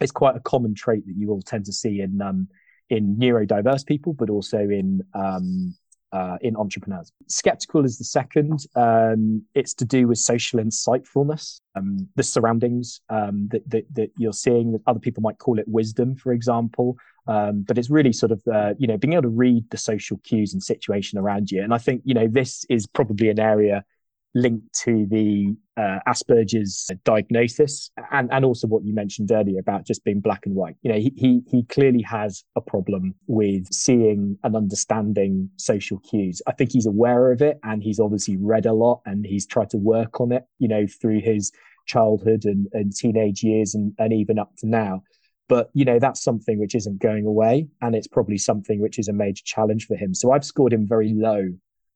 it's 0.01 0.11
quite 0.11 0.35
a 0.35 0.39
common 0.41 0.75
trait 0.75 1.05
that 1.05 1.15
you 1.15 1.29
all 1.31 1.41
tend 1.41 1.65
to 1.65 1.73
see 1.73 2.01
in 2.01 2.21
um, 2.21 2.47
in 2.89 3.15
neurodiverse 3.15 3.85
people, 3.85 4.13
but 4.13 4.29
also 4.29 4.57
in 4.57 5.01
um, 5.13 5.75
uh, 6.11 6.37
in 6.41 6.55
entrepreneurs. 6.57 7.11
Skeptical 7.27 7.85
is 7.85 7.97
the 7.97 8.03
second. 8.03 8.65
Um, 8.75 9.43
it's 9.55 9.73
to 9.75 9.85
do 9.85 10.07
with 10.07 10.17
social 10.17 10.59
insightfulness, 10.59 11.61
um, 11.75 12.07
the 12.15 12.23
surroundings 12.23 12.99
um, 13.09 13.47
that, 13.51 13.69
that, 13.69 13.85
that, 13.93 14.11
you're 14.17 14.33
seeing. 14.33 14.77
Other 14.87 14.99
people 14.99 15.23
might 15.23 15.37
call 15.37 15.57
it 15.57 15.65
wisdom, 15.67 16.15
for 16.15 16.33
example. 16.33 16.97
Um, 17.27 17.63
but 17.65 17.77
it's 17.77 17.89
really 17.89 18.11
sort 18.11 18.33
of, 18.33 18.41
uh, 18.51 18.73
you 18.77 18.87
know, 18.87 18.97
being 18.97 19.13
able 19.13 19.23
to 19.23 19.29
read 19.29 19.69
the 19.69 19.77
social 19.77 20.17
cues 20.23 20.53
and 20.53 20.61
situation 20.61 21.17
around 21.17 21.49
you. 21.49 21.63
And 21.63 21.73
I 21.73 21.77
think, 21.77 22.01
you 22.03 22.13
know, 22.13 22.27
this 22.27 22.65
is 22.69 22.87
probably 22.87 23.29
an 23.29 23.39
area 23.39 23.85
linked 24.33 24.73
to 24.73 25.05
the 25.07 25.55
uh, 25.77 25.99
Asperger's 26.07 26.89
diagnosis 27.03 27.91
and, 28.11 28.31
and 28.31 28.45
also 28.45 28.67
what 28.67 28.83
you 28.83 28.93
mentioned 28.93 29.31
earlier 29.31 29.59
about 29.59 29.85
just 29.85 30.03
being 30.03 30.19
black 30.19 30.45
and 30.45 30.55
white. 30.55 30.75
You 30.81 30.91
know, 30.91 30.99
he, 30.99 31.11
he, 31.15 31.41
he 31.47 31.63
clearly 31.63 32.01
has 32.03 32.43
a 32.55 32.61
problem 32.61 33.15
with 33.27 33.71
seeing 33.73 34.37
and 34.43 34.55
understanding 34.55 35.49
social 35.57 35.99
cues. 35.99 36.41
I 36.47 36.53
think 36.53 36.71
he's 36.71 36.85
aware 36.85 37.31
of 37.31 37.41
it 37.41 37.59
and 37.63 37.83
he's 37.83 37.99
obviously 37.99 38.37
read 38.37 38.65
a 38.65 38.73
lot 38.73 39.01
and 39.05 39.25
he's 39.25 39.45
tried 39.45 39.69
to 39.71 39.77
work 39.77 40.21
on 40.21 40.31
it, 40.31 40.43
you 40.59 40.67
know, 40.67 40.85
through 40.87 41.21
his 41.21 41.51
childhood 41.87 42.45
and, 42.45 42.67
and 42.73 42.95
teenage 42.95 43.43
years 43.43 43.75
and, 43.75 43.93
and 43.97 44.13
even 44.13 44.39
up 44.39 44.51
to 44.59 44.67
now. 44.67 45.03
But, 45.49 45.69
you 45.73 45.83
know, 45.83 45.99
that's 45.99 46.23
something 46.23 46.59
which 46.59 46.75
isn't 46.75 47.01
going 47.01 47.25
away. 47.25 47.67
And 47.81 47.93
it's 47.93 48.07
probably 48.07 48.37
something 48.37 48.79
which 48.79 48.97
is 48.97 49.09
a 49.09 49.13
major 49.13 49.43
challenge 49.43 49.85
for 49.85 49.97
him. 49.97 50.13
So 50.13 50.31
I've 50.31 50.45
scored 50.45 50.71
him 50.71 50.87
very 50.87 51.13
low 51.13 51.49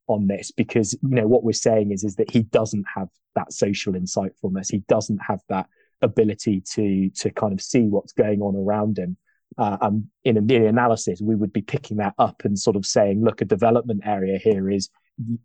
on 0.07 0.27
this 0.27 0.51
because 0.51 0.93
you 0.93 1.15
know 1.15 1.27
what 1.27 1.43
we're 1.43 1.53
saying 1.53 1.91
is 1.91 2.03
is 2.03 2.15
that 2.15 2.29
he 2.29 2.43
doesn't 2.43 2.85
have 2.93 3.09
that 3.35 3.51
social 3.53 3.93
insightfulness. 3.93 4.71
He 4.71 4.79
doesn't 4.87 5.19
have 5.19 5.41
that 5.49 5.67
ability 6.01 6.61
to 6.73 7.09
to 7.09 7.31
kind 7.31 7.53
of 7.53 7.61
see 7.61 7.81
what's 7.81 8.13
going 8.13 8.41
on 8.41 8.55
around 8.55 8.97
him. 8.97 9.17
Uh, 9.57 9.77
and 9.81 10.05
in, 10.23 10.37
in 10.37 10.47
the 10.47 10.65
analysis 10.65 11.21
we 11.21 11.35
would 11.35 11.53
be 11.53 11.61
picking 11.61 11.97
that 11.97 12.13
up 12.17 12.43
and 12.43 12.59
sort 12.59 12.75
of 12.75 12.85
saying 12.85 13.23
look 13.23 13.41
a 13.41 13.45
development 13.45 14.01
area 14.03 14.37
here 14.37 14.69
is 14.69 14.89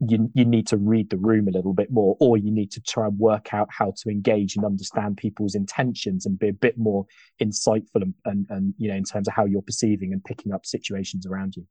you, 0.01 0.29
you 0.35 0.45
need 0.45 0.67
to 0.67 0.77
read 0.77 1.09
the 1.11 1.17
room 1.17 1.47
a 1.47 1.51
little 1.51 1.75
bit 1.75 1.93
more 1.93 2.17
or 2.19 2.37
you 2.37 2.51
need 2.51 2.73
to 2.73 2.81
try 2.81 3.07
and 3.07 3.19
work 3.19 3.55
out 3.55 3.69
how 3.71 3.93
to 3.97 4.09
engage 4.09 4.57
and 4.57 4.65
understand 4.65 5.17
people's 5.17 5.55
intentions 5.55 6.27
and 6.27 6.39
be 6.39 6.49
a 6.49 6.53
bit 6.53 6.77
more 6.77 7.07
insightful 7.41 8.03
and, 8.03 8.15
and, 8.25 8.47
and 8.51 8.75
you 8.79 8.89
know 8.89 8.97
in 8.97 9.05
terms 9.05 9.29
of 9.29 9.35
how 9.35 9.45
you're 9.45 9.63
perceiving 9.63 10.13
and 10.13 10.25
picking 10.25 10.53
up 10.53 10.67
situations 10.67 11.27
around 11.27 11.55
you 11.55 11.65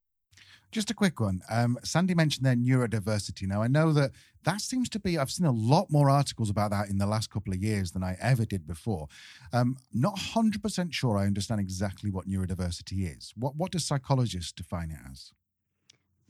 just 0.72 0.92
a 0.92 0.94
quick 0.94 1.20
one. 1.20 1.42
Um, 1.50 1.78
Sandy 1.84 2.14
mentioned 2.14 2.46
their 2.46 2.56
neurodiversity. 2.56 3.48
Now, 3.48 3.62
I 3.62 3.68
know 3.68 3.92
that 3.94 4.12
that 4.44 4.62
seems 4.62 4.90
to 4.90 5.00
be, 5.00 5.18
I've 5.18 5.32
seen 5.32 5.46
a 5.46 5.52
lot 5.52 5.90
more 5.90 6.10
articles 6.10 6.50
about 6.50 6.72
that 6.72 6.90
in 6.90 6.98
the 6.98 7.06
last 7.06 7.30
couple 7.30 7.54
of 7.54 7.62
years 7.62 7.92
than 7.92 8.04
I 8.04 8.18
ever 8.22 8.46
did 8.46 8.68
before. 8.68 9.08
Um, 9.52 9.78
not 9.94 10.16
100% 10.16 10.94
sure 10.94 11.18
I 11.18 11.26
understand 11.26 11.60
exactly 11.60 12.12
what 12.12 12.28
neurodiversity 12.28 13.16
is. 13.18 13.34
What, 13.36 13.56
what 13.56 13.72
does 13.72 13.86
psychologists 13.86 14.52
define 14.52 14.92
it 14.92 15.00
as? 15.12 15.32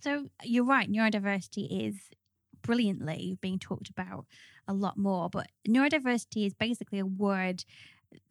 So 0.01 0.27
you're 0.43 0.65
right, 0.65 0.89
neurodiversity 0.89 1.87
is 1.87 1.95
brilliantly 2.61 3.37
being 3.41 3.59
talked 3.59 3.89
about 3.89 4.25
a 4.67 4.73
lot 4.73 4.97
more, 4.97 5.29
but 5.29 5.47
neurodiversity 5.67 6.45
is 6.45 6.53
basically 6.53 6.99
a 6.99 7.05
word 7.05 7.63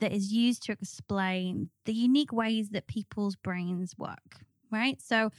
that 0.00 0.12
is 0.12 0.32
used 0.32 0.62
to 0.64 0.72
explain 0.72 1.70
the 1.84 1.92
unique 1.92 2.32
ways 2.32 2.70
that 2.70 2.86
people's 2.86 3.36
brains 3.36 3.96
work, 3.96 4.40
right? 4.70 5.00
So 5.00 5.30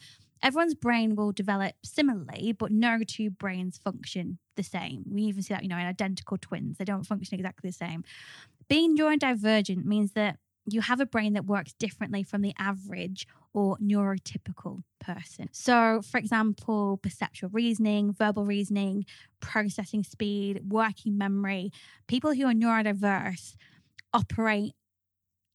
everyone's 0.42 0.76
brain 0.76 1.16
will 1.16 1.32
develop 1.32 1.74
similarly, 1.84 2.54
but 2.54 2.72
no 2.72 3.00
two 3.06 3.30
brains 3.30 3.78
function 3.78 4.38
the 4.56 4.64
same. 4.64 5.04
We 5.10 5.24
even 5.24 5.44
see 5.44 5.54
that, 5.54 5.64
you 5.64 5.70
know, 5.70 5.78
in 5.78 5.86
identical 5.86 6.38
twins, 6.38 6.78
they 6.78 6.86
don't 6.86 7.06
function 7.06 7.36
exactly 7.36 7.70
the 7.70 7.76
same. 7.76 8.04
Being 8.68 8.98
neurodivergent 8.98 9.86
means 9.86 10.14
that 10.14 10.38
you 10.66 10.82
have 10.82 11.00
a 11.00 11.06
brain 11.06 11.34
that 11.34 11.46
works 11.46 11.74
differently 11.74 12.24
from 12.24 12.42
the 12.42 12.54
average 12.60 13.28
or 13.54 13.78
neurotypical 13.78 14.84
person. 15.00 15.50
So, 15.52 16.02
for 16.02 16.18
example, 16.18 17.00
perceptual 17.02 17.50
reasoning, 17.52 18.14
verbal 18.14 18.46
reasoning, 18.46 19.06
processing 19.40 20.04
speed, 20.04 20.62
working 20.70 21.18
memory, 21.18 21.72
people 22.08 22.34
who 22.34 22.46
are 22.46 22.54
neurodiverse 22.54 23.56
operate 24.14 24.76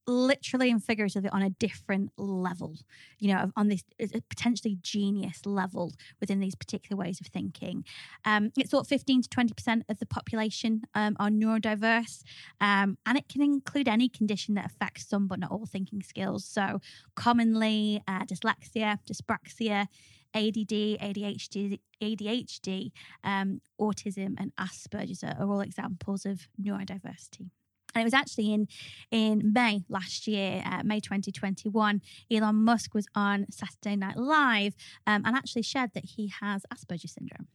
literally 0.06 0.70
and 0.70 0.82
figuratively 0.82 1.30
on 1.30 1.42
a 1.42 1.50
different 1.50 2.10
level, 2.16 2.76
you 3.18 3.32
know, 3.32 3.50
on 3.56 3.68
this 3.68 3.84
potentially 4.28 4.78
genius 4.82 5.46
level 5.46 5.92
within 6.20 6.40
these 6.40 6.54
particular 6.54 6.98
ways 6.98 7.20
of 7.20 7.26
thinking. 7.28 7.84
Um, 8.24 8.50
it's 8.56 8.70
thought 8.70 8.86
15 8.86 9.22
to 9.22 9.28
20% 9.28 9.82
of 9.88 9.98
the 9.98 10.06
population 10.06 10.82
um, 10.94 11.16
are 11.18 11.30
neurodiverse, 11.30 12.22
um, 12.60 12.98
and 13.06 13.16
it 13.18 13.28
can 13.28 13.42
include 13.42 13.88
any 13.88 14.08
condition 14.08 14.54
that 14.54 14.66
affects 14.66 15.08
some 15.08 15.26
but 15.26 15.40
not 15.40 15.50
all 15.50 15.66
thinking 15.66 16.02
skills. 16.02 16.44
So, 16.44 16.80
commonly, 17.14 18.02
uh, 18.06 18.24
dyslexia, 18.24 18.98
dyspraxia, 19.08 19.86
ADD, 20.34 20.98
ADHD, 21.00 21.78
ADHD, 22.02 22.90
um, 23.22 23.60
autism, 23.80 24.34
and 24.38 24.52
Asperger's 24.56 25.22
are, 25.22 25.36
are 25.38 25.48
all 25.48 25.60
examples 25.60 26.26
of 26.26 26.48
neurodiversity. 26.60 27.50
And 27.94 28.02
it 28.02 28.04
was 28.04 28.14
actually 28.14 28.52
in 28.52 28.68
in 29.10 29.52
May 29.52 29.84
last 29.88 30.26
year, 30.26 30.62
uh, 30.64 30.82
May 30.84 31.00
2021, 31.00 32.02
Elon 32.30 32.56
Musk 32.56 32.94
was 32.94 33.06
on 33.14 33.46
Saturday 33.50 33.96
Night 33.96 34.16
Live 34.16 34.74
um, 35.06 35.22
and 35.24 35.36
actually 35.36 35.62
shared 35.62 35.92
that 35.94 36.04
he 36.04 36.32
has 36.40 36.62
Asperger's 36.72 37.12
syndrome. 37.12 37.48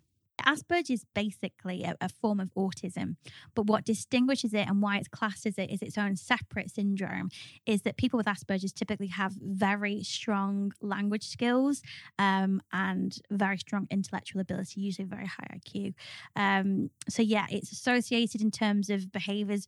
Asperger's 0.46 0.90
is 0.90 1.06
basically 1.14 1.84
a, 1.84 1.96
a, 2.02 2.10
form 2.10 2.40
of 2.40 2.50
autism, 2.56 3.16
but 3.56 3.68
what 3.68 3.86
distinguishes 3.86 4.54
it 4.54 4.68
and 4.68 4.82
why 4.82 4.98
it's 4.98 5.08
classed 5.08 5.46
as 5.46 5.58
it 5.58 5.70
is 5.70 5.82
its 5.82 5.98
own 5.98 6.16
separate 6.16 6.72
syndrome 6.72 7.30
is 7.66 7.84
that 7.84 7.98
people 7.98 8.18
with 8.18 8.26
Asperger's 8.26 8.74
typically 8.74 9.08
have 9.08 9.34
very 9.40 10.04
strong 10.04 10.72
language 10.82 11.28
skills 11.28 11.82
um, 12.18 12.62
and 12.72 13.20
very 13.30 13.58
strong 13.58 13.88
intellectual 13.90 14.42
ability, 14.42 14.82
usually 14.82 15.08
very 15.08 15.28
high 15.28 15.58
IQ. 15.58 15.94
Um, 16.36 16.90
so 17.08 17.22
yeah, 17.22 17.46
it's 17.50 17.72
associated 17.72 18.42
in 18.42 18.52
terms 18.52 18.90
of 18.90 19.12
behaviors 19.12 19.68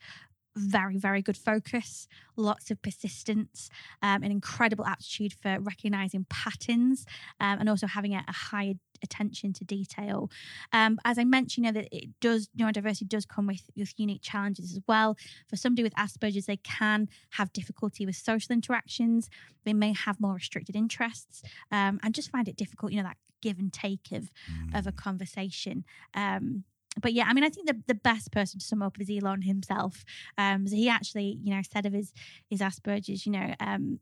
very, 0.56 0.98
very 0.98 1.22
good 1.22 1.38
focus, 1.38 2.08
lots 2.36 2.72
of 2.72 2.82
persistence, 2.82 3.70
um, 4.02 4.24
an 4.24 4.32
incredible 4.32 4.86
aptitude 4.86 5.34
for 5.34 5.60
recognizing 5.60 6.26
patterns, 6.30 7.06
um, 7.40 7.60
and 7.60 7.70
also 7.70 7.88
having 7.88 8.14
a, 8.14 8.24
a 8.28 8.34
high 8.34 8.76
attention 9.04 9.54
to 9.54 9.64
detail. 9.64 10.30
Um, 10.72 11.00
as 11.06 11.18
I 11.18 11.24
mentioned, 11.24 11.66
you 11.66 11.72
know, 11.72 11.82
that 11.82 11.90
it 11.92 12.10
does 12.20 12.50
neurodiversity 12.58 13.08
does 13.08 13.26
come 13.26 13.48
with, 13.48 13.64
with 13.76 13.94
unique 13.98 14.22
challenges 14.22 14.72
as 14.72 14.80
well. 14.88 15.18
For 15.50 15.56
somebody 15.56 15.84
with 15.84 15.96
Asperger's, 15.96 16.46
they 16.46 16.58
can 16.58 17.10
have 17.32 17.54
difficulty 17.54 18.06
with 18.06 18.16
social 18.16 18.54
interactions. 18.54 19.30
They 19.64 19.74
may 19.74 19.94
have 19.94 20.20
more 20.20 20.36
restricted 20.36 20.76
interests, 20.76 21.42
um, 21.72 22.00
and 22.04 22.14
just 22.14 22.32
find 22.32 22.48
it 22.48 22.56
difficult. 22.56 22.92
You 22.92 23.00
know, 23.00 23.10
that 23.10 23.18
give 23.42 23.58
and 23.58 23.74
take 23.74 24.12
of 24.12 24.30
of 24.74 24.88
a 24.88 24.92
mm. 24.92 24.96
conversation. 24.96 25.84
Um, 26.14 26.64
but 27.00 27.14
yeah, 27.14 27.26
I 27.28 27.34
mean, 27.34 27.44
I 27.44 27.50
think 27.50 27.68
the, 27.68 27.82
the 27.88 27.96
best 27.96 28.32
person 28.32 28.60
to 28.60 28.66
sum 28.66 28.82
up 28.82 29.00
is 29.00 29.10
Elon 29.10 29.44
himself. 29.44 30.04
Um, 30.38 30.68
so 30.68 30.76
he 30.76 30.90
actually, 30.90 31.40
you 31.44 31.54
know, 31.56 31.62
said 31.70 31.86
of 31.86 31.94
his 31.94 32.14
his 32.50 32.60
Asperger's, 32.60 33.26
you 33.26 33.32
know, 33.32 33.54
um, 33.60 34.00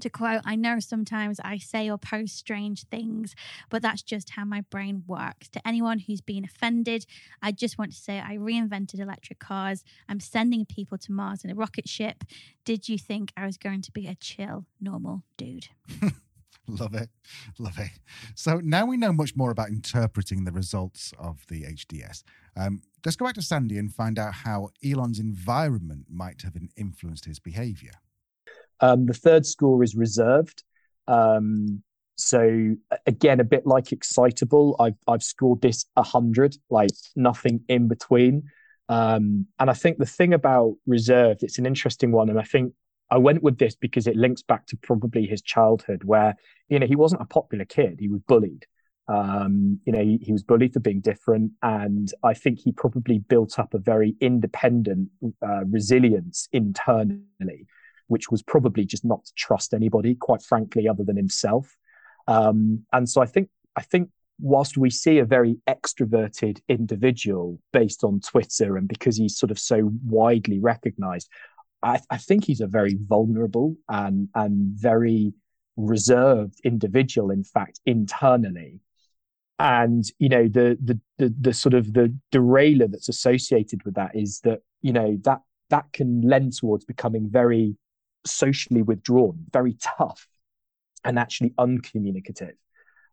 to 0.00 0.10
quote, 0.10 0.42
I 0.44 0.54
know 0.54 0.78
sometimes 0.80 1.40
I 1.42 1.58
say 1.58 1.90
or 1.90 1.98
post 1.98 2.36
strange 2.36 2.84
things, 2.84 3.34
but 3.70 3.82
that's 3.82 4.02
just 4.02 4.30
how 4.30 4.44
my 4.44 4.60
brain 4.70 5.02
works. 5.06 5.48
To 5.50 5.66
anyone 5.66 5.98
who's 5.98 6.20
been 6.20 6.44
offended, 6.44 7.06
I 7.42 7.52
just 7.52 7.78
want 7.78 7.92
to 7.92 7.98
say 7.98 8.20
I 8.20 8.36
reinvented 8.36 9.00
electric 9.00 9.38
cars. 9.38 9.82
I'm 10.08 10.20
sending 10.20 10.64
people 10.64 10.98
to 10.98 11.12
Mars 11.12 11.44
in 11.44 11.50
a 11.50 11.54
rocket 11.54 11.88
ship. 11.88 12.24
Did 12.64 12.88
you 12.88 12.98
think 12.98 13.32
I 13.36 13.46
was 13.46 13.56
going 13.56 13.82
to 13.82 13.92
be 13.92 14.06
a 14.06 14.14
chill, 14.14 14.66
normal 14.80 15.24
dude? 15.36 15.68
Love 16.80 16.94
it. 16.94 17.08
Love 17.58 17.78
it. 17.78 17.90
So 18.34 18.60
now 18.62 18.84
we 18.84 18.96
know 18.96 19.12
much 19.12 19.34
more 19.34 19.50
about 19.50 19.68
interpreting 19.68 20.44
the 20.44 20.52
results 20.52 21.14
of 21.18 21.46
the 21.48 21.62
HDS. 21.62 22.24
Um, 22.56 22.82
let's 23.04 23.16
go 23.16 23.24
back 23.24 23.34
to 23.36 23.42
Sandy 23.42 23.78
and 23.78 23.92
find 23.92 24.18
out 24.18 24.34
how 24.34 24.70
Elon's 24.84 25.18
environment 25.18 26.06
might 26.10 26.42
have 26.42 26.56
influenced 26.76 27.24
his 27.24 27.38
behavior. 27.38 27.92
Um, 28.80 29.06
the 29.06 29.14
third 29.14 29.46
score 29.46 29.82
is 29.82 29.94
reserved. 29.94 30.62
Um, 31.06 31.82
so 32.16 32.74
again, 33.06 33.40
a 33.40 33.44
bit 33.44 33.64
like 33.64 33.92
excitable, 33.92 34.76
I've 34.80 34.96
I've 35.06 35.22
scored 35.22 35.62
this 35.62 35.86
a 35.96 36.02
hundred, 36.02 36.56
like 36.68 36.90
nothing 37.16 37.60
in 37.68 37.88
between. 37.88 38.42
Um, 38.88 39.46
and 39.58 39.70
I 39.70 39.74
think 39.74 39.98
the 39.98 40.06
thing 40.06 40.34
about 40.34 40.74
reserved, 40.86 41.42
it's 41.42 41.58
an 41.58 41.66
interesting 41.66 42.10
one, 42.10 42.28
and 42.28 42.38
I 42.38 42.42
think 42.42 42.72
I 43.10 43.18
went 43.18 43.42
with 43.42 43.58
this 43.58 43.74
because 43.74 44.06
it 44.06 44.16
links 44.16 44.42
back 44.42 44.66
to 44.66 44.76
probably 44.76 45.26
his 45.26 45.42
childhood, 45.42 46.04
where 46.04 46.36
you 46.68 46.78
know 46.78 46.86
he 46.86 46.96
wasn't 46.96 47.22
a 47.22 47.26
popular 47.26 47.64
kid; 47.64 47.98
he 48.00 48.08
was 48.08 48.20
bullied. 48.26 48.66
Um, 49.08 49.80
you 49.86 49.92
know, 49.92 50.02
he, 50.02 50.18
he, 50.20 50.32
was 50.32 50.42
bullied 50.42 50.74
for 50.74 50.80
being 50.80 51.00
different, 51.00 51.52
and 51.62 52.12
I 52.22 52.34
think 52.34 52.58
he 52.58 52.72
probably 52.72 53.20
built 53.20 53.58
up 53.58 53.72
a 53.72 53.78
very 53.78 54.14
independent 54.20 55.08
uh, 55.42 55.64
resilience 55.64 56.46
internally, 56.52 57.66
which 58.08 58.30
was 58.30 58.42
probably 58.42 58.84
just 58.84 59.06
not 59.06 59.24
to 59.24 59.32
trust 59.34 59.72
anybody, 59.72 60.14
quite 60.14 60.42
frankly, 60.42 60.86
other 60.86 61.04
than 61.04 61.16
himself. 61.16 61.74
Um, 62.26 62.84
and 62.92 63.08
so 63.08 63.22
I 63.22 63.26
think 63.26 63.48
I 63.76 63.82
think 63.82 64.10
whilst 64.38 64.76
we 64.76 64.90
see 64.90 65.18
a 65.18 65.24
very 65.24 65.56
extroverted 65.66 66.60
individual 66.68 67.58
based 67.72 68.04
on 68.04 68.20
Twitter 68.20 68.76
and 68.76 68.86
because 68.86 69.16
he's 69.16 69.38
sort 69.38 69.50
of 69.50 69.58
so 69.58 69.90
widely 70.04 70.60
recognized, 70.60 71.28
I, 71.82 72.00
I 72.10 72.18
think 72.18 72.44
he's 72.44 72.60
a 72.60 72.66
very 72.66 72.96
vulnerable 73.00 73.76
and 73.88 74.28
and 74.34 74.72
very 74.74 75.32
reserved 75.76 76.60
individual. 76.64 77.30
In 77.30 77.44
fact, 77.44 77.80
internally, 77.86 78.80
and 79.58 80.04
you 80.18 80.28
know 80.28 80.48
the, 80.48 80.78
the 80.82 81.00
the 81.18 81.34
the 81.40 81.54
sort 81.54 81.74
of 81.74 81.92
the 81.92 82.14
derailer 82.32 82.88
that's 82.88 83.08
associated 83.08 83.84
with 83.84 83.94
that 83.94 84.14
is 84.14 84.40
that 84.40 84.60
you 84.82 84.92
know 84.92 85.18
that 85.22 85.40
that 85.70 85.92
can 85.92 86.22
lend 86.22 86.56
towards 86.56 86.84
becoming 86.84 87.28
very 87.28 87.76
socially 88.26 88.82
withdrawn, 88.82 89.44
very 89.52 89.76
tough, 89.80 90.26
and 91.04 91.18
actually 91.18 91.54
uncommunicative. 91.58 92.54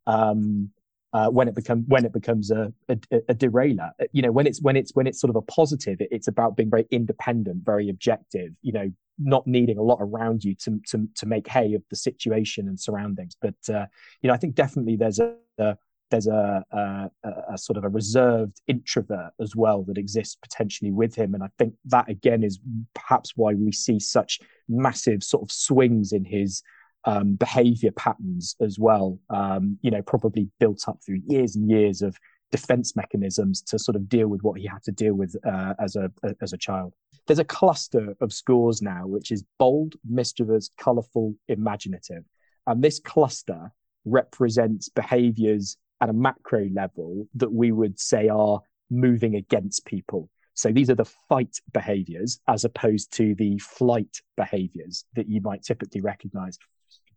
Um, 0.07 0.71
uh, 1.15 1.29
when 1.29 1.47
it 1.47 1.55
becomes 1.55 1.85
when 1.87 2.03
it 2.03 2.11
becomes 2.11 2.51
a, 2.51 2.73
a, 2.89 2.97
a, 3.29 3.33
derailer, 3.33 3.89
you 4.11 4.21
know, 4.21 4.33
when 4.33 4.45
it's 4.45 4.61
when 4.61 4.75
it's 4.75 4.93
when 4.95 5.07
it's 5.07 5.21
sort 5.21 5.29
of 5.29 5.37
a 5.37 5.41
positive, 5.43 6.01
it, 6.01 6.09
it's 6.11 6.27
about 6.27 6.57
being 6.57 6.69
very 6.69 6.85
independent, 6.91 7.63
very 7.63 7.87
objective. 7.87 8.51
You 8.61 8.73
know, 8.73 8.91
not 9.17 9.47
needing 9.47 9.77
a 9.77 9.81
lot 9.81 9.99
around 10.01 10.43
you 10.43 10.55
to 10.55 10.81
to 10.87 11.07
to 11.15 11.25
make 11.25 11.47
hay 11.47 11.73
of 11.73 11.83
the 11.89 11.95
situation 11.95 12.67
and 12.67 12.77
surroundings. 12.77 13.37
But 13.41 13.55
uh, 13.69 13.85
you 14.21 14.27
know, 14.27 14.33
I 14.33 14.37
think 14.37 14.55
definitely 14.55 14.97
there's 14.97 15.19
a, 15.19 15.35
a 15.57 15.77
there's 16.11 16.27
a, 16.27 16.65
a, 16.71 17.09
a, 17.53 17.57
sort 17.57 17.77
of 17.77 17.85
a 17.85 17.89
reserved 17.89 18.61
introvert 18.67 19.31
as 19.41 19.55
well 19.55 19.83
that 19.83 19.97
exists 19.97 20.35
potentially 20.35 20.91
with 20.91 21.15
him. 21.15 21.33
And 21.33 21.43
I 21.43 21.49
think 21.57 21.75
that 21.85 22.09
again 22.09 22.43
is 22.43 22.59
perhaps 22.93 23.31
why 23.37 23.53
we 23.53 23.71
see 23.71 24.01
such 24.01 24.41
massive 24.67 25.23
sort 25.23 25.43
of 25.43 25.51
swings 25.51 26.11
in 26.11 26.25
his 26.25 26.61
um, 27.05 27.35
behavior 27.35 27.91
patterns 27.91 28.55
as 28.61 28.77
well. 28.79 29.19
Um, 29.29 29.77
you 29.81 29.91
know, 29.91 30.01
probably 30.01 30.49
built 30.59 30.83
up 30.87 30.99
through 31.05 31.21
years 31.27 31.55
and 31.55 31.69
years 31.69 32.01
of 32.01 32.17
defense 32.51 32.95
mechanisms 32.95 33.61
to 33.61 33.79
sort 33.79 33.95
of 33.95 34.07
deal 34.07 34.27
with 34.27 34.41
what 34.43 34.59
he 34.59 34.67
had 34.67 34.83
to 34.83 34.91
deal 34.91 35.13
with 35.13 35.35
uh, 35.45 35.73
as 35.79 35.95
a 35.95 36.11
as 36.41 36.53
a 36.53 36.57
child. 36.57 36.93
There's 37.27 37.39
a 37.39 37.43
cluster 37.45 38.15
of 38.21 38.31
scores 38.31 38.81
now, 38.81 39.07
which 39.07 39.31
is 39.31 39.43
bold, 39.57 39.95
mischievous, 40.07 40.69
colourful, 40.77 41.35
imaginative, 41.47 42.23
and 42.67 42.83
this 42.83 42.99
cluster 42.99 43.71
represents 44.05 44.89
behaviors 44.89 45.77
at 46.01 46.09
a 46.09 46.13
macro 46.13 46.69
level 46.73 47.27
that 47.35 47.51
we 47.51 47.71
would 47.71 47.99
say 47.99 48.29
are 48.29 48.61
moving 48.89 49.35
against 49.35 49.85
people. 49.85 50.29
So 50.53 50.71
these 50.71 50.89
are 50.89 50.95
the 50.95 51.11
fight 51.27 51.59
behaviors 51.73 52.39
as 52.47 52.63
opposed 52.63 53.11
to 53.13 53.35
the 53.35 53.57
flight 53.59 54.21
behaviors 54.37 55.05
that 55.15 55.27
you 55.27 55.41
might 55.41 55.63
typically 55.63 56.01
recognize. 56.01 56.57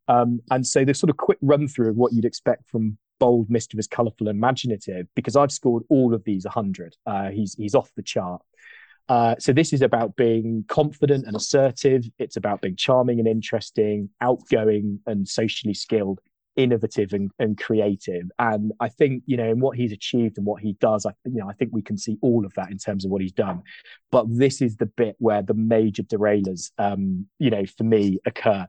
Um, 0.09 0.41
and 0.51 0.67
so 0.67 0.85
the 0.85 0.95
sort 0.95 1.11
of 1.11 1.17
quick 1.17 1.39
run 1.43 1.69
through 1.69 1.91
of 1.91 1.97
what 1.97 2.13
you'd 2.13 2.25
expect 2.25 2.69
from 2.69 2.99
bold, 3.21 3.51
mischievous, 3.51 3.87
colorful, 3.87 4.29
and 4.29 4.37
imaginative, 4.37 5.07
because 5.15 5.37
I've 5.37 5.53
scored 5.53 5.83
all 5.89 6.15
of 6.15 6.25
these 6.25 6.45
100. 6.45 6.97
Uh, 7.07 7.29
he's, 7.31 7.55
he's 7.55 7.75
off 7.75 7.91
the 7.97 8.03
chart. 8.03 8.43
Uh, 9.09 9.35
so 9.39 9.53
this 9.53 9.73
is 9.73 9.83
about 9.83 10.17
being 10.17 10.65
confident 10.69 11.27
and 11.27 11.35
assertive. 11.35 12.05
It's 12.19 12.37
about 12.37 12.61
being 12.61 12.77
charming 12.77 13.19
and 13.19 13.29
interesting, 13.29 14.11
outgoing 14.21 15.01
and 15.07 15.27
socially 15.27 15.75
skilled 15.75 16.21
innovative 16.59 17.13
and, 17.13 17.31
and 17.39 17.57
creative. 17.57 18.29
And 18.39 18.73
I 18.81 18.89
think, 18.89 19.23
you 19.27 19.37
know, 19.37 19.49
in 19.49 19.61
what 19.61 19.77
he's 19.77 19.93
achieved 19.93 20.37
and 20.37 20.45
what 20.45 20.61
he 20.61 20.75
does, 20.75 21.07
I 21.07 21.13
you 21.25 21.39
know, 21.41 21.49
I 21.49 21.53
think 21.55 21.71
we 21.73 21.83
can 21.83 21.97
see 21.97 22.19
all 22.21 22.45
of 22.45 22.53
that 22.55 22.71
in 22.71 22.79
terms 22.79 23.05
of 23.05 23.11
what 23.11 23.23
he's 23.23 23.33
done. 23.33 23.63
But 24.11 24.27
this 24.29 24.61
is 24.61 24.77
the 24.77 24.87
bit 24.87 25.15
where 25.19 25.41
the 25.41 25.55
major 25.55 26.03
derailers, 26.03 26.73
um, 26.77 27.27
you 27.39 27.51
know, 27.51 27.65
for 27.65 27.85
me 27.85 28.19
occur. 28.27 28.67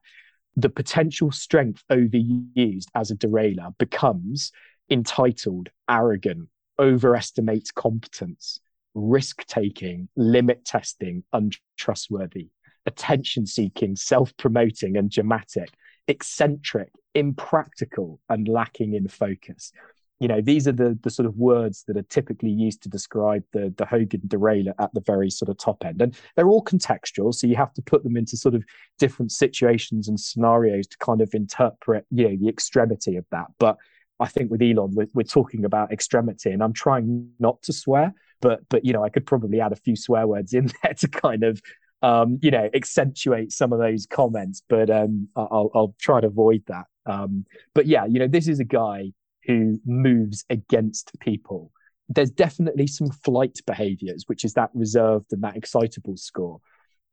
The 0.56 0.70
potential 0.70 1.32
strength 1.32 1.84
overused 1.90 2.88
as 2.96 3.12
a 3.12 3.16
derailer 3.16 3.70
becomes 3.78 4.52
entitled, 4.90 5.70
arrogant, 5.90 6.50
overestimates 6.80 7.72
competence, 7.72 8.60
risk 8.94 9.46
taking, 9.46 10.10
limit 10.16 10.66
testing, 10.66 11.24
untrustworthy, 11.34 12.50
attention 12.86 13.46
seeking, 13.46 13.96
self 13.96 14.36
promoting, 14.38 14.98
and 14.98 15.10
dramatic, 15.12 15.70
eccentric, 16.08 16.90
impractical 17.14 18.20
and 18.30 18.48
lacking 18.48 18.94
in 18.94 19.08
focus. 19.08 19.72
You 20.20 20.28
know, 20.28 20.42
these 20.42 20.68
are 20.68 20.74
the 20.74 20.98
the 21.02 21.10
sort 21.10 21.26
of 21.26 21.38
words 21.38 21.84
that 21.88 21.98
are 21.98 22.04
typically 22.04 22.50
used 22.50 22.84
to 22.84 22.90
describe 22.90 23.44
the 23.54 23.74
the 23.78 23.86
Hogan 23.86 24.22
derailer 24.28 24.74
at 24.80 24.94
the 24.94 25.02
very 25.02 25.30
sort 25.30 25.50
of 25.50 25.58
top 25.58 25.84
end, 25.86 26.02
and 26.02 26.16
they're 26.36 26.50
all 26.50 26.64
contextual. 26.64 27.34
So 27.34 27.48
you 27.48 27.56
have 27.56 27.74
to 27.76 27.82
put 27.82 28.04
them 28.04 28.18
into 28.18 28.36
sort 28.36 28.56
of 28.56 28.64
different 28.98 29.32
situations 29.32 30.08
and 30.08 30.20
scenarios 30.20 30.88
to 30.88 30.98
kind 30.98 31.22
of 31.22 31.34
interpret, 31.34 32.06
you 32.12 32.28
know, 32.28 32.36
the 32.36 32.50
extremity 32.50 33.16
of 33.16 33.26
that. 33.32 33.48
But 33.60 33.78
I 34.20 34.28
think 34.28 34.52
with 34.52 34.62
Elon, 34.62 34.94
we're, 34.94 35.08
we're 35.14 35.24
talking 35.24 35.64
about 35.64 35.92
extremity, 35.92 36.52
and 36.52 36.62
I'm 36.62 36.74
trying 36.74 37.30
not 37.40 37.62
to 37.64 37.74
swear, 37.74 38.14
but 38.42 38.68
but 38.70 38.84
you 38.84 38.94
know, 38.94 39.04
I 39.04 39.10
could 39.10 39.26
probably 39.26 39.62
add 39.62 39.72
a 39.72 39.78
few 39.78 39.96
swear 39.96 40.28
words 40.28 40.54
in 40.54 40.70
there 40.84 40.94
to 40.96 41.08
kind 41.08 41.44
of 41.44 41.62
um, 42.02 42.40
you 42.42 42.52
know, 42.52 42.70
accentuate 42.74 43.52
some 43.52 43.74
of 43.74 43.80
those 43.80 44.06
comments, 44.06 44.64
but 44.70 44.90
um, 44.90 45.28
I'll, 45.36 45.70
I'll 45.76 45.96
try 46.00 46.22
to 46.22 46.28
avoid 46.28 46.64
that. 46.68 46.86
Um, 47.06 47.46
but 47.74 47.88
yeah, 47.88 48.06
you 48.06 48.20
know, 48.20 48.28
this 48.28 48.48
is 48.48 48.60
a 48.60 48.64
guy 48.64 49.12
who 49.46 49.80
moves 49.86 50.46
against 50.50 51.18
people. 51.20 51.72
There's 52.08 52.32
definitely 52.32 52.88
some 52.88 53.10
flight 53.10 53.60
behaviors, 53.68 54.24
which 54.28 54.44
is 54.44 54.54
that 54.54 54.72
reserved 54.74 55.32
and 55.32 55.44
that 55.44 55.56
excitable 55.56 56.18
score. 56.18 56.60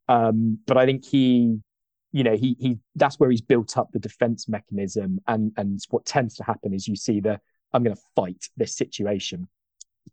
Um, 0.09 0.59
but 0.65 0.77
I 0.77 0.85
think 0.85 1.05
he, 1.05 1.59
you 2.11 2.23
know, 2.23 2.35
he 2.35 2.55
he 2.59 2.77
that's 2.95 3.19
where 3.19 3.29
he's 3.29 3.41
built 3.41 3.77
up 3.77 3.89
the 3.91 3.99
defense 3.99 4.47
mechanism, 4.47 5.19
and 5.27 5.51
and 5.57 5.79
what 5.89 6.05
tends 6.05 6.35
to 6.35 6.43
happen 6.43 6.73
is 6.73 6.87
you 6.87 6.95
see 6.95 7.19
the 7.19 7.39
I'm 7.73 7.83
going 7.83 7.95
to 7.95 8.01
fight 8.15 8.49
this 8.55 8.75
situation 8.75 9.47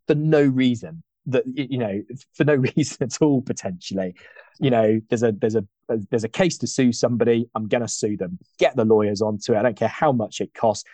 for 0.07 0.15
no 0.15 0.43
reason 0.43 1.03
that 1.27 1.43
you 1.47 1.77
know 1.77 2.03
for 2.33 2.43
no 2.43 2.55
reason 2.75 2.97
at 3.01 3.21
all 3.21 3.41
potentially. 3.41 4.15
You 4.59 4.69
know 4.69 5.01
there's 5.09 5.23
a 5.23 5.31
there's 5.31 5.55
a, 5.55 5.65
a 5.89 5.97
there's 6.09 6.23
a 6.23 6.29
case 6.29 6.57
to 6.59 6.67
sue 6.67 6.93
somebody 6.93 7.49
i'm 7.55 7.67
going 7.67 7.81
to 7.81 7.87
sue 7.87 8.17
them. 8.17 8.37
Get 8.59 8.75
the 8.75 8.85
lawyers 8.85 9.21
onto 9.21 9.53
it. 9.53 9.57
I 9.57 9.61
don't 9.61 9.77
care 9.77 9.87
how 9.87 10.11
much 10.11 10.41
it 10.41 10.53
costs 10.53 10.85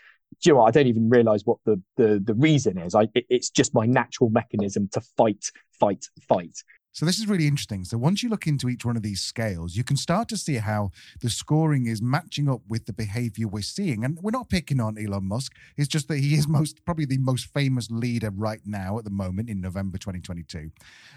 you 0.44 0.54
know 0.54 0.60
what? 0.60 0.68
I 0.68 0.72
don't 0.72 0.88
even 0.88 1.10
realize 1.10 1.46
what 1.46 1.58
the, 1.66 1.82
the, 1.98 2.22
the 2.24 2.34
reason 2.34 2.78
is. 2.78 2.96
I, 2.96 3.04
it, 3.14 3.26
it's 3.30 3.50
just 3.50 3.74
my 3.74 3.86
natural 3.86 4.30
mechanism 4.30 4.90
to 4.94 5.02
fight, 5.02 5.46
fight, 5.72 6.06
fight. 6.28 6.58
So 6.94 7.06
this 7.06 7.20
is 7.20 7.28
really 7.28 7.48
interesting. 7.48 7.86
So 7.86 7.98
once 7.98 8.22
you 8.22 8.30
look 8.30 8.48
into 8.48 8.68
each 8.68 8.84
one 8.84 8.98
of 8.98 9.04
these 9.04 9.22
scales, 9.22 9.78
you 9.78 9.84
can 9.84 9.96
start 9.96 10.28
to 10.30 10.38
see 10.38 10.56
how 10.56 10.92
the 11.22 11.30
scoring 11.30 11.86
is 11.86 12.02
matching 12.02 12.50
up 12.50 12.62
with 12.68 12.86
the 12.86 12.92
behavior 12.92 13.48
we're 13.48 13.62
seeing. 13.62 14.04
And 14.04 14.18
we're 14.22 14.32
not 14.32 14.50
picking 14.50 14.82
on 14.82 14.98
Elon 14.98 15.24
Musk. 15.24 15.54
It's 15.78 15.88
just 15.88 16.10
that 16.10 16.18
he 16.18 16.36
is 16.36 16.48
most 16.50 16.84
probably 16.84 17.06
the 17.06 17.18
most 17.20 17.46
famous 17.54 17.90
leader 17.90 18.30
right 18.30 18.60
now 18.66 18.98
at 18.98 19.06
the 19.06 19.10
moment 19.10 19.50
in 19.50 19.62
November 19.62 19.98
2022. 19.98 20.70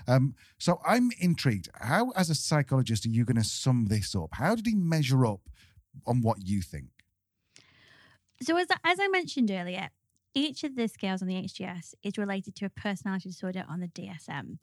Um, 0.06 0.34
so 0.58 0.80
I'm 0.86 1.10
intrigued. 1.18 1.68
How, 1.74 2.10
as 2.10 2.30
a 2.30 2.36
psychologist, 2.36 3.04
are 3.06 3.10
you 3.10 3.24
going 3.24 3.36
to 3.36 3.44
sum 3.44 3.86
this 3.86 4.14
up? 4.14 4.28
How 4.32 4.54
did 4.54 4.66
he 4.66 4.76
measure 4.76 5.26
up 5.26 5.40
on 6.06 6.20
what 6.20 6.46
you 6.46 6.62
think? 6.62 6.93
So 8.42 8.56
as 8.56 8.66
as 8.84 8.98
I 9.00 9.08
mentioned 9.08 9.50
earlier, 9.50 9.90
each 10.34 10.64
of 10.64 10.74
the 10.74 10.88
scales 10.88 11.22
on 11.22 11.28
the 11.28 11.34
HDS 11.34 11.94
is 12.02 12.18
related 12.18 12.56
to 12.56 12.66
a 12.66 12.70
personality 12.70 13.28
disorder 13.28 13.64
on 13.68 13.80
the 13.80 13.88
DSM. 13.88 14.58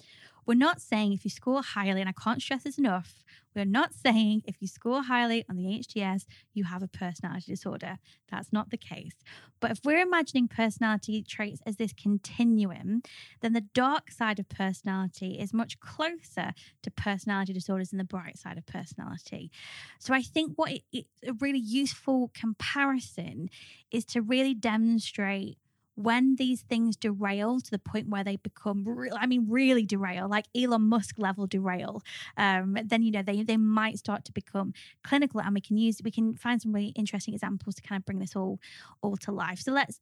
We're 0.45 0.55
not 0.55 0.81
saying 0.81 1.13
if 1.13 1.23
you 1.23 1.29
score 1.29 1.61
highly, 1.61 2.01
and 2.01 2.09
I 2.09 2.13
can't 2.13 2.41
stress 2.41 2.63
this 2.63 2.77
enough, 2.77 3.23
we're 3.55 3.65
not 3.65 3.93
saying 3.93 4.43
if 4.45 4.55
you 4.61 4.67
score 4.67 5.03
highly 5.03 5.45
on 5.49 5.57
the 5.57 5.63
HDS, 5.65 6.25
you 6.53 6.63
have 6.63 6.81
a 6.81 6.87
personality 6.87 7.51
disorder. 7.51 7.97
That's 8.29 8.53
not 8.53 8.69
the 8.69 8.77
case. 8.77 9.15
But 9.59 9.71
if 9.71 9.79
we're 9.83 9.99
imagining 9.99 10.47
personality 10.47 11.21
traits 11.21 11.61
as 11.65 11.75
this 11.75 11.93
continuum, 11.93 13.01
then 13.41 13.53
the 13.53 13.65
dark 13.73 14.09
side 14.09 14.39
of 14.39 14.47
personality 14.47 15.37
is 15.39 15.53
much 15.53 15.79
closer 15.79 16.53
to 16.81 16.91
personality 16.91 17.53
disorders 17.53 17.89
than 17.89 17.97
the 17.97 18.03
bright 18.03 18.37
side 18.37 18.57
of 18.57 18.65
personality. 18.65 19.51
So 19.99 20.13
I 20.13 20.21
think 20.21 20.53
what 20.55 20.71
it, 20.71 20.83
it, 20.93 21.05
a 21.27 21.33
really 21.33 21.59
useful 21.59 22.31
comparison 22.33 23.49
is 23.91 24.05
to 24.05 24.21
really 24.21 24.53
demonstrate 24.53 25.57
when 25.95 26.35
these 26.35 26.61
things 26.61 26.95
derail 26.95 27.59
to 27.59 27.71
the 27.71 27.79
point 27.79 28.09
where 28.09 28.23
they 28.23 28.37
become, 28.37 28.83
re- 28.85 29.11
I 29.11 29.25
mean, 29.25 29.47
really 29.49 29.85
derail, 29.85 30.27
like 30.29 30.45
Elon 30.55 30.83
Musk 30.83 31.15
level 31.17 31.47
derail, 31.47 32.01
um, 32.37 32.77
then 32.83 33.03
you 33.03 33.11
know 33.11 33.21
they 33.21 33.43
they 33.43 33.57
might 33.57 33.97
start 33.97 34.25
to 34.25 34.31
become 34.31 34.73
clinical, 35.03 35.41
and 35.41 35.53
we 35.53 35.61
can 35.61 35.77
use 35.77 36.01
we 36.03 36.11
can 36.11 36.35
find 36.35 36.61
some 36.61 36.73
really 36.73 36.93
interesting 36.95 37.33
examples 37.33 37.75
to 37.75 37.81
kind 37.81 37.99
of 37.99 38.05
bring 38.05 38.19
this 38.19 38.35
all 38.35 38.59
all 39.01 39.17
to 39.17 39.31
life. 39.31 39.59
So 39.59 39.71
let's 39.71 39.99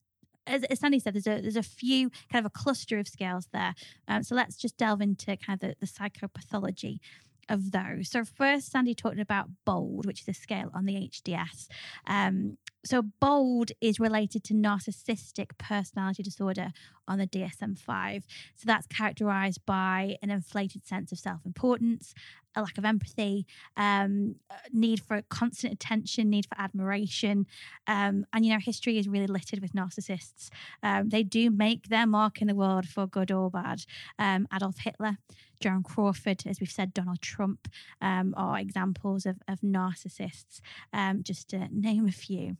as, 0.48 0.66
Sandy 0.80 1.00
said, 1.00 1.14
there's 1.14 1.28
a 1.28 1.42
there's 1.42 1.56
a 1.56 1.64
few 1.64 2.10
kind 2.32 2.46
of 2.46 2.52
a 2.52 2.58
cluster 2.58 2.98
of 2.98 3.08
scales 3.08 3.48
there. 3.54 3.76
Um, 4.08 4.24
so 4.24 4.36
let's 4.36 4.56
just 4.58 4.78
delve 4.78 5.02
into 5.02 5.38
kind 5.38 5.62
of 5.62 5.70
the, 5.70 5.76
the 5.80 5.88
psychopathology 5.88 7.00
of 7.50 7.72
those. 7.72 8.10
So 8.10 8.24
first, 8.24 8.72
Sandy 8.72 8.94
talked 8.94 9.20
about 9.20 9.50
bold, 9.66 10.06
which 10.06 10.22
is 10.22 10.28
a 10.28 10.34
scale 10.34 10.72
on 10.74 10.86
the 10.86 10.94
HDS. 10.94 11.68
Um, 12.08 12.58
so 12.90 13.04
bold 13.04 13.72
is 13.82 14.00
related 14.00 14.44
to 14.46 14.56
narcissistic 14.56 15.60
personality 15.60 16.24
disorder 16.24 16.72
on 17.08 17.20
the 17.20 17.28
DSM-5. 17.28 18.24
So 18.56 18.64
that's 18.66 18.88
characterized 18.88 19.64
by 19.68 20.18
an 20.24 20.32
inflated 20.32 20.88
sense 20.88 21.12
of 21.12 21.20
self-importance, 21.20 22.16
a 22.56 22.64
lack 22.64 22.80
of 22.80 22.86
empathy, 22.86 23.46
um, 23.78 24.38
need 24.74 25.02
for 25.02 25.22
constant 25.30 25.72
attention, 25.72 26.32
need 26.32 26.48
for 26.48 26.60
admiration, 26.60 27.46
um, 27.86 28.26
and 28.34 28.44
you 28.44 28.52
know 28.52 28.60
history 28.60 28.98
is 28.98 29.08
really 29.08 29.28
littered 29.28 29.62
with 29.62 29.74
narcissists. 29.74 30.50
Um, 30.82 31.10
they 31.10 31.22
do 31.22 31.52
make 31.52 31.90
their 31.90 32.08
mark 32.08 32.42
in 32.42 32.48
the 32.48 32.56
world 32.56 32.88
for 32.88 33.06
good 33.06 33.32
or 33.32 33.52
bad. 33.52 33.86
Um, 34.18 34.48
Adolf 34.52 34.80
Hitler, 34.80 35.18
Joan 35.60 35.84
Crawford, 35.84 36.42
as 36.48 36.60
we've 36.60 36.72
said, 36.72 36.96
Donald 36.96 37.22
Trump 37.22 37.68
um, 38.02 38.34
are 38.36 38.58
examples 38.58 39.28
of, 39.28 39.38
of 39.48 39.62
narcissists, 39.62 40.60
um, 40.92 41.22
just 41.22 41.50
to 41.50 41.68
name 41.72 42.08
a 42.08 42.12
few 42.12 42.58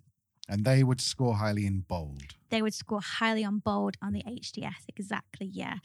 and 0.50 0.66
they 0.66 0.84
would 0.84 1.00
score 1.00 1.36
highly 1.36 1.66
in 1.66 1.82
bold. 1.88 2.36
They 2.50 2.62
would 2.62 2.74
score 2.74 3.02
highly 3.02 3.44
on 3.44 3.60
bold 3.60 3.96
on 4.02 4.14
the 4.14 4.24
HDS. 4.24 4.86
Exactly, 4.88 5.48
yeah. 5.48 5.76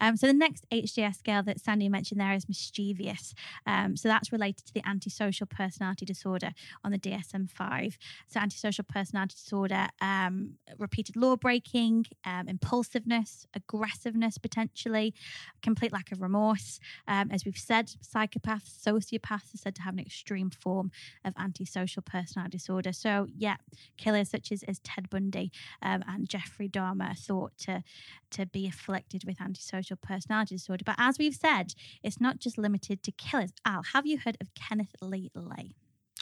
Um, 0.00 0.16
so 0.16 0.26
the 0.26 0.32
next 0.32 0.64
HDS 0.70 1.16
scale 1.16 1.42
that 1.42 1.60
Sandy 1.60 1.88
mentioned 1.88 2.20
there 2.20 2.32
is 2.32 2.48
mischievous. 2.48 3.34
Um, 3.66 3.96
so 3.96 4.08
that's 4.08 4.32
related 4.32 4.66
to 4.66 4.74
the 4.74 4.86
antisocial 4.86 5.46
personality 5.46 6.04
disorder 6.04 6.50
on 6.84 6.92
the 6.92 6.98
DSM 6.98 7.50
5. 7.50 7.98
So 8.28 8.40
antisocial 8.40 8.84
personality 8.88 9.34
disorder, 9.34 9.88
um, 10.00 10.54
repeated 10.78 11.16
law 11.16 11.36
breaking, 11.36 12.06
um, 12.24 12.48
impulsiveness, 12.48 13.46
aggressiveness 13.54 14.38
potentially, 14.38 15.14
complete 15.62 15.92
lack 15.92 16.12
of 16.12 16.20
remorse. 16.20 16.80
Um, 17.08 17.30
as 17.30 17.44
we've 17.44 17.56
said, 17.56 17.92
psychopaths, 18.02 18.82
sociopaths 18.86 19.54
are 19.54 19.58
said 19.58 19.74
to 19.76 19.82
have 19.82 19.94
an 19.94 20.00
extreme 20.00 20.50
form 20.50 20.90
of 21.24 21.34
antisocial 21.38 22.02
personality 22.02 22.56
disorder. 22.56 22.92
So 22.92 23.26
yeah, 23.36 23.56
killers 23.96 24.30
such 24.30 24.52
as, 24.52 24.62
as 24.64 24.78
Ted 24.80 25.10
Bundy 25.10 25.50
um, 25.82 26.04
and 26.12 26.28
Jeffrey 26.28 26.68
Dahmer 26.68 27.12
are 27.12 27.14
thought 27.14 27.52
to, 27.58 27.82
to 28.30 28.46
be 28.46 28.66
afflicted 28.66 29.24
with 29.24 29.40
antisocial 29.40 29.96
personality 29.96 30.56
disorder. 30.56 30.84
But 30.84 30.96
as 30.98 31.18
we've 31.18 31.34
said, 31.34 31.74
it's 32.02 32.20
not 32.20 32.38
just 32.38 32.58
limited 32.58 33.02
to 33.02 33.12
killers. 33.12 33.52
Al, 33.64 33.82
have 33.92 34.06
you 34.06 34.18
heard 34.18 34.36
of 34.40 34.48
Kenneth 34.54 34.94
Lee 35.00 35.30
Lay? 35.34 35.74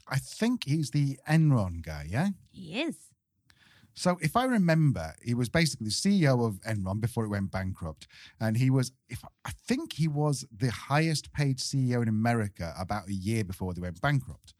I 0.09 0.17
think 0.17 0.65
he's 0.65 0.91
the 0.91 1.19
Enron 1.29 1.83
guy, 1.83 2.07
yeah? 2.09 2.29
He 2.51 2.81
is. 2.81 2.97
So 3.95 4.19
if 4.21 4.37
I 4.37 4.45
remember, 4.45 5.15
he 5.23 5.35
was 5.35 5.49
basically 5.49 5.87
the 5.87 5.93
CEO 5.93 6.47
of 6.47 6.61
Enron 6.63 7.01
before 7.01 7.25
it 7.25 7.29
went 7.29 7.51
bankrupt, 7.51 8.07
and 8.41 8.57
he 8.57 8.71
was, 8.71 8.93
if 9.09 9.23
I 9.45 9.51
think 9.67 9.95
he 9.95 10.09
was 10.09 10.47
the 10.57 10.71
highest 10.71 11.33
paid 11.33 11.59
CEO 11.59 12.01
in 12.03 12.09
America 12.09 12.73
about 12.79 13.09
a 13.09 13.13
year 13.13 13.45
before 13.45 13.75
they 13.75 13.81
went 13.81 14.01
bankrupt. 14.01 14.55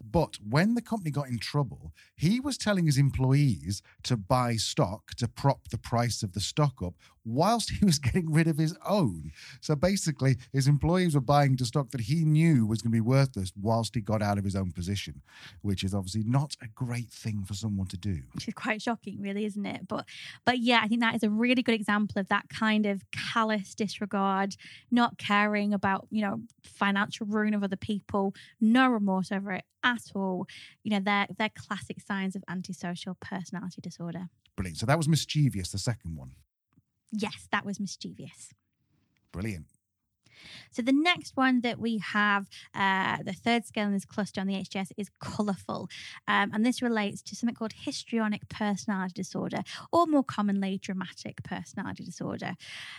But 0.00 0.38
when 0.48 0.74
the 0.74 0.82
company 0.82 1.10
got 1.10 1.28
in 1.28 1.38
trouble, 1.38 1.92
he 2.14 2.40
was 2.40 2.56
telling 2.56 2.86
his 2.86 2.98
employees 2.98 3.82
to 4.04 4.16
buy 4.16 4.56
stock 4.56 5.14
to 5.16 5.28
prop 5.28 5.68
the 5.68 5.78
price 5.78 6.22
of 6.22 6.32
the 6.32 6.40
stock 6.40 6.82
up 6.82 6.94
whilst 7.28 7.70
he 7.78 7.84
was 7.84 7.98
getting 7.98 8.32
rid 8.32 8.46
of 8.46 8.58
his 8.58 8.74
own. 8.86 9.32
So 9.60 9.76
basically, 9.76 10.36
his 10.52 10.66
employees 10.66 11.14
were 11.14 11.20
buying 11.20 11.56
the 11.56 11.64
stock 11.64 11.90
that 11.90 12.02
he 12.02 12.24
knew 12.24 12.66
was 12.66 12.82
going 12.82 12.92
to 12.92 12.96
be 12.96 13.00
worthless 13.00 13.52
whilst 13.60 13.94
he 13.94 14.00
got 14.00 14.22
out 14.22 14.38
of 14.38 14.44
his 14.44 14.56
own 14.56 14.72
position, 14.72 15.22
which 15.62 15.84
is 15.84 15.94
obviously 15.94 16.24
not 16.24 16.56
a 16.62 16.68
great 16.68 17.10
thing 17.10 17.44
for 17.44 17.54
someone 17.54 17.86
to 17.88 17.96
do. 17.96 18.22
Which 18.34 18.48
is 18.48 18.54
quite 18.54 18.82
shocking, 18.82 19.20
really, 19.20 19.44
isn't 19.44 19.66
it? 19.66 19.86
But 19.86 20.06
but 20.44 20.58
yeah, 20.58 20.80
I 20.82 20.88
think 20.88 21.00
that 21.02 21.14
is 21.14 21.22
a 21.22 21.30
really 21.30 21.62
good 21.62 21.74
example 21.74 22.18
of 22.20 22.28
that 22.28 22.48
kind 22.48 22.86
of 22.86 23.02
callous 23.12 23.74
disregard, 23.74 24.56
not 24.90 25.18
caring 25.18 25.74
about, 25.74 26.06
you 26.10 26.22
know, 26.22 26.40
financial 26.62 27.26
ruin 27.26 27.54
of 27.54 27.62
other 27.62 27.76
people, 27.76 28.34
no 28.60 28.88
remorse 28.88 29.30
over 29.30 29.52
it 29.52 29.64
at 29.88 30.14
all. 30.14 30.46
You 30.82 30.92
know, 30.92 31.00
they're 31.00 31.26
they're 31.38 31.50
classic 31.66 32.00
signs 32.00 32.36
of 32.36 32.42
antisocial 32.48 33.16
personality 33.20 33.80
disorder. 33.80 34.28
Brilliant. 34.56 34.78
So 34.78 34.86
that 34.86 34.96
was 34.96 35.08
mischievous, 35.08 35.70
the 35.70 35.78
second 35.78 36.16
one. 36.16 36.32
Yes, 37.12 37.48
that 37.52 37.64
was 37.64 37.80
mischievous. 37.80 38.52
Brilliant. 39.32 39.66
So 40.70 40.82
the 40.82 40.92
next 40.92 41.36
one 41.36 41.60
that 41.62 41.78
we 41.78 41.98
have, 41.98 42.48
uh, 42.74 43.18
the 43.24 43.32
third 43.32 43.64
scale 43.64 43.86
in 43.86 43.92
this 43.92 44.04
cluster 44.04 44.40
on 44.40 44.46
the 44.46 44.54
HDS 44.54 44.92
is 44.96 45.10
colourful. 45.20 45.88
Um, 46.26 46.50
and 46.52 46.64
this 46.64 46.82
relates 46.82 47.22
to 47.22 47.36
something 47.36 47.54
called 47.54 47.72
histrionic 47.72 48.48
personality 48.48 49.14
disorder, 49.14 49.62
or 49.92 50.06
more 50.06 50.24
commonly, 50.24 50.78
dramatic 50.78 51.42
personality 51.42 52.04
disorder. 52.04 52.54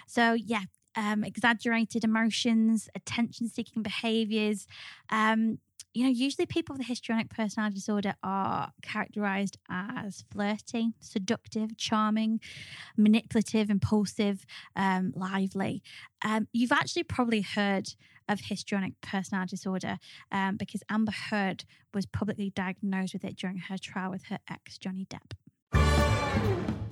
So, 0.08 0.34
yeah, 0.34 0.64
um, 0.96 1.24
exaggerated 1.24 2.04
emotions, 2.04 2.90
attention 2.96 3.48
seeking 3.48 3.84
behaviors. 3.84 4.68
Um, 5.10 5.60
you 5.94 6.04
know, 6.04 6.10
usually 6.10 6.46
people 6.46 6.74
with 6.74 6.82
a 6.82 6.88
histrionic 6.88 7.30
personality 7.30 7.76
disorder 7.76 8.14
are 8.24 8.72
characterized 8.82 9.58
as 9.70 10.24
flirty, 10.32 10.94
seductive, 11.00 11.78
charming, 11.78 12.40
manipulative, 12.96 13.70
impulsive, 13.70 14.46
um, 14.76 15.14
lively. 15.16 15.82
Um, 16.24 16.48
you've 16.54 16.72
actually 16.72 17.04
probably 17.04 17.42
heard 17.42 17.90
of 18.28 18.40
histrionic 18.42 18.94
personality 19.02 19.56
disorder 19.56 19.98
um, 20.32 20.58
because 20.58 20.84
Amber 20.90 21.12
Heard 21.12 21.66
was 21.94 22.06
publicly 22.06 22.52
diagnosed 22.52 23.14
with 23.14 23.26
it 23.26 23.36
during 23.36 23.58
her 23.58 23.78
trial 23.78 24.12
with 24.12 24.26
her 24.26 24.38
ex, 24.50 24.78
Johnny 24.78 25.08
Depp. 25.10 25.34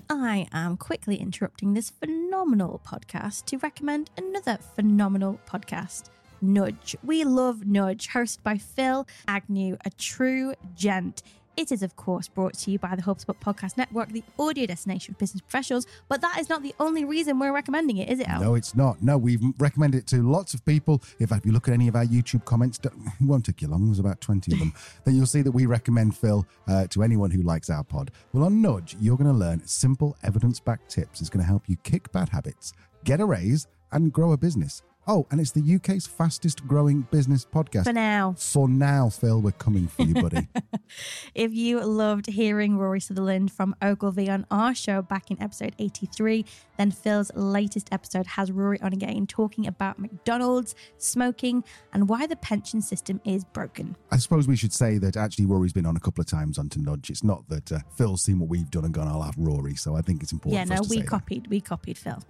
I 0.10 0.48
am 0.52 0.78
quickly 0.78 1.18
interrupting 1.18 1.74
this 1.74 1.92
phenomenal 1.92 2.82
podcast 2.86 3.46
to 3.46 3.58
recommend 3.58 4.10
another 4.18 4.58
phenomenal 4.76 5.40
podcast. 5.48 6.10
Nudge. 6.42 6.96
We 7.04 7.24
love 7.24 7.66
Nudge, 7.66 8.10
hosted 8.10 8.44
by 8.44 8.58
Phil 8.58 9.08
Agnew, 9.28 9.78
a 9.86 9.90
true 9.92 10.54
gent. 10.76 11.24
It 11.58 11.72
is, 11.72 11.82
of 11.82 11.96
course, 11.96 12.28
brought 12.28 12.54
to 12.60 12.72
you 12.72 12.78
by 12.78 12.96
the 12.96 13.02
HubSpot 13.02 13.36
Podcast 13.40 13.78
Network, 13.78 14.10
the 14.10 14.24
audio 14.38 14.68
destination 14.68 15.16
for 15.16 15.18
business 15.18 15.42
professionals. 15.42 15.88
But 16.08 16.22
that 16.22 16.38
is 16.38 16.50
not 16.50 16.62
the 16.62 16.76
only 16.80 17.04
reason 17.04 17.40
we're 17.40 17.52
recommending 17.52 17.98
it, 17.98 18.10
is 18.10 18.20
it, 18.20 18.30
Al? 18.30 18.42
No, 18.42 18.54
it's 18.54 18.76
not. 18.76 19.02
No, 19.02 19.18
we've 19.18 19.42
recommended 19.58 19.98
it 19.98 20.08
to 20.08 20.22
lots 20.22 20.54
of 20.54 20.64
people. 20.66 21.02
In 21.20 21.26
fact, 21.26 21.42
if 21.42 21.46
you 21.48 21.54
look 21.54 21.68
at 21.68 21.74
any 21.74 21.88
of 21.88 21.96
our 21.96 22.06
YouTube 22.06 22.46
comments, 22.46 22.80
it 22.84 22.94
won't 23.20 23.44
take 23.44 23.64
you 23.64 23.70
long, 23.70 23.88
there's 23.88 23.98
about 23.98 24.22
20 24.22 24.54
of 24.54 24.60
them, 24.60 24.74
then 25.04 25.16
you'll 25.16 25.26
see 25.26 25.42
that 25.42 25.52
we 25.52 25.66
recommend 25.66 26.16
Phil 26.16 26.46
uh, 26.68 26.86
to 26.88 27.02
anyone 27.02 27.32
who 27.32 27.42
likes 27.42 27.72
our 27.72 27.84
pod. 27.84 28.12
Well, 28.34 28.44
on 28.44 28.62
Nudge, 28.62 28.96
you're 29.00 29.18
going 29.18 29.32
to 29.32 29.38
learn 29.38 29.66
simple 29.66 30.16
evidence 30.22 30.60
backed 30.60 30.92
tips. 30.92 31.22
It's 31.22 31.30
going 31.32 31.44
to 31.44 31.48
help 31.48 31.68
you 31.68 31.76
kick 31.78 32.12
bad 32.12 32.30
habits, 32.30 32.74
get 33.04 33.20
a 33.20 33.26
raise, 33.26 33.66
and 33.92 34.14
grow 34.14 34.32
a 34.34 34.38
business. 34.38 34.84
Oh, 35.10 35.26
and 35.32 35.40
it's 35.40 35.52
the 35.52 35.76
UK's 35.76 36.06
fastest 36.06 36.68
growing 36.68 37.04
business 37.12 37.46
podcast. 37.46 37.86
For 37.86 37.94
now. 37.94 38.36
For 38.38 38.68
now, 38.68 39.08
Phil, 39.10 39.40
we're 39.40 39.52
coming 39.52 39.88
for 39.88 40.02
you, 40.02 40.14
buddy. 40.16 40.50
if 41.36 41.54
you 41.54 41.80
loved 41.80 42.28
hearing 42.28 42.78
Rory 42.78 43.00
Sutherland 43.00 43.50
from 43.50 43.74
Ogilvy 43.82 44.30
on 44.30 44.46
our 44.52 44.76
show 44.76 45.02
back 45.02 45.32
in 45.32 45.42
episode 45.42 45.76
83, 45.80 46.44
then 46.78 46.92
Phil's 46.92 47.32
latest 47.36 47.88
episode 47.94 48.28
has 48.28 48.52
Rory 48.52 48.82
on 48.82 48.92
again 48.92 49.28
talking 49.28 49.66
about 49.66 49.98
McDonald's, 49.98 50.76
smoking, 50.98 51.64
and 51.94 52.10
why 52.10 52.28
the 52.28 52.36
pension 52.36 52.82
system 52.82 53.22
is 53.24 53.46
broken. 53.46 53.96
I 54.12 54.18
suppose 54.18 54.46
we 54.46 54.58
should 54.58 54.74
say 54.74 54.98
that 54.98 55.16
actually 55.16 55.46
Rory's 55.46 55.72
been 55.72 55.86
on 55.86 55.96
a 55.96 56.02
couple 56.02 56.22
of 56.22 56.28
times 56.28 56.58
on 56.58 56.68
to 56.70 56.82
Nudge. 56.82 57.10
It's 57.10 57.24
not 57.24 57.48
that 57.48 57.72
uh, 57.72 57.80
Phil's 57.96 58.24
seen 58.24 58.40
what 58.40 58.50
we've 58.50 58.70
done 58.70 58.84
and 58.84 58.94
gone, 58.94 59.08
I'll 59.08 59.22
have 59.22 59.38
Rory. 59.38 59.76
So 59.76 59.96
I 59.96 60.02
think 60.02 60.22
it's 60.22 60.34
important. 60.34 60.70
Yeah, 60.70 60.76
no, 60.76 60.82
we 60.82 60.98
say 60.98 61.02
that. 61.04 61.08
copied. 61.08 61.48
We 61.48 61.62
copied 61.62 61.98
Phil. 61.98 62.22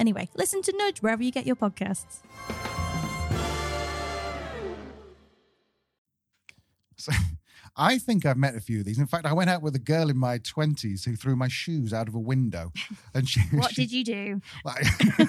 Anyway, 0.00 0.30
listen 0.34 0.62
to 0.62 0.72
Nudge 0.78 1.02
wherever 1.02 1.22
you 1.22 1.30
get 1.30 1.44
your 1.46 1.56
podcasts. 1.56 2.20
So, 6.96 7.12
I 7.76 7.98
think 7.98 8.26
I've 8.26 8.36
met 8.36 8.54
a 8.56 8.60
few 8.60 8.80
of 8.80 8.84
these. 8.86 8.98
In 8.98 9.06
fact, 9.06 9.26
I 9.26 9.32
went 9.32 9.50
out 9.50 9.62
with 9.62 9.74
a 9.74 9.78
girl 9.80 10.10
in 10.10 10.16
my 10.18 10.38
20s 10.38 11.04
who 11.04 11.16
threw 11.16 11.36
my 11.36 11.48
shoes 11.48 11.92
out 11.92 12.08
of 12.08 12.14
a 12.14 12.18
window. 12.18 12.72
And 13.14 13.28
she, 13.28 13.40
What 13.52 13.72
she- 13.74 13.82
did 13.86 13.92
you 13.92 14.04
do? 14.04 14.40
Like, 14.64 14.84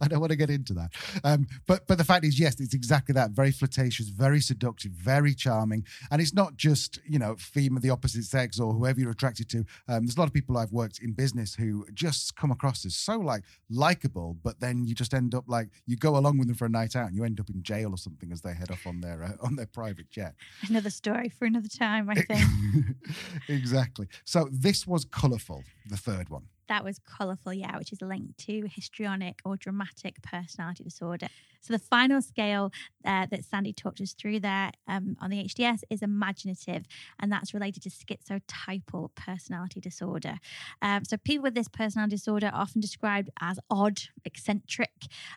I 0.00 0.08
don't 0.08 0.20
want 0.20 0.30
to 0.30 0.36
get 0.36 0.50
into 0.50 0.72
that. 0.74 0.90
Um, 1.24 1.46
but 1.66 1.86
but 1.88 1.98
the 1.98 2.04
fact 2.04 2.24
is, 2.24 2.38
yes, 2.38 2.60
it's 2.60 2.74
exactly 2.74 3.12
that. 3.14 3.30
Very 3.32 3.50
flirtatious, 3.50 4.08
very 4.08 4.40
seductive, 4.40 4.92
very 4.92 5.34
charming. 5.34 5.84
And 6.12 6.20
it's 6.22 6.32
not 6.34 6.56
just, 6.56 7.00
you 7.04 7.18
know, 7.18 7.34
female, 7.38 7.80
the 7.80 7.90
opposite 7.90 8.24
sex 8.24 8.60
or 8.60 8.72
whoever 8.72 9.00
you're 9.00 9.10
attracted 9.10 9.48
to. 9.50 9.58
Um, 9.88 10.04
there's 10.06 10.16
a 10.16 10.20
lot 10.20 10.28
of 10.28 10.32
people 10.34 10.56
I've 10.58 10.72
worked 10.72 11.00
in 11.00 11.12
business 11.12 11.54
who 11.56 11.86
just 11.92 12.36
come 12.36 12.50
across 12.52 12.84
as 12.86 12.94
so 12.94 13.18
like 13.18 13.42
likable, 13.68 14.36
but 14.42 14.60
then 14.60 14.84
you 14.86 14.94
just 14.94 15.14
end 15.14 15.34
up 15.34 15.44
like 15.48 15.68
you 15.86 15.96
go 15.96 16.16
along 16.16 16.38
with 16.38 16.46
them 16.46 16.56
for 16.56 16.66
a 16.66 16.70
night 16.70 16.94
out 16.94 17.06
and 17.08 17.16
you 17.16 17.24
end 17.24 17.40
up 17.40 17.50
in 17.50 17.62
jail 17.62 17.90
or 17.90 17.98
something 17.98 18.30
as 18.32 18.42
they 18.42 18.54
head 18.54 18.70
off 18.70 18.86
on 18.86 19.00
their 19.00 19.24
uh, 19.24 19.44
on 19.44 19.56
their 19.56 19.66
private 19.66 20.08
jet. 20.10 20.34
Another 20.68 20.90
story 20.90 21.28
for 21.28 21.46
another 21.52 21.68
time, 21.68 22.08
I 22.10 22.14
think. 22.14 22.48
exactly. 23.48 24.08
So 24.24 24.48
this 24.50 24.86
was 24.86 25.04
colourful, 25.04 25.64
the 25.88 25.96
third 25.96 26.28
one. 26.28 26.48
that 26.68 26.84
was 26.84 26.98
colourful, 27.00 27.52
yeah, 27.52 27.76
which 27.76 27.92
is 27.92 28.00
linked 28.00 28.38
to 28.38 28.66
histrionic 28.74 29.40
or 29.44 29.56
dramatic 29.56 30.22
personality 30.22 30.82
disorder. 30.82 31.28
So 31.62 31.72
the 31.72 31.78
final 31.78 32.20
scale 32.20 32.72
uh, 33.04 33.26
that 33.30 33.44
Sandy 33.44 33.72
talked 33.72 34.00
us 34.00 34.14
through 34.14 34.40
there 34.40 34.72
um, 34.88 35.16
on 35.20 35.30
the 35.30 35.44
HDS 35.44 35.82
is 35.90 36.02
imaginative, 36.02 36.84
and 37.20 37.30
that's 37.30 37.54
related 37.54 37.84
to 37.84 37.90
schizotypal 37.90 39.10
personality 39.14 39.80
disorder. 39.80 40.38
Um, 40.80 41.04
so 41.04 41.16
people 41.18 41.44
with 41.44 41.54
this 41.54 41.68
personality 41.68 42.16
disorder 42.16 42.50
often 42.52 42.80
described 42.80 43.30
as 43.40 43.60
odd, 43.70 44.00
eccentric, 44.24 44.90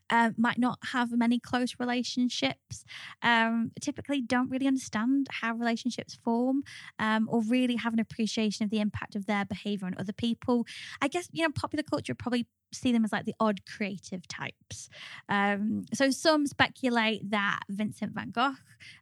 um, 0.09 0.33
might 0.37 0.57
not 0.57 0.79
have 0.93 1.11
many 1.11 1.39
close 1.39 1.75
relationships, 1.79 2.85
um, 3.21 3.71
typically 3.79 4.21
don't 4.21 4.49
really 4.49 4.67
understand 4.67 5.27
how 5.29 5.53
relationships 5.53 6.17
form, 6.23 6.63
um, 6.97 7.27
or 7.31 7.41
really 7.43 7.75
have 7.75 7.93
an 7.93 7.99
appreciation 7.99 8.63
of 8.63 8.71
the 8.71 8.79
impact 8.79 9.15
of 9.15 9.27
their 9.27 9.45
behaviour 9.45 9.85
on 9.85 9.95
other 9.99 10.13
people. 10.13 10.34
I 11.01 11.07
guess 11.07 11.29
you 11.31 11.43
know 11.43 11.51
popular 11.51 11.83
culture 11.83 12.15
probably 12.15 12.47
see 12.75 12.91
them 12.91 13.05
as 13.05 13.11
like 13.11 13.25
the 13.25 13.35
odd 13.39 13.65
creative 13.65 14.27
types. 14.27 14.89
Um, 15.29 15.85
so 15.93 16.11
some 16.11 16.45
speculate 16.45 17.29
that 17.31 17.61
Vincent 17.69 18.13
van 18.13 18.31
Gogh, 18.31 18.55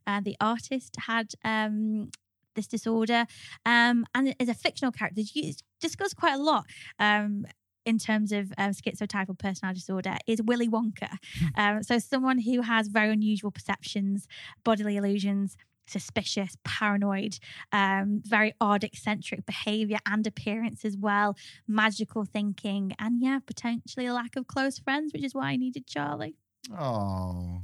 uh, 0.08 0.22
the 0.22 0.38
artist, 0.40 0.96
had 1.08 1.32
um, 1.44 2.10
this 2.56 2.68
disorder, 2.68 3.26
um, 3.66 4.06
and 4.14 4.36
as 4.40 4.50
a 4.50 4.54
fictional 4.54 4.92
character, 4.92 5.22
used 5.34 5.64
discussed 5.80 6.16
quite 6.16 6.36
a 6.36 6.42
lot. 6.42 6.66
Um, 7.00 7.46
in 7.86 7.98
terms 7.98 8.32
of 8.32 8.54
um, 8.58 8.72
schizotypal 8.72 9.38
personality 9.38 9.80
disorder, 9.80 10.16
is 10.26 10.42
Willy 10.42 10.70
Wonka. 10.70 11.18
Um, 11.58 11.84
so, 11.84 12.00
someone 12.00 12.40
who 12.40 12.62
has 12.62 12.88
very 12.88 13.12
unusual 13.12 13.52
perceptions, 13.52 14.26
bodily 14.64 14.96
illusions, 14.96 15.58
suspicious, 15.86 16.58
paranoid, 16.64 17.40
um, 17.72 18.22
very 18.26 18.54
odd, 18.60 18.84
eccentric 18.84 19.46
behavior 19.46 19.98
and 20.06 20.26
appearance 20.26 20.86
as 20.86 20.98
well, 20.98 21.36
magical 21.68 22.26
thinking, 22.26 22.94
and 23.00 23.22
yeah, 23.22 23.40
potentially 23.46 24.06
a 24.06 24.14
lack 24.14 24.36
of 24.36 24.48
close 24.48 24.80
friends, 24.80 25.14
which 25.14 25.24
is 25.24 25.34
why 25.34 25.52
I 25.52 25.56
needed 25.56 25.88
Charlie. 25.88 26.36
Oh. 26.78 27.62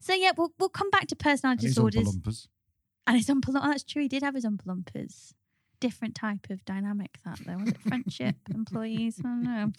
So 0.00 0.14
yeah, 0.14 0.32
we'll 0.36 0.52
we'll 0.58 0.68
come 0.68 0.90
back 0.90 1.06
to 1.08 1.16
personality 1.16 1.66
And 1.66 1.74
disorders. 1.74 2.16
Oompa-Loompas. 2.16 2.48
And 3.06 3.16
his 3.16 3.26
umpa 3.26 3.48
oh, 3.48 3.68
that's 3.68 3.84
true. 3.84 4.02
He 4.02 4.08
did 4.08 4.22
have 4.22 4.34
his 4.34 4.44
Oompa-Loompas. 4.44 5.34
Different 5.80 6.14
type 6.14 6.46
of 6.50 6.64
dynamic 6.64 7.18
that 7.24 7.38
though. 7.46 7.56
Was 7.56 7.68
it 7.68 7.80
friendship, 7.80 8.36
employees? 8.54 9.20
I 9.20 9.22
don't 9.28 9.42
know. 9.44 9.72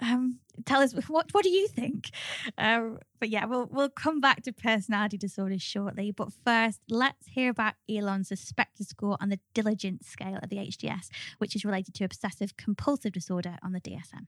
Um, 0.00 0.38
tell 0.64 0.80
us 0.80 0.94
what 1.08 1.32
what 1.32 1.42
do 1.42 1.50
you 1.50 1.66
think? 1.66 2.10
Um, 2.56 2.98
but 3.18 3.28
yeah, 3.28 3.46
we'll 3.46 3.66
we'll 3.70 3.88
come 3.88 4.20
back 4.20 4.42
to 4.42 4.52
personality 4.52 5.18
disorders 5.18 5.62
shortly. 5.62 6.12
But 6.12 6.32
first, 6.44 6.80
let's 6.88 7.26
hear 7.26 7.50
about 7.50 7.74
Elon's 7.90 8.28
suspected 8.28 8.86
score 8.86 9.16
on 9.20 9.30
the 9.30 9.40
diligence 9.54 10.06
scale 10.06 10.38
of 10.42 10.48
the 10.48 10.56
HDS, 10.58 11.08
which 11.38 11.56
is 11.56 11.64
related 11.64 11.94
to 11.96 12.04
obsessive 12.04 12.56
compulsive 12.56 13.12
disorder 13.12 13.56
on 13.62 13.72
the 13.72 13.80
DSM. 13.80 14.26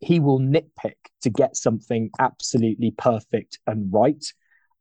he 0.00 0.20
will 0.20 0.38
nitpick 0.40 0.96
to 1.22 1.30
get 1.30 1.56
something 1.56 2.10
absolutely 2.18 2.90
perfect 2.92 3.58
and 3.66 3.92
right. 3.92 4.24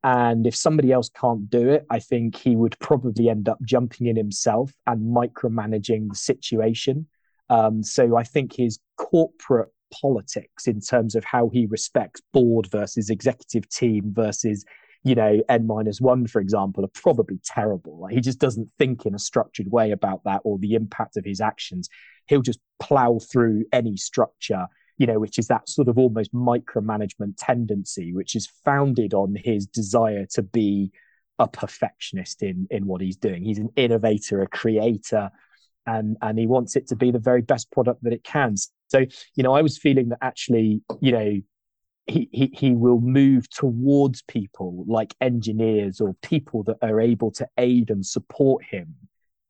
And 0.06 0.46
if 0.46 0.56
somebody 0.56 0.92
else 0.92 1.10
can't 1.10 1.50
do 1.50 1.68
it, 1.68 1.84
I 1.90 1.98
think 1.98 2.36
he 2.36 2.56
would 2.56 2.78
probably 2.78 3.28
end 3.28 3.50
up 3.50 3.58
jumping 3.64 4.06
in 4.06 4.16
himself 4.16 4.72
and 4.86 5.02
micromanaging 5.02 6.10
the 6.10 6.16
situation. 6.16 7.08
Um, 7.50 7.82
so 7.82 8.16
I 8.16 8.24
think 8.24 8.56
his 8.56 8.78
corporate 8.98 9.70
politics 9.92 10.68
in 10.68 10.80
terms 10.80 11.16
of 11.16 11.26
how 11.26 11.50
he 11.50 11.66
respects 11.66 12.22
board 12.34 12.68
versus 12.68 13.10
executive 13.10 13.68
team 13.70 14.14
versus 14.14 14.64
you 15.04 15.16
know 15.16 15.42
n 15.48 15.68
minus 15.68 16.02
one 16.02 16.26
for 16.26 16.42
example 16.42 16.84
are 16.84 16.90
probably 16.96 17.40
terrible 17.46 18.00
like 18.00 18.14
he 18.14 18.20
just 18.20 18.40
doesn't 18.40 18.68
think 18.80 19.06
in 19.06 19.14
a 19.14 19.20
structured 19.20 19.72
way 19.72 19.92
about 19.92 20.24
that 20.26 20.42
or 20.44 20.58
the 20.58 20.74
impact 20.74 21.16
of 21.18 21.24
his 21.24 21.40
actions 21.40 21.88
he'll 22.26 22.42
just 22.42 22.60
plow 22.80 23.20
through 23.32 23.64
any 23.72 23.96
structure 23.96 24.66
you 24.98 25.06
know, 25.08 25.20
which 25.20 25.38
is 25.38 25.48
that 25.48 25.68
sort 25.68 25.88
of 25.88 25.98
almost 25.98 26.34
micromanagement 26.34 27.36
tendency, 27.38 28.14
which 28.14 28.36
is 28.36 28.48
founded 28.64 29.14
on 29.14 29.36
his 29.36 29.66
desire 29.66 30.26
to 30.34 30.42
be 30.42 30.92
a 31.40 31.48
perfectionist 31.48 32.42
in 32.44 32.68
in 32.72 32.86
what 32.86 33.02
he's 33.02 33.18
doing. 33.18 33.44
He's 33.44 33.60
an 33.60 33.70
innovator, 33.76 34.42
a 34.42 34.48
creator, 34.48 35.30
and 35.86 36.18
and 36.22 36.40
he 36.40 36.48
wants 36.48 36.76
it 36.76 36.88
to 36.88 36.96
be 36.96 37.12
the 37.12 37.20
very 37.20 37.42
best 37.42 37.72
product 37.72 38.04
that 38.04 38.14
it 38.14 38.24
can. 38.24 38.56
So, 38.88 39.06
you 39.36 39.44
know, 39.44 39.54
I 39.54 39.62
was 39.62 39.78
feeling 39.78 40.10
that 40.10 40.20
actually, 40.22 40.82
you 41.02 41.12
know, 41.12 41.42
he, 42.08 42.30
he 42.32 42.52
he 42.54 42.72
will 42.72 43.02
move 43.02 43.50
towards 43.50 44.22
people 44.24 44.86
like 44.88 45.16
engineers 45.22 46.00
or 46.00 46.16
people 46.22 46.64
that 46.64 46.78
are 46.82 47.02
able 47.02 47.32
to 47.32 47.48
aid 47.58 47.90
and 47.90 48.06
support 48.06 48.64
him 48.64 48.96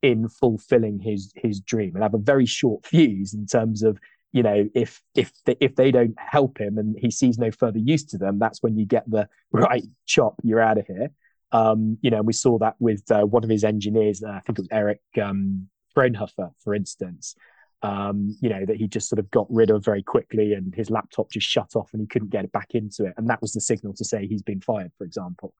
in 0.01 0.29
fulfilling 0.29 0.99
his 0.99 1.31
his 1.35 1.59
dream 1.59 1.95
and 1.95 2.03
have 2.03 2.13
a 2.13 2.19
very 2.19 2.45
short 2.45 2.85
fuse 2.85 3.33
in 3.33 3.45
terms 3.45 3.83
of 3.83 3.99
you 4.35 4.43
know 4.43 4.69
if 4.75 5.01
if 5.15 5.31
they, 5.45 5.55
if 5.61 5.75
they 5.75 5.91
don't 5.91 6.13
help 6.19 6.59
him 6.59 6.77
and 6.77 6.97
he 6.99 7.09
sees 7.09 7.37
no 7.39 7.49
further 7.51 7.79
use 7.79 8.03
to 8.03 8.17
them 8.17 8.37
that's 8.37 8.61
when 8.61 8.77
you 8.77 8.85
get 8.85 9.09
the 9.09 9.27
right 9.51 9.85
chop 10.05 10.35
you're 10.43 10.59
out 10.59 10.77
of 10.77 10.85
here. 10.85 11.09
Um 11.53 11.97
you 12.01 12.11
know 12.11 12.21
we 12.21 12.33
saw 12.33 12.59
that 12.59 12.75
with 12.79 13.09
uh, 13.09 13.25
one 13.25 13.45
of 13.45 13.49
his 13.49 13.63
engineers 13.63 14.21
uh, 14.21 14.31
i 14.31 14.39
think 14.41 14.59
it 14.59 14.63
was 14.63 14.67
eric 14.71 14.99
um 15.23 15.69
for 15.95 16.75
instance. 16.75 17.35
Um 17.81 18.35
you 18.41 18.49
know 18.49 18.65
that 18.65 18.75
he 18.75 18.87
just 18.87 19.07
sort 19.07 19.19
of 19.19 19.31
got 19.31 19.47
rid 19.49 19.69
of 19.69 19.85
very 19.85 20.03
quickly 20.03 20.53
and 20.53 20.75
his 20.75 20.89
laptop 20.89 21.31
just 21.31 21.47
shut 21.47 21.71
off 21.75 21.89
and 21.93 22.01
he 22.01 22.07
couldn't 22.07 22.31
get 22.31 22.43
it 22.43 22.51
back 22.51 22.71
into 22.75 23.05
it. 23.05 23.13
And 23.15 23.29
that 23.29 23.41
was 23.41 23.53
the 23.53 23.61
signal 23.61 23.93
to 23.93 24.03
say 24.03 24.27
he's 24.27 24.43
been 24.43 24.61
fired 24.61 24.91
for 24.97 25.05
example 25.05 25.53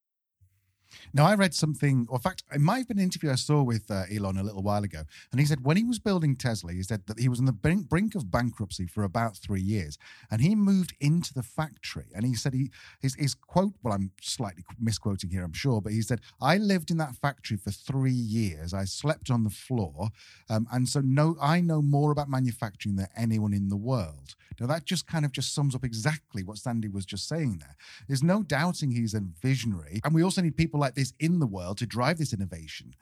Now, 1.14 1.26
I 1.26 1.36
read 1.36 1.54
something, 1.54 2.08
or 2.10 2.18
in 2.18 2.22
fact, 2.22 2.44
it 2.54 2.62
might 2.62 2.80
have 2.80 2.88
been 2.88 2.98
an 2.98 3.04
interview 3.04 3.32
I 3.32 3.36
saw 3.36 3.64
with 3.64 3.90
uh, 3.90 4.04
Elon 4.14 4.38
a 4.38 4.44
little 4.44 4.64
while 4.64 4.84
ago. 4.84 5.04
And 5.32 5.40
he 5.40 5.46
said 5.46 5.66
when 5.66 5.78
he 5.78 5.84
was 5.84 6.00
building 6.00 6.36
Tesla, 6.36 6.74
he 6.74 6.84
said 6.84 7.04
that 7.08 7.20
he 7.20 7.30
was 7.30 7.40
on 7.40 7.46
the 7.46 7.52
brink, 7.52 7.90
brink 7.90 8.16
of 8.16 8.32
bankruptcy 8.32 8.88
for 8.88 9.04
about 9.04 9.38
three 9.38 9.62
years. 9.62 9.98
And 10.30 10.42
he 10.42 10.56
moved 10.56 10.94
into 11.00 11.34
the 11.34 11.44
factory. 11.44 12.08
And 12.16 12.26
he 12.26 12.36
said, 12.36 12.54
he 12.54 12.72
his, 13.02 13.16
his 13.16 13.36
quote, 13.36 13.74
well, 13.84 13.94
I'm 13.94 14.12
slightly 14.22 14.64
misquoting 14.80 15.30
here, 15.30 15.44
I'm 15.44 15.54
sure, 15.54 15.82
but 15.82 15.94
he 15.94 16.02
said, 16.02 16.22
I 16.42 16.58
lived 16.58 16.92
in 16.92 16.98
that 16.98 17.16
factory 17.16 17.58
for 17.58 17.72
three 17.72 18.12
years. 18.12 18.74
I 18.74 18.86
slept 18.86 19.30
on 19.30 19.44
the 19.44 19.50
floor. 19.50 20.10
Um, 20.50 20.68
and 20.72 20.88
so 20.88 21.02
no, 21.02 21.36
I 21.42 21.62
know 21.62 21.82
more 21.82 22.12
about 22.12 22.30
manufacturing 22.30 22.96
than 22.96 23.08
anyone 23.16 23.54
in 23.54 23.70
the 23.70 23.78
world. 23.78 24.36
Now, 24.60 24.68
that 24.68 24.86
just 24.86 25.08
kind 25.08 25.26
of 25.26 25.32
just 25.32 25.54
sums 25.54 25.76
up 25.76 25.84
exactly 25.84 26.44
what 26.44 26.58
Sandy 26.58 26.88
was 26.88 27.06
just 27.06 27.28
saying 27.28 27.58
there. 27.60 27.76
There's 28.08 28.24
no 28.24 28.44
doubting 28.44 28.92
he's 28.92 29.14
a 29.14 29.22
visionary. 29.42 30.00
And 30.04 30.14
we 30.14 30.24
also 30.24 30.42
need 30.42 30.56
people 30.56 30.80
like 30.80 30.85
this 30.94 31.14
in 31.20 31.40
the 31.40 31.48
world 31.48 31.80
to 31.80 31.88
drive 31.88 32.20
this 32.20 32.34
innovation. 32.34 32.94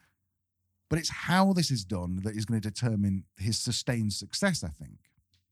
But 0.89 0.99
it's 0.99 1.09
how 1.09 1.51
this 1.51 1.71
is 1.71 1.83
done 1.83 2.21
that 2.23 2.35
is 2.37 2.45
going 2.45 2.61
to 2.61 2.69
determine 2.69 3.25
his 3.37 3.59
sustained 3.59 4.13
success, 4.13 4.63
I 4.63 4.69
think. 4.69 4.99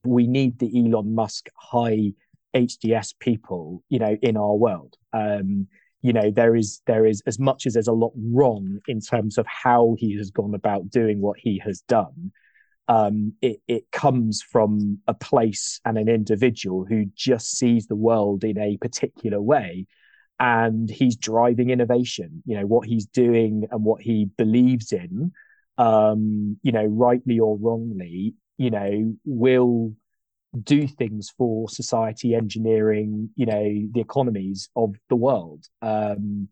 we 0.04 0.26
need 0.26 0.58
the 0.58 0.70
Elon 0.74 1.14
Musk 1.14 1.48
high 1.56 2.12
HDS 2.54 3.14
people, 3.18 3.82
you 3.88 3.98
know, 3.98 4.16
in 4.22 4.36
our 4.36 4.54
world. 4.54 4.96
Um, 5.12 5.66
you 6.02 6.12
know, 6.12 6.30
there 6.30 6.56
is 6.56 6.80
there 6.86 7.06
is 7.06 7.22
as 7.26 7.38
much 7.38 7.66
as 7.66 7.74
there's 7.74 7.88
a 7.88 7.92
lot 7.92 8.12
wrong 8.16 8.80
in 8.88 9.00
terms 9.00 9.38
of 9.38 9.46
how 9.46 9.94
he 9.98 10.16
has 10.16 10.30
gone 10.30 10.54
about 10.54 10.90
doing 10.90 11.20
what 11.20 11.38
he 11.38 11.58
has 11.64 11.80
done. 11.82 12.32
Um, 12.88 13.34
it, 13.40 13.60
it 13.68 13.90
comes 13.92 14.42
from 14.42 14.98
a 15.06 15.14
place 15.14 15.80
and 15.84 15.96
an 15.96 16.08
individual 16.08 16.84
who 16.84 17.06
just 17.14 17.56
sees 17.56 17.86
the 17.86 17.94
world 17.96 18.42
in 18.42 18.58
a 18.58 18.76
particular 18.78 19.40
way 19.40 19.86
and 20.40 20.90
he's 20.90 21.16
driving 21.16 21.70
innovation 21.70 22.42
you 22.46 22.56
know 22.56 22.66
what 22.66 22.86
he's 22.86 23.06
doing 23.06 23.66
and 23.70 23.84
what 23.84 24.00
he 24.02 24.26
believes 24.38 24.92
in 24.92 25.32
um 25.78 26.56
you 26.62 26.72
know 26.72 26.84
rightly 26.84 27.38
or 27.38 27.56
wrongly 27.58 28.34
you 28.58 28.70
know 28.70 29.14
will 29.24 29.92
do 30.64 30.86
things 30.86 31.32
for 31.38 31.68
society 31.68 32.34
engineering 32.34 33.30
you 33.36 33.46
know 33.46 33.88
the 33.92 34.00
economies 34.00 34.68
of 34.76 34.94
the 35.08 35.16
world. 35.16 35.66
Um 35.82 36.48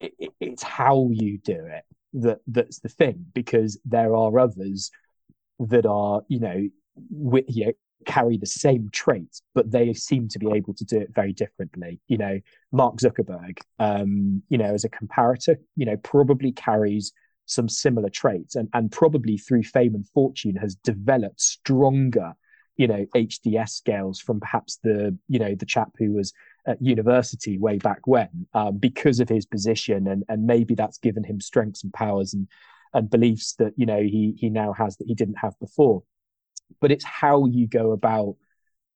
it, 0.00 0.14
it- 0.18 0.34
it's 0.40 0.62
how 0.62 1.10
you 1.12 1.38
do 1.38 1.54
it 1.66 1.84
that 2.14 2.38
that's 2.46 2.80
the 2.80 2.88
thing 2.88 3.26
because 3.34 3.78
there 3.84 4.14
are 4.16 4.38
others 4.38 4.90
that 5.60 5.86
are 5.86 6.22
you 6.28 6.40
know 6.40 6.68
with 7.10 7.44
you 7.48 7.66
know 7.66 7.72
carry 8.06 8.36
the 8.36 8.46
same 8.46 8.88
traits 8.92 9.42
but 9.54 9.70
they 9.70 9.92
seem 9.92 10.28
to 10.28 10.38
be 10.38 10.50
able 10.52 10.74
to 10.74 10.84
do 10.84 10.98
it 10.98 11.14
very 11.14 11.32
differently. 11.32 12.00
You 12.08 12.18
know 12.18 12.40
mark 12.72 12.96
zuckerberg 12.96 13.58
um 13.78 14.42
you 14.48 14.58
know 14.58 14.74
as 14.74 14.84
a 14.84 14.90
comparator 14.90 15.56
you 15.76 15.86
know 15.86 15.96
probably 15.98 16.52
carries 16.52 17.12
some 17.46 17.68
similar 17.68 18.10
traits 18.10 18.56
and 18.56 18.68
and 18.74 18.92
probably 18.92 19.38
through 19.38 19.62
fame 19.62 19.94
and 19.94 20.06
fortune 20.08 20.54
has 20.56 20.74
developed 20.76 21.40
stronger 21.40 22.34
you 22.76 22.86
know 22.86 23.06
hds 23.14 23.70
scales 23.70 24.20
from 24.20 24.38
perhaps 24.38 24.78
the 24.84 25.16
you 25.28 25.38
know 25.38 25.54
the 25.54 25.66
chap 25.66 25.90
who 25.98 26.12
was 26.12 26.32
at 26.66 26.80
university 26.80 27.58
way 27.58 27.78
back 27.78 28.06
when 28.06 28.28
um, 28.54 28.76
because 28.76 29.18
of 29.18 29.28
his 29.28 29.46
position 29.46 30.06
and 30.06 30.24
and 30.28 30.46
maybe 30.46 30.74
that's 30.74 30.98
given 30.98 31.24
him 31.24 31.40
strengths 31.40 31.82
and 31.82 31.92
powers 31.92 32.34
and 32.34 32.46
and 32.94 33.10
beliefs 33.10 33.54
that 33.54 33.72
you 33.76 33.86
know 33.86 34.00
he 34.00 34.34
he 34.38 34.50
now 34.50 34.72
has 34.72 34.96
that 34.98 35.06
he 35.06 35.14
didn't 35.14 35.38
have 35.38 35.58
before 35.58 36.02
but 36.80 36.92
it's 36.92 37.04
how 37.04 37.46
you 37.46 37.66
go 37.66 37.92
about 37.92 38.36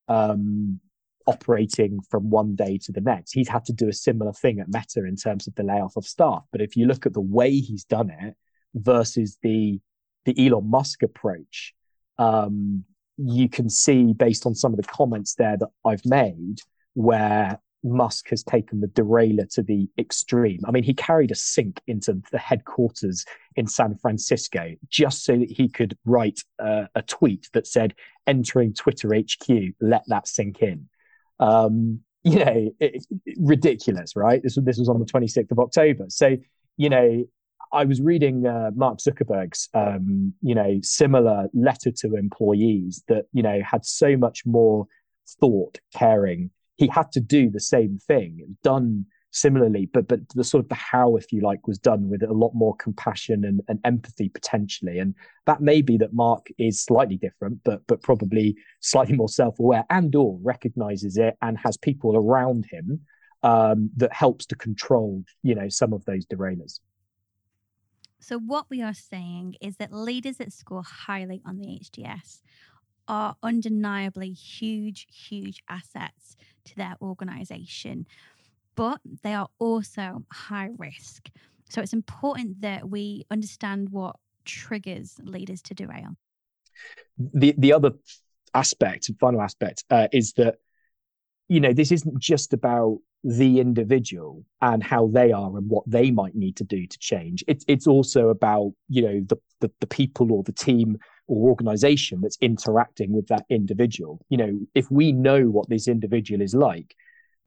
um 0.07 0.79
operating 1.25 1.99
from 2.09 2.29
one 2.29 2.53
day 2.53 2.77
to 2.77 2.91
the 2.91 2.99
next. 2.99 3.31
He's 3.31 3.47
had 3.47 3.63
to 3.65 3.73
do 3.73 3.87
a 3.87 3.93
similar 3.93 4.33
thing 4.33 4.59
at 4.59 4.67
meta 4.67 5.05
in 5.07 5.15
terms 5.15 5.47
of 5.47 5.55
the 5.55 5.63
layoff 5.63 5.95
of 5.95 6.05
staff. 6.05 6.43
But 6.51 6.61
if 6.61 6.75
you 6.75 6.85
look 6.85 7.05
at 7.05 7.13
the 7.13 7.21
way 7.21 7.51
he's 7.51 7.85
done 7.85 8.09
it 8.09 8.35
versus 8.75 9.37
the 9.41 9.79
the 10.25 10.47
elon 10.47 10.69
musk 10.69 11.03
approach 11.03 11.73
um 12.17 12.83
you 13.17 13.47
can 13.49 13.69
see 13.69 14.13
based 14.13 14.45
on 14.45 14.55
some 14.55 14.73
of 14.73 14.77
the 14.77 14.87
comments 14.87 15.35
there 15.35 15.57
that 15.57 15.69
i've 15.85 16.05
made 16.05 16.57
where 16.93 17.59
Musk 17.83 18.29
has 18.29 18.43
taken 18.43 18.79
the 18.81 18.87
derailer 18.87 19.45
to 19.51 19.61
the 19.61 19.87
extreme. 19.97 20.59
I 20.67 20.71
mean, 20.71 20.83
he 20.83 20.93
carried 20.93 21.31
a 21.31 21.35
sink 21.35 21.81
into 21.87 22.21
the 22.31 22.37
headquarters 22.37 23.25
in 23.55 23.67
San 23.67 23.95
Francisco 23.97 24.73
just 24.89 25.25
so 25.25 25.37
that 25.37 25.49
he 25.51 25.67
could 25.69 25.97
write 26.05 26.39
uh, 26.59 26.85
a 26.95 27.01
tweet 27.01 27.49
that 27.53 27.67
said, 27.67 27.93
entering 28.27 28.73
Twitter 28.73 29.13
HQ, 29.13 29.49
let 29.81 30.03
that 30.07 30.27
sink 30.27 30.61
in. 30.61 30.87
Um, 31.39 31.99
you 32.23 32.39
know, 32.39 32.71
it, 32.79 33.05
it- 33.25 33.37
ridiculous, 33.37 34.15
right? 34.15 34.41
This, 34.41 34.55
was- 34.55 34.65
this 34.65 34.77
was 34.77 34.89
on 34.89 34.99
the 34.99 35.05
26th 35.05 35.51
of 35.51 35.59
October. 35.59 36.05
So, 36.09 36.37
you 36.77 36.89
know, 36.89 37.25
I 37.73 37.85
was 37.85 38.01
reading 38.01 38.45
uh, 38.45 38.69
Mark 38.75 38.99
Zuckerberg's, 38.99 39.67
um, 39.73 40.33
you 40.41 40.53
know, 40.55 40.79
similar 40.83 41.47
letter 41.53 41.91
to 41.91 42.15
employees 42.15 43.03
that, 43.07 43.25
you 43.33 43.41
know, 43.41 43.59
had 43.63 43.83
so 43.83 44.15
much 44.15 44.45
more 44.45 44.85
thought, 45.39 45.79
caring. 45.95 46.51
He 46.75 46.87
had 46.87 47.11
to 47.13 47.19
do 47.19 47.49
the 47.49 47.59
same 47.59 47.97
thing, 47.97 48.57
done 48.63 49.05
similarly, 49.31 49.89
but 49.93 50.07
but 50.07 50.21
the 50.29 50.43
sort 50.43 50.63
of 50.63 50.69
the 50.69 50.75
how, 50.75 51.15
if 51.15 51.31
you 51.31 51.41
like, 51.41 51.67
was 51.67 51.77
done 51.77 52.09
with 52.09 52.23
a 52.23 52.31
lot 52.31 52.51
more 52.53 52.75
compassion 52.77 53.43
and, 53.45 53.61
and 53.67 53.79
empathy 53.83 54.29
potentially. 54.29 54.99
And 54.99 55.15
that 55.45 55.61
may 55.61 55.81
be 55.81 55.97
that 55.97 56.13
Mark 56.13 56.47
is 56.57 56.83
slightly 56.83 57.17
different, 57.17 57.59
but 57.63 57.85
but 57.87 58.01
probably 58.01 58.55
slightly 58.79 59.15
more 59.15 59.29
self-aware 59.29 59.85
and 59.89 60.15
or 60.15 60.37
recognizes 60.41 61.17
it 61.17 61.35
and 61.41 61.57
has 61.57 61.77
people 61.77 62.15
around 62.15 62.65
him 62.69 63.01
um, 63.43 63.89
that 63.97 64.13
helps 64.13 64.45
to 64.47 64.55
control, 64.55 65.23
you 65.41 65.53
know, 65.53 65.69
some 65.69 65.93
of 65.93 66.05
those 66.05 66.25
derailers. 66.25 66.79
So, 68.19 68.39
what 68.39 68.67
we 68.69 68.81
are 68.81 68.93
saying 68.93 69.55
is 69.61 69.75
that 69.77 69.91
leaders 69.91 70.37
that 70.37 70.53
score 70.53 70.83
highly 70.83 71.41
on 71.45 71.57
the 71.57 71.65
HDS 71.67 72.41
are 73.07 73.35
undeniably 73.43 74.31
huge, 74.31 75.07
huge 75.11 75.61
assets 75.69 76.35
to 76.65 76.75
their 76.75 76.95
organization, 77.01 78.05
but 78.75 78.99
they 79.23 79.33
are 79.33 79.49
also 79.59 80.23
high 80.31 80.69
risk. 80.77 81.29
So, 81.69 81.81
it's 81.81 81.93
important 81.93 82.61
that 82.61 82.89
we 82.89 83.25
understand 83.31 83.89
what 83.89 84.15
triggers 84.45 85.19
leaders 85.23 85.61
to 85.63 85.73
derail. 85.73 86.15
The, 87.17 87.53
the 87.57 87.73
other 87.73 87.91
aspect, 88.53 89.09
final 89.19 89.41
aspect, 89.41 89.83
uh, 89.89 90.07
is 90.11 90.33
that, 90.33 90.55
you 91.47 91.59
know, 91.59 91.73
this 91.73 91.91
isn't 91.91 92.19
just 92.19 92.53
about 92.53 92.99
the 93.23 93.59
individual 93.59 94.43
and 94.61 94.83
how 94.83 95.07
they 95.07 95.31
are 95.31 95.57
and 95.57 95.69
what 95.69 95.83
they 95.87 96.11
might 96.11 96.35
need 96.35 96.57
to 96.57 96.63
do 96.63 96.85
to 96.85 96.97
change. 96.99 97.43
It's 97.47 97.63
it's 97.67 97.87
also 97.87 98.29
about 98.29 98.73
you 98.89 99.01
know 99.01 99.21
the, 99.25 99.37
the 99.61 99.71
the, 99.79 99.87
people 99.87 100.33
or 100.33 100.43
the 100.43 100.51
team 100.51 100.97
or 101.27 101.49
organization 101.49 102.21
that's 102.21 102.37
interacting 102.41 103.13
with 103.13 103.27
that 103.27 103.45
individual. 103.49 104.25
You 104.29 104.37
know, 104.37 104.59
if 104.75 104.89
we 104.91 105.11
know 105.11 105.45
what 105.45 105.69
this 105.69 105.87
individual 105.87 106.41
is 106.41 106.53
like, 106.53 106.95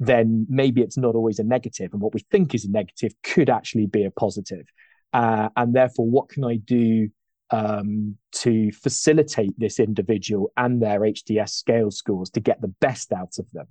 then 0.00 0.46
maybe 0.48 0.82
it's 0.82 0.98
not 0.98 1.14
always 1.14 1.38
a 1.38 1.44
negative, 1.44 1.92
and 1.92 2.02
what 2.02 2.14
we 2.14 2.20
think 2.30 2.54
is 2.54 2.64
a 2.64 2.70
negative 2.70 3.12
could 3.22 3.48
actually 3.50 3.86
be 3.86 4.04
a 4.04 4.10
positive. 4.10 4.66
Uh, 5.12 5.48
and 5.56 5.74
therefore, 5.74 6.06
what 6.06 6.28
can 6.28 6.44
I 6.44 6.56
do 6.56 7.08
um, 7.50 8.16
to 8.32 8.72
facilitate 8.72 9.58
this 9.58 9.78
individual 9.78 10.52
and 10.56 10.82
their 10.82 11.00
HDS 11.00 11.50
scale 11.50 11.90
scores 11.90 12.28
to 12.30 12.40
get 12.40 12.60
the 12.60 12.74
best 12.80 13.12
out 13.12 13.38
of 13.38 13.50
them? 13.52 13.68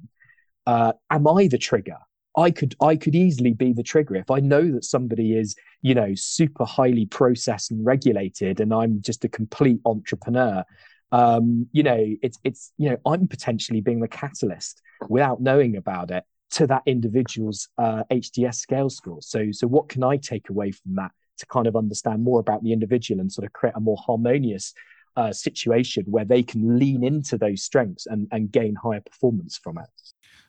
uh, 0.66 0.93
am 1.10 1.28
I 1.28 1.47
the 1.47 1.58
trigger? 1.58 1.97
I 2.38 2.51
could 2.51 2.75
I 2.81 2.95
could 2.95 3.15
easily 3.15 3.53
be 3.53 3.73
the 3.73 3.83
trigger 3.83 4.15
if 4.15 4.29
I 4.29 4.39
know 4.39 4.71
that 4.71 4.86
somebody 4.86 5.38
is 5.38 5.55
you 5.81 5.93
know 5.93 6.13
super 6.15 6.65
highly 6.65 7.05
processed 7.05 7.71
and 7.71 7.86
regulated, 7.86 8.59
and 8.59 8.73
I'm 8.73 9.01
just 9.01 9.23
a 9.23 9.29
complete 9.29 9.79
entrepreneur. 9.86 10.63
Um, 11.11 11.67
you 11.71 11.83
know, 11.83 12.15
it's 12.21 12.38
it's 12.43 12.73
you 12.77 12.89
know 12.89 12.97
I'm 13.05 13.27
potentially 13.27 13.81
being 13.81 13.99
the 13.99 14.07
catalyst 14.07 14.81
without 15.09 15.41
knowing 15.41 15.77
about 15.77 16.11
it 16.11 16.23
to 16.51 16.67
that 16.67 16.83
individual's 16.86 17.69
uh, 17.77 18.03
HDS 18.11 18.55
scale 18.55 18.89
score. 18.89 19.21
So 19.21 19.51
so 19.51 19.67
what 19.67 19.89
can 19.89 20.03
I 20.03 20.17
take 20.17 20.49
away 20.49 20.71
from 20.71 20.95
that 20.95 21.11
to 21.38 21.45
kind 21.47 21.67
of 21.67 21.75
understand 21.75 22.23
more 22.23 22.39
about 22.39 22.63
the 22.63 22.73
individual 22.73 23.19
and 23.21 23.31
sort 23.31 23.45
of 23.45 23.53
create 23.53 23.75
a 23.75 23.79
more 23.79 23.97
harmonious 23.97 24.73
uh, 25.17 25.31
situation 25.31 26.03
where 26.07 26.25
they 26.25 26.43
can 26.43 26.77
lean 26.77 27.03
into 27.03 27.38
those 27.38 27.63
strengths 27.63 28.05
and, 28.05 28.27
and 28.31 28.51
gain 28.51 28.75
higher 28.75 29.01
performance 29.01 29.57
from 29.57 29.77
it. 29.77 29.89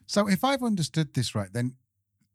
So, 0.06 0.28
if 0.28 0.44
I've 0.44 0.62
understood 0.62 1.14
this 1.14 1.34
right, 1.34 1.52
then 1.52 1.74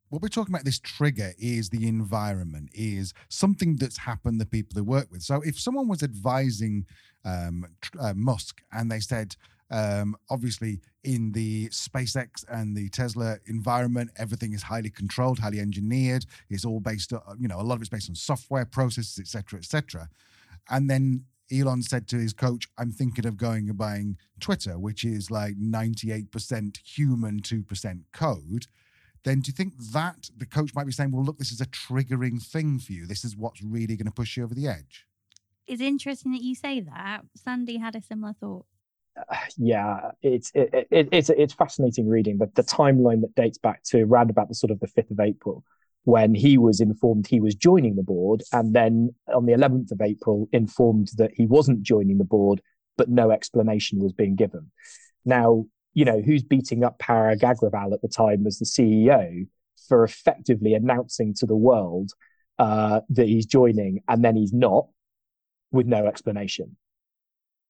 what 0.09 0.21
we're 0.21 0.27
talking 0.27 0.53
about 0.53 0.65
this 0.65 0.79
trigger 0.79 1.33
is 1.39 1.69
the 1.69 1.87
environment, 1.87 2.69
is 2.73 3.13
something 3.29 3.77
that's 3.77 3.97
happened 3.97 4.41
the 4.41 4.45
people 4.45 4.75
they 4.75 4.81
work 4.81 5.07
with. 5.09 5.21
So, 5.21 5.41
if 5.41 5.59
someone 5.59 5.87
was 5.87 6.03
advising 6.03 6.85
um, 7.23 7.65
uh, 7.99 8.13
Musk 8.15 8.61
and 8.71 8.91
they 8.91 8.99
said, 8.99 9.35
um, 9.71 10.17
obviously, 10.29 10.81
in 11.05 11.31
the 11.31 11.69
SpaceX 11.69 12.43
and 12.49 12.75
the 12.75 12.89
Tesla 12.89 13.37
environment, 13.47 14.11
everything 14.17 14.53
is 14.53 14.63
highly 14.63 14.89
controlled, 14.89 15.39
highly 15.39 15.59
engineered. 15.59 16.25
It's 16.49 16.65
all 16.65 16.81
based, 16.81 17.13
on, 17.13 17.37
you 17.39 17.47
know, 17.47 17.59
a 17.59 17.63
lot 17.63 17.75
of 17.75 17.81
it's 17.81 17.89
based 17.89 18.09
on 18.09 18.15
software 18.15 18.65
processes, 18.65 19.17
etc., 19.17 19.59
etc. 19.59 20.09
And 20.69 20.89
then 20.89 21.25
Elon 21.51 21.81
said 21.81 22.07
to 22.09 22.17
his 22.17 22.33
coach, 22.33 22.67
I'm 22.77 22.91
thinking 22.91 23.25
of 23.25 23.37
going 23.37 23.69
and 23.69 23.77
buying 23.77 24.17
Twitter, 24.39 24.79
which 24.79 25.03
is 25.03 25.29
like 25.29 25.55
98% 25.57 26.77
human, 26.85 27.41
2% 27.41 28.01
code, 28.13 28.67
then 29.23 29.41
do 29.41 29.49
you 29.49 29.53
think 29.53 29.73
that 29.93 30.29
the 30.35 30.45
coach 30.45 30.73
might 30.73 30.85
be 30.85 30.91
saying, 30.91 31.11
well, 31.11 31.23
look, 31.23 31.37
this 31.37 31.51
is 31.51 31.61
a 31.61 31.67
triggering 31.67 32.41
thing 32.41 32.79
for 32.79 32.91
you? 32.93 33.05
This 33.05 33.23
is 33.23 33.37
what's 33.37 33.61
really 33.61 33.95
going 33.95 34.05
to 34.07 34.11
push 34.11 34.37
you 34.37 34.43
over 34.43 34.55
the 34.55 34.67
edge? 34.67 35.05
It's 35.67 35.81
interesting 35.81 36.31
that 36.31 36.41
you 36.41 36.55
say 36.55 36.79
that. 36.81 37.21
Sandy 37.35 37.77
had 37.77 37.95
a 37.95 38.01
similar 38.01 38.33
thought. 38.39 38.65
Uh, 39.17 39.35
yeah, 39.57 40.11
it's 40.21 40.51
it, 40.55 40.87
it, 40.89 41.09
it's 41.11 41.29
it's 41.29 41.53
fascinating 41.53 42.09
reading, 42.09 42.37
but 42.37 42.55
the 42.55 42.63
timeline 42.63 43.21
that 43.21 43.35
dates 43.35 43.57
back 43.57 43.83
to 43.83 44.01
around 44.01 44.29
about 44.29 44.49
the 44.49 44.55
sort 44.55 44.71
of 44.71 44.79
the 44.79 44.87
fifth 44.87 45.11
of 45.11 45.19
April, 45.19 45.63
when 46.03 46.33
he 46.33 46.57
was 46.57 46.81
informed 46.81 47.27
he 47.27 47.39
was 47.39 47.55
joining 47.55 47.95
the 47.95 48.03
board, 48.03 48.43
and 48.51 48.73
then 48.73 49.13
on 49.33 49.45
the 49.45 49.53
11th 49.53 49.91
of 49.91 50.01
April, 50.01 50.47
informed 50.51 51.11
that 51.17 51.31
he 51.35 51.45
wasn't 51.45 51.83
joining 51.83 52.17
the 52.17 52.23
board, 52.23 52.61
but 52.97 53.09
no 53.09 53.31
explanation 53.31 53.99
was 53.99 54.13
being 54.13 54.35
given. 54.35 54.71
Now, 55.25 55.65
you 55.93 56.05
know, 56.05 56.21
who's 56.21 56.43
beating 56.43 56.83
up 56.83 56.99
Parag 56.99 57.41
Agrawal 57.41 57.93
at 57.93 58.01
the 58.01 58.07
time 58.07 58.47
as 58.47 58.57
the 58.57 58.65
CEO 58.65 59.47
for 59.87 60.03
effectively 60.03 60.73
announcing 60.73 61.33
to 61.35 61.45
the 61.45 61.55
world 61.55 62.11
uh, 62.59 63.01
that 63.09 63.27
he's 63.27 63.45
joining 63.45 64.01
and 64.07 64.23
then 64.23 64.35
he's 64.35 64.53
not 64.53 64.87
with 65.71 65.85
no 65.85 66.05
explanation. 66.05 66.77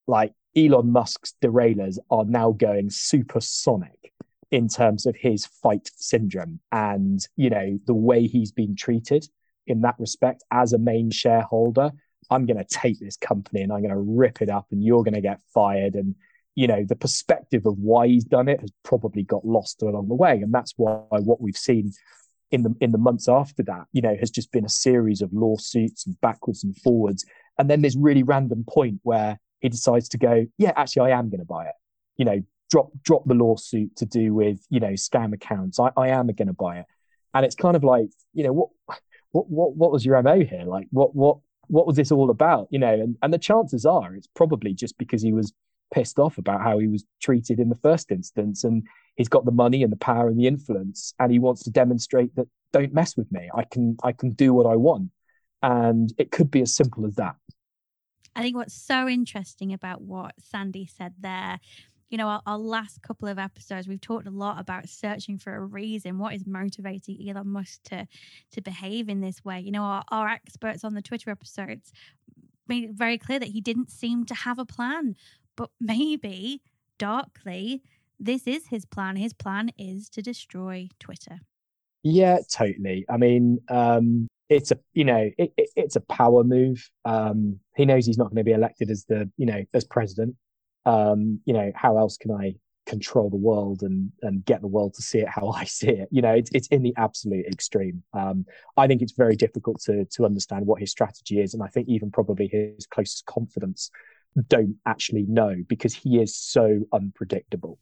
Like 0.08 0.34
Elon 0.56 0.92
Musk's 0.92 1.34
derailers 1.42 1.98
are 2.10 2.26
now 2.26 2.52
going 2.52 2.90
supersonic 2.90 4.14
in 4.52 4.68
terms 4.68 5.06
of 5.06 5.16
his 5.16 5.46
fight 5.46 5.90
syndrome 5.96 6.60
and 6.72 7.26
you 7.38 7.50
know 7.50 7.80
the 7.88 7.94
way 7.94 8.28
he's 8.28 8.52
been 8.52 8.76
treated 8.76 9.26
in 9.68 9.82
that 9.82 9.96
respect 9.98 10.44
as 10.52 10.74
a 10.74 10.78
main 10.78 11.10
shareholder. 11.10 11.92
I'm 12.30 12.46
going 12.46 12.58
to 12.58 12.66
take 12.66 13.00
this 13.00 13.18
company 13.18 13.62
and 13.62 13.74
i'm 13.74 13.82
going 13.82 13.94
to 13.94 13.98
rip 13.98 14.42
it 14.42 14.50
up 14.50 14.68
and 14.72 14.84
you're 14.84 15.04
going 15.04 15.16
to 15.16 15.22
get 15.22 15.42
fired. 15.54 15.96
And 15.96 16.16
you 16.56 16.68
know 16.68 16.84
the 16.88 16.96
perspective 16.96 17.66
of 17.66 17.78
why 17.78 18.08
he's 18.08 18.26
done 18.26 18.50
it 18.50 18.60
has 18.60 18.72
probably 18.84 19.24
got 19.24 19.46
lost 19.46 19.82
along 19.82 20.10
the 20.10 20.16
way. 20.16 20.42
And 20.42 20.54
that's 20.54 20.74
why 20.78 21.02
what 21.10 21.42
we've 21.42 21.58
seen 21.58 21.92
in 22.52 22.64
the 22.64 22.76
in 22.82 22.92
the 22.92 22.98
months 22.98 23.30
after 23.30 23.64
that 23.64 23.86
you 23.94 24.02
know 24.02 24.16
has 24.20 24.30
just 24.30 24.52
been 24.52 24.66
a 24.66 24.70
series 24.70 25.22
of 25.22 25.32
lawsuits 25.32 26.06
and 26.06 26.20
backwards 26.22 26.64
and 26.64 26.76
forwards. 26.78 27.26
And 27.58 27.70
then 27.70 27.82
this 27.82 27.96
really 27.96 28.24
random 28.24 28.66
point 28.68 29.00
where 29.04 29.40
he 29.62 29.70
decides 29.70 30.10
to 30.10 30.18
go 30.18 30.46
yeah 30.58 30.74
actually 30.76 31.12
i 31.12 31.18
am 31.18 31.30
going 31.30 31.40
to 31.40 31.46
buy 31.46 31.66
it. 31.66 31.76
You 32.18 32.26
know 32.26 32.42
drop 32.72 32.90
drop 33.04 33.24
the 33.26 33.36
lawsuit 33.36 33.96
to 33.98 34.06
do 34.06 34.34
with 34.34 34.66
you 34.70 34.80
know 34.80 34.94
scam 34.94 35.34
accounts. 35.34 35.80
I, 35.80 35.92
I 35.96 36.08
am 36.08 36.28
going 36.28 36.48
to 36.48 36.54
buy 36.54 36.80
it, 36.80 36.86
and 37.34 37.46
it's 37.46 37.56
kind 37.56 37.76
of 37.76 37.84
like 37.84 38.08
you 38.34 38.44
know 38.44 38.54
what 38.54 38.70
what 39.32 39.50
what 39.50 39.76
what 39.76 39.92
was 39.92 40.06
your 40.06 40.22
mo 40.24 40.40
here? 40.40 40.64
Like 40.66 40.88
what 40.92 41.14
what 41.16 41.38
what 41.68 41.86
was 41.86 41.98
this 41.98 42.12
all 42.12 42.32
about? 42.32 42.68
You 42.72 42.80
know, 42.80 42.94
and 42.94 43.18
and 43.22 43.34
the 43.34 43.38
chances 43.38 43.86
are 43.86 44.16
it's 44.16 44.28
probably 44.36 44.74
just 44.74 44.98
because 44.98 45.22
he 45.22 45.34
was 45.34 45.54
pissed 45.94 46.20
off 46.20 46.38
about 46.38 46.62
how 46.62 46.80
he 46.80 46.88
was 46.88 47.04
treated 47.22 47.60
in 47.60 47.70
the 47.70 47.76
first 47.76 48.12
instance, 48.12 48.64
and 48.64 48.88
he's 49.16 49.30
got 49.30 49.46
the 49.46 49.52
money 49.52 49.84
and 49.84 49.92
the 49.92 49.98
power 49.98 50.28
and 50.28 50.40
the 50.40 50.48
influence, 50.48 51.14
and 51.20 51.32
he 51.32 51.40
wants 51.40 51.64
to 51.64 51.70
demonstrate 51.70 52.34
that 52.36 52.48
don't 52.72 52.94
mess 52.94 53.18
with 53.18 53.30
me. 53.32 53.50
I 53.54 53.66
can 53.66 53.98
I 54.02 54.14
can 54.14 54.32
do 54.32 54.54
what 54.54 54.66
I 54.66 54.78
want, 54.78 55.12
and 55.62 56.12
it 56.18 56.32
could 56.32 56.50
be 56.50 56.62
as 56.62 56.74
simple 56.74 57.06
as 57.06 57.16
that. 57.16 57.36
I 58.34 58.42
think 58.42 58.56
what's 58.56 58.74
so 58.74 59.10
interesting 59.10 59.74
about 59.74 60.02
what 60.02 60.34
Sandy 60.40 60.86
said 60.86 61.14
there 61.20 61.60
you 62.12 62.18
know, 62.18 62.28
our, 62.28 62.42
our, 62.46 62.58
last 62.58 63.02
couple 63.02 63.30
of 63.30 63.40
episodes, 63.40 63.88
we've 63.88 64.02
talked 64.02 64.28
a 64.28 64.32
lot 64.32 64.60
about 64.60 64.90
searching 64.90 65.38
for 65.38 65.56
a 65.56 65.64
reason. 65.64 66.20
What 66.20 66.34
is 66.34 66.46
motivating 66.46 67.18
Elon 67.28 67.48
Musk 67.48 67.84
to 67.86 68.06
to 68.52 68.62
behave 68.62 69.08
in 69.08 69.22
this 69.22 69.44
way? 69.46 69.62
You 69.62 69.72
know, 69.72 69.84
our, 69.84 70.04
our 70.10 70.28
experts 70.28 70.84
on 70.84 70.94
the 70.94 71.02
Twitter 71.02 71.32
episodes 71.32 71.94
made 72.68 72.84
it 72.84 72.92
very 72.92 73.18
clear 73.18 73.40
that 73.40 73.48
he 73.48 73.62
didn't 73.62 73.90
seem 73.90 74.26
to 74.26 74.36
have 74.36 74.60
a 74.60 74.66
plan. 74.66 75.16
But 75.56 75.70
maybe 75.80 76.62
darkly, 76.98 77.82
this 78.20 78.46
is 78.46 78.68
his 78.68 78.86
plan. 78.86 79.16
His 79.16 79.34
plan 79.34 79.72
is 79.78 80.10
to 80.10 80.22
destroy 80.22 80.90
Twitter. 81.00 81.40
Yeah, 82.04 82.40
totally. 82.52 83.06
I 83.10 83.16
mean, 83.16 83.60
um, 83.70 84.28
it's 84.50 84.72
a 84.72 84.80
you 84.94 85.06
know 85.06 85.30
it, 85.38 85.54
it, 85.56 85.70
it's 85.78 85.96
a 85.96 86.02
power 86.02 86.44
move. 86.44 86.90
Um, 87.06 87.58
he 87.78 87.86
knows 87.86 88.06
he's 88.06 88.18
not 88.18 88.26
going 88.26 88.44
to 88.44 88.44
be 88.44 88.52
elected 88.52 88.92
as 88.92 89.06
the 89.06 89.32
you 89.38 89.46
know 89.46 89.64
as 89.74 89.86
president 89.86 90.36
um, 90.86 91.40
you 91.46 91.54
know, 91.54 91.72
how 91.76 91.98
else 91.98 92.18
can 92.18 92.32
I 92.32 92.56
control 92.88 93.30
the 93.30 93.38
world 93.38 93.84
and 93.84 94.12
and 94.24 94.44
get 94.44 94.60
the 94.60 94.68
world 94.68 94.94
to 94.96 95.02
see 95.02 95.20
it 95.20 95.30
how 95.30 95.50
I 95.56 95.66
see 95.66 95.90
it? 95.90 96.10
You 96.12 96.22
know, 96.22 96.34
it's 96.34 96.50
it's 96.54 96.68
in 96.68 96.84
the 96.84 96.94
absolute 96.98 97.46
extreme. 97.46 98.04
Um, 98.14 98.46
I 98.78 98.88
think 98.88 99.02
it's 99.02 99.14
very 99.14 99.36
difficult 99.36 99.82
to 99.82 100.06
to 100.06 100.26
understand 100.26 100.66
what 100.66 100.80
his 100.80 100.92
strategy 100.92 101.40
is, 101.40 101.54
and 101.54 101.64
I 101.64 101.68
think 101.68 101.88
even 101.88 102.12
probably 102.12 102.48
his 102.48 102.86
closest 102.86 103.26
confidence 103.26 103.90
don't 104.48 104.78
actually 104.86 105.26
know 105.28 105.56
because 105.68 105.94
he 105.94 106.22
is 106.22 106.36
so 106.36 106.80
unpredictable. 106.94 107.78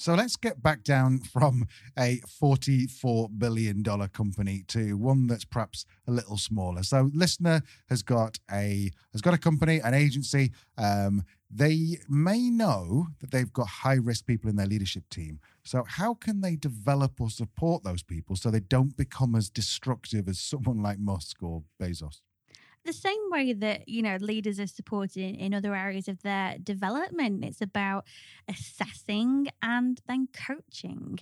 So 0.00 0.14
let's 0.14 0.36
get 0.36 0.62
back 0.62 0.82
down 0.82 1.18
from 1.32 1.66
a 1.98 2.22
$44 2.42 3.38
billion 3.38 3.84
company 3.84 4.64
to 4.68 4.96
one 4.96 5.26
that's 5.26 5.44
perhaps 5.44 5.84
a 6.08 6.10
little 6.10 6.38
smaller. 6.38 6.82
So 6.82 7.10
listener 7.12 7.60
has 7.90 8.02
got 8.02 8.38
a 8.50 8.90
has 9.12 9.20
got 9.20 9.34
a 9.34 9.38
company, 9.38 9.78
an 9.80 9.92
agency. 9.92 10.52
Um, 10.78 11.22
they 11.50 11.98
may 12.08 12.48
know 12.48 13.08
that 13.20 13.32
they've 13.32 13.52
got 13.52 13.66
high 13.66 13.94
risk 13.94 14.26
people 14.26 14.48
in 14.48 14.56
their 14.56 14.66
leadership 14.66 15.08
team. 15.10 15.40
So 15.64 15.84
how 15.86 16.14
can 16.14 16.40
they 16.40 16.54
develop 16.54 17.20
or 17.20 17.28
support 17.28 17.82
those 17.82 18.02
people 18.02 18.36
so 18.36 18.50
they 18.50 18.60
don't 18.60 18.96
become 18.96 19.34
as 19.34 19.50
destructive 19.50 20.28
as 20.28 20.38
someone 20.38 20.82
like 20.82 20.98
Musk 20.98 21.42
or 21.42 21.64
Bezos? 21.80 22.20
the 22.84 22.92
same 22.92 23.30
way 23.30 23.52
that 23.52 23.88
you 23.88 24.02
know 24.02 24.16
leaders 24.20 24.58
are 24.58 24.66
supported 24.66 25.22
in, 25.22 25.34
in 25.34 25.54
other 25.54 25.74
areas 25.74 26.08
of 26.08 26.22
their 26.22 26.56
development 26.62 27.44
it's 27.44 27.60
about 27.60 28.06
assessing 28.48 29.48
and 29.62 30.00
then 30.08 30.28
coaching 30.32 31.18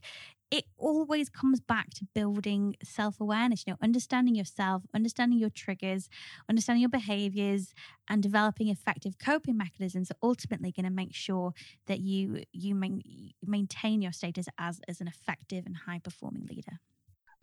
it 0.51 0.65
always 0.79 1.29
comes 1.29 1.61
back 1.61 1.91
to 1.91 2.07
building 2.15 2.75
self-awareness 2.83 3.65
you 3.67 3.73
know 3.73 3.79
understanding 3.83 4.35
yourself 4.35 4.83
understanding 4.95 5.39
your 5.39 5.51
triggers 5.51 6.09
understanding 6.49 6.81
your 6.81 6.89
behaviors 6.89 7.75
and 8.09 8.23
developing 8.23 8.69
effective 8.69 9.19
coping 9.19 9.57
mechanisms 9.57 10.11
are 10.11 10.17
ultimately 10.23 10.73
going 10.73 10.85
to 10.85 10.91
make 10.91 11.15
sure 11.15 11.53
that 11.87 12.01
you 12.01 12.43
you 12.53 12.75
main, 12.75 13.03
maintain 13.45 14.01
your 14.01 14.13
status 14.13 14.47
as 14.59 14.81
as 14.89 15.01
an 15.01 15.09
effective 15.09 15.67
and 15.67 15.77
high 15.87 16.01
performing 16.03 16.47
leader. 16.47 16.81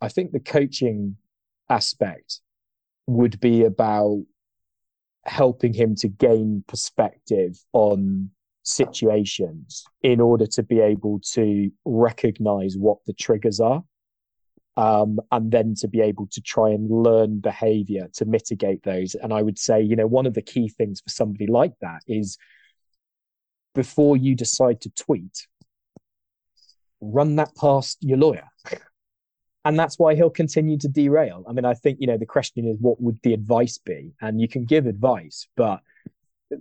I 0.00 0.08
think 0.08 0.32
the 0.32 0.40
coaching 0.40 1.16
aspect 1.70 2.40
would 3.06 3.40
be 3.40 3.64
about 3.64 4.24
helping 5.24 5.72
him 5.72 5.94
to 5.96 6.08
gain 6.08 6.64
perspective 6.66 7.64
on 7.72 8.30
situations 8.66 9.84
in 10.02 10.20
order 10.20 10.46
to 10.46 10.62
be 10.62 10.80
able 10.80 11.20
to 11.20 11.70
recognize 11.84 12.76
what 12.76 12.98
the 13.06 13.12
triggers 13.12 13.60
are 13.60 13.82
um, 14.76 15.18
and 15.32 15.50
then 15.50 15.74
to 15.74 15.88
be 15.88 16.00
able 16.00 16.26
to 16.32 16.40
try 16.40 16.70
and 16.70 16.90
learn 16.90 17.38
behavior 17.38 18.08
to 18.14 18.24
mitigate 18.24 18.82
those. 18.82 19.14
And 19.14 19.32
i 19.32 19.42
would 19.42 19.58
say 19.58 19.80
you 19.80 19.96
know 19.96 20.06
one 20.06 20.26
of 20.26 20.34
the 20.34 20.42
key 20.42 20.68
things 20.68 21.00
for 21.00 21.10
somebody 21.10 21.46
like 21.46 21.72
that 21.80 22.02
is 22.06 22.36
before 23.74 24.16
you 24.16 24.34
decide 24.34 24.80
to 24.80 24.90
tweet 24.90 25.46
run 27.00 27.36
that 27.36 27.54
past 27.56 27.98
your 28.00 28.18
lawyer. 28.18 28.48
And 29.64 29.78
that's 29.78 29.98
why 29.98 30.14
he'll 30.14 30.30
continue 30.30 30.78
to 30.78 30.88
derail. 30.88 31.44
I 31.48 31.52
mean, 31.52 31.64
I 31.64 31.74
think 31.74 31.98
you 32.00 32.06
know 32.06 32.16
the 32.16 32.26
question 32.26 32.68
is 32.68 32.76
what 32.80 33.00
would 33.00 33.18
the 33.22 33.34
advice 33.34 33.78
be, 33.78 34.12
and 34.20 34.40
you 34.40 34.48
can 34.48 34.64
give 34.64 34.86
advice, 34.86 35.48
but 35.56 35.80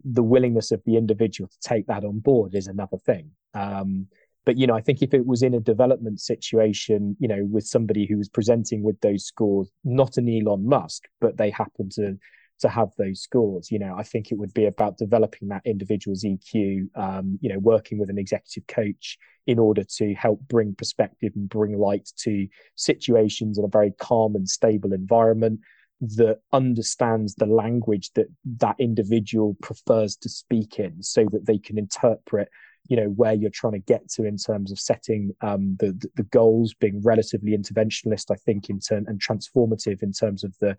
the 0.03 0.23
willingness 0.23 0.71
of 0.71 0.81
the 0.85 0.97
individual 0.97 1.47
to 1.47 1.57
take 1.67 1.87
that 1.87 2.03
on 2.03 2.19
board 2.19 2.55
is 2.55 2.67
another 2.67 2.97
thing. 2.97 3.31
Um, 3.53 4.07
but 4.45 4.57
you 4.57 4.67
know, 4.67 4.75
I 4.75 4.81
think 4.81 5.01
if 5.01 5.13
it 5.13 5.25
was 5.25 5.41
in 5.41 5.53
a 5.53 5.59
development 5.59 6.19
situation, 6.19 7.17
you 7.19 7.27
know, 7.27 7.47
with 7.49 7.65
somebody 7.65 8.05
who 8.05 8.17
was 8.17 8.29
presenting 8.29 8.83
with 8.83 8.99
those 9.01 9.25
scores, 9.25 9.71
not 9.83 10.17
an 10.17 10.29
Elon 10.29 10.67
Musk, 10.67 11.03
but 11.19 11.37
they 11.37 11.49
happen 11.49 11.89
to 11.95 12.17
to 12.59 12.69
have 12.69 12.89
those 12.97 13.21
scores. 13.21 13.71
You 13.71 13.79
know, 13.79 13.95
I 13.97 14.03
think 14.03 14.31
it 14.31 14.37
would 14.37 14.53
be 14.53 14.65
about 14.65 14.97
developing 14.97 15.49
that 15.49 15.63
individual's 15.65 16.23
EQ, 16.23 16.87
um, 16.95 17.37
you 17.41 17.49
know, 17.49 17.59
working 17.59 17.97
with 17.97 18.09
an 18.09 18.17
executive 18.17 18.65
coach 18.67 19.17
in 19.47 19.59
order 19.59 19.83
to 19.97 20.13
help 20.13 20.39
bring 20.47 20.73
perspective 20.73 21.33
and 21.35 21.49
bring 21.49 21.77
light 21.77 22.09
to 22.17 22.47
situations 22.75 23.57
in 23.57 23.65
a 23.65 23.69
very 23.69 23.91
calm 23.99 24.35
and 24.35 24.47
stable 24.47 24.93
environment 24.93 25.59
that 26.01 26.39
understands 26.51 27.35
the 27.35 27.45
language 27.45 28.11
that 28.15 28.27
that 28.57 28.75
individual 28.79 29.55
prefers 29.61 30.15
to 30.17 30.29
speak 30.29 30.79
in 30.79 31.01
so 31.01 31.25
that 31.31 31.45
they 31.45 31.57
can 31.57 31.77
interpret 31.77 32.49
you 32.87 32.97
know 32.97 33.07
where 33.07 33.33
you're 33.33 33.49
trying 33.49 33.73
to 33.73 33.79
get 33.79 34.07
to 34.09 34.25
in 34.25 34.37
terms 34.37 34.71
of 34.71 34.79
setting 34.79 35.31
um, 35.41 35.75
the 35.79 35.97
the 36.15 36.23
goals 36.23 36.73
being 36.73 37.01
relatively 37.01 37.57
interventionalist 37.57 38.29
i 38.29 38.35
think 38.35 38.69
in 38.69 38.79
turn 38.79 39.05
and 39.07 39.21
transformative 39.21 40.03
in 40.03 40.11
terms 40.11 40.43
of 40.43 40.53
the 40.59 40.77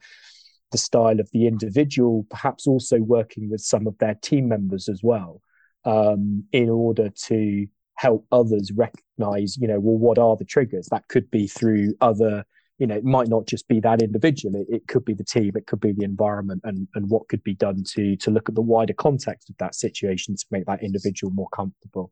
the 0.73 0.79
style 0.79 1.21
of 1.21 1.31
the 1.33 1.47
individual, 1.47 2.27
perhaps 2.31 2.67
also 2.67 2.99
working 2.99 3.49
with 3.51 3.61
some 3.61 3.87
of 3.87 3.97
their 3.99 4.15
team 4.15 4.49
members 4.49 4.89
as 4.89 5.01
well, 5.03 5.41
um, 5.85 6.45
in 6.53 6.69
order 6.69 7.11
to 7.11 7.67
help 7.95 8.27
others 8.33 8.73
recognize, 8.73 9.57
you 9.57 9.69
know, 9.69 9.81
well, 9.81 9.97
what 9.97 10.19
are 10.19 10.37
the 10.37 10.45
triggers? 10.45 10.89
That 10.91 11.09
could 11.09 11.31
be 11.31 11.47
through 11.47 11.95
other, 12.01 12.45
you 12.79 12.87
know, 12.87 12.97
it 12.97 13.05
might 13.05 13.29
not 13.29 13.47
just 13.47 13.67
be 13.69 13.81
that 13.81 14.03
individual. 14.03 14.55
It, 14.57 14.67
it 14.69 14.89
could 14.89 15.05
be 15.05 15.15
the 15.15 15.25
team, 15.25 15.53
it 15.55 15.67
could 15.67 15.81
be 15.81 15.93
the 15.93 16.05
environment, 16.05 16.63
and 16.65 16.89
and 16.95 17.09
what 17.09 17.29
could 17.29 17.43
be 17.43 17.55
done 17.55 17.85
to 17.95 18.17
to 18.17 18.31
look 18.31 18.49
at 18.49 18.55
the 18.55 18.63
wider 18.63 18.95
context 18.95 19.51
of 19.51 19.57
that 19.59 19.75
situation 19.75 20.37
to 20.37 20.47
make 20.51 20.67
that 20.67 20.83
individual 20.83 21.33
more 21.33 21.49
comfortable. 21.51 22.11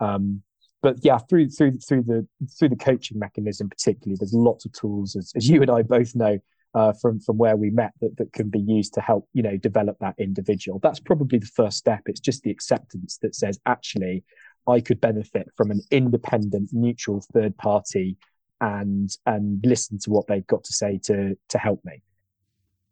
Um, 0.00 0.42
but 0.80 0.96
yeah, 1.02 1.18
through 1.18 1.50
through 1.50 1.78
through 1.78 2.02
the 2.02 2.26
through 2.58 2.70
the 2.70 2.76
coaching 2.76 3.18
mechanism, 3.18 3.68
particularly, 3.68 4.16
there's 4.18 4.34
lots 4.34 4.64
of 4.64 4.72
tools, 4.72 5.16
as, 5.16 5.32
as 5.36 5.48
you 5.48 5.60
and 5.62 5.70
I 5.70 5.82
both 5.82 6.14
know, 6.14 6.38
uh, 6.74 6.92
from 6.92 7.20
from 7.20 7.38
where 7.38 7.56
we 7.56 7.70
met 7.70 7.92
that, 8.00 8.16
that 8.18 8.32
can 8.32 8.48
be 8.48 8.60
used 8.60 8.94
to 8.94 9.00
help 9.00 9.28
you 9.32 9.42
know 9.42 9.56
develop 9.56 9.96
that 10.00 10.14
individual 10.18 10.78
that's 10.82 11.00
probably 11.00 11.38
the 11.38 11.46
first 11.46 11.78
step 11.78 12.02
it's 12.06 12.20
just 12.20 12.42
the 12.42 12.50
acceptance 12.50 13.18
that 13.22 13.34
says 13.34 13.58
actually 13.66 14.22
i 14.66 14.80
could 14.80 15.00
benefit 15.00 15.48
from 15.56 15.70
an 15.70 15.80
independent 15.90 16.68
neutral 16.72 17.24
third 17.32 17.56
party 17.56 18.16
and 18.60 19.16
and 19.26 19.60
listen 19.64 19.98
to 19.98 20.10
what 20.10 20.26
they've 20.26 20.46
got 20.46 20.64
to 20.64 20.72
say 20.72 20.98
to 20.98 21.36
to 21.48 21.58
help 21.58 21.84
me 21.84 22.02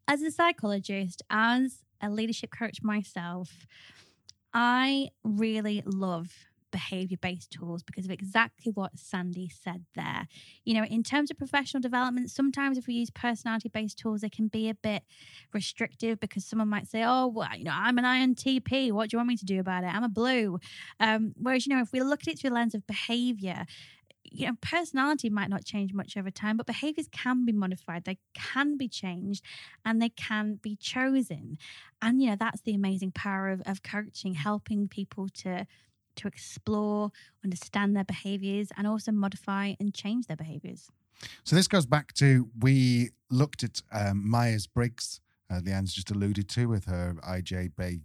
as 0.09 0.23
a 0.23 0.31
psychologist 0.31 1.23
as 1.31 1.83
a 2.01 2.11
leadership 2.11 2.51
coach 2.57 2.83
myself 2.83 3.67
i 4.53 5.09
really 5.25 5.83
love 5.85 6.31
behavior 6.77 7.17
based 7.21 7.51
tools 7.51 7.83
because 7.83 8.05
of 8.05 8.11
exactly 8.11 8.71
what 8.73 8.99
Sandy 8.99 9.49
said 9.49 9.87
there. 9.95 10.29
You 10.65 10.75
know, 10.75 10.85
in 10.85 11.03
terms 11.03 11.31
of 11.31 11.39
professional 11.39 11.81
development, 11.81 12.31
sometimes 12.31 12.77
if 12.77 12.87
we 12.87 12.95
use 12.95 13.09
personality 13.11 13.71
based 13.71 13.99
tools, 13.99 14.21
they 14.21 14.29
can 14.29 14.49
be 14.49 14.69
a 14.69 14.75
bit 14.75 15.03
restrictive 15.55 16.21
because 16.21 16.45
someone 16.45 16.69
might 16.69 16.87
say, 16.87 17.03
Oh, 17.05 17.29
well, 17.29 17.49
you 17.57 17.65
know, 17.65 17.75
I'm 17.75 17.97
an 17.97 18.05
INTP. 18.05 18.93
What 18.93 19.09
do 19.09 19.15
you 19.15 19.19
want 19.19 19.29
me 19.29 19.37
to 19.37 19.45
do 19.47 19.59
about 19.59 19.85
it? 19.85 19.95
I'm 19.95 20.05
a 20.05 20.09
blue. 20.09 20.59
Um, 21.01 21.33
whereas, 21.37 21.67
you 21.67 21.75
know, 21.75 21.81
if 21.81 21.93
we 21.93 22.03
look 22.03 22.23
at 22.23 22.29
it 22.29 22.39
through 22.39 22.51
the 22.51 22.57
lens 22.57 22.75
of 22.75 22.87
behavior, 22.87 23.65
you 24.37 24.47
know, 24.47 24.55
personality 24.61 25.31
might 25.31 25.51
not 25.51 25.65
change 25.65 25.93
much 25.93 26.17
over 26.17 26.31
time, 26.31 26.57
but 26.57 26.67
behaviors 26.67 27.09
can 27.11 27.45
be 27.45 27.53
modified, 27.53 28.05
they 28.05 28.19
can 28.35 28.77
be 28.77 28.89
changed, 28.89 29.43
and 29.85 30.01
they 30.01 30.11
can 30.11 30.59
be 30.63 30.77
chosen. 30.77 31.59
And, 32.03 32.21
you 32.21 32.31
know, 32.31 32.37
that's 32.39 32.61
the 32.63 32.75
amazing 32.75 33.13
power 33.13 33.49
of, 33.49 33.63
of 33.67 33.83
coaching, 33.83 34.35
helping 34.35 34.89
people 34.89 35.29
to 35.41 35.67
to 36.17 36.27
explore, 36.27 37.11
understand 37.45 37.95
their 37.95 38.05
behaviors, 38.05 38.69
and 38.79 38.87
also 38.87 39.13
modify 39.13 39.75
and 39.79 39.93
change 39.93 40.27
their 40.27 40.37
behaviors. 40.37 40.89
So 41.45 41.55
this 41.55 41.69
goes 41.69 41.85
back 41.85 42.15
to 42.15 42.49
we 42.59 43.11
looked 43.31 43.63
at 43.63 43.83
um, 43.93 44.29
Myers 44.29 44.67
Briggs, 44.67 45.21
uh, 45.51 45.61
Leanne's 45.61 45.93
just 45.93 46.11
alluded 46.11 46.49
to 46.51 46.67
with 46.67 46.87
her 46.87 47.15
IJB 47.27 48.01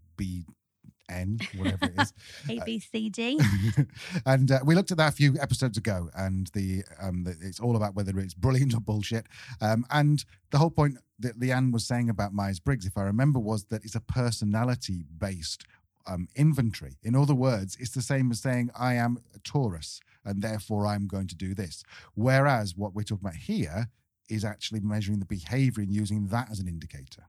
N, 1.11 1.39
whatever 1.57 1.85
it 1.85 2.01
is. 2.01 2.13
A, 2.49 2.59
B, 2.65 2.79
C, 2.79 3.09
D. 3.09 3.39
and 4.25 4.51
uh, 4.51 4.59
we 4.65 4.75
looked 4.75 4.91
at 4.91 4.97
that 4.97 5.09
a 5.09 5.15
few 5.15 5.35
episodes 5.39 5.77
ago, 5.77 6.09
and 6.15 6.47
the, 6.53 6.83
um, 6.99 7.23
the, 7.23 7.35
it's 7.41 7.59
all 7.59 7.75
about 7.75 7.95
whether 7.95 8.17
it's 8.19 8.33
brilliant 8.33 8.73
or 8.73 8.79
bullshit. 8.79 9.27
Um, 9.61 9.85
and 9.91 10.23
the 10.51 10.57
whole 10.57 10.71
point 10.71 10.97
that 11.19 11.39
Leanne 11.39 11.71
was 11.71 11.85
saying 11.85 12.09
about 12.09 12.33
Myers 12.33 12.59
Briggs, 12.59 12.85
if 12.85 12.97
I 12.97 13.03
remember, 13.03 13.39
was 13.39 13.65
that 13.65 13.83
it's 13.83 13.95
a 13.95 14.01
personality 14.01 15.05
based 15.17 15.65
um, 16.07 16.27
inventory. 16.35 16.97
In 17.03 17.15
other 17.15 17.35
words, 17.35 17.77
it's 17.79 17.91
the 17.91 18.01
same 18.01 18.31
as 18.31 18.39
saying, 18.39 18.71
I 18.77 18.95
am 18.95 19.17
a 19.35 19.39
Taurus 19.39 19.99
and 20.25 20.41
therefore 20.41 20.87
I'm 20.87 21.07
going 21.07 21.27
to 21.27 21.35
do 21.35 21.53
this. 21.53 21.83
Whereas 22.15 22.75
what 22.75 22.93
we're 22.93 23.03
talking 23.03 23.27
about 23.27 23.35
here 23.35 23.87
is 24.29 24.45
actually 24.45 24.79
measuring 24.79 25.19
the 25.19 25.25
behavior 25.25 25.83
and 25.83 25.93
using 25.93 26.27
that 26.27 26.49
as 26.51 26.59
an 26.59 26.67
indicator. 26.67 27.27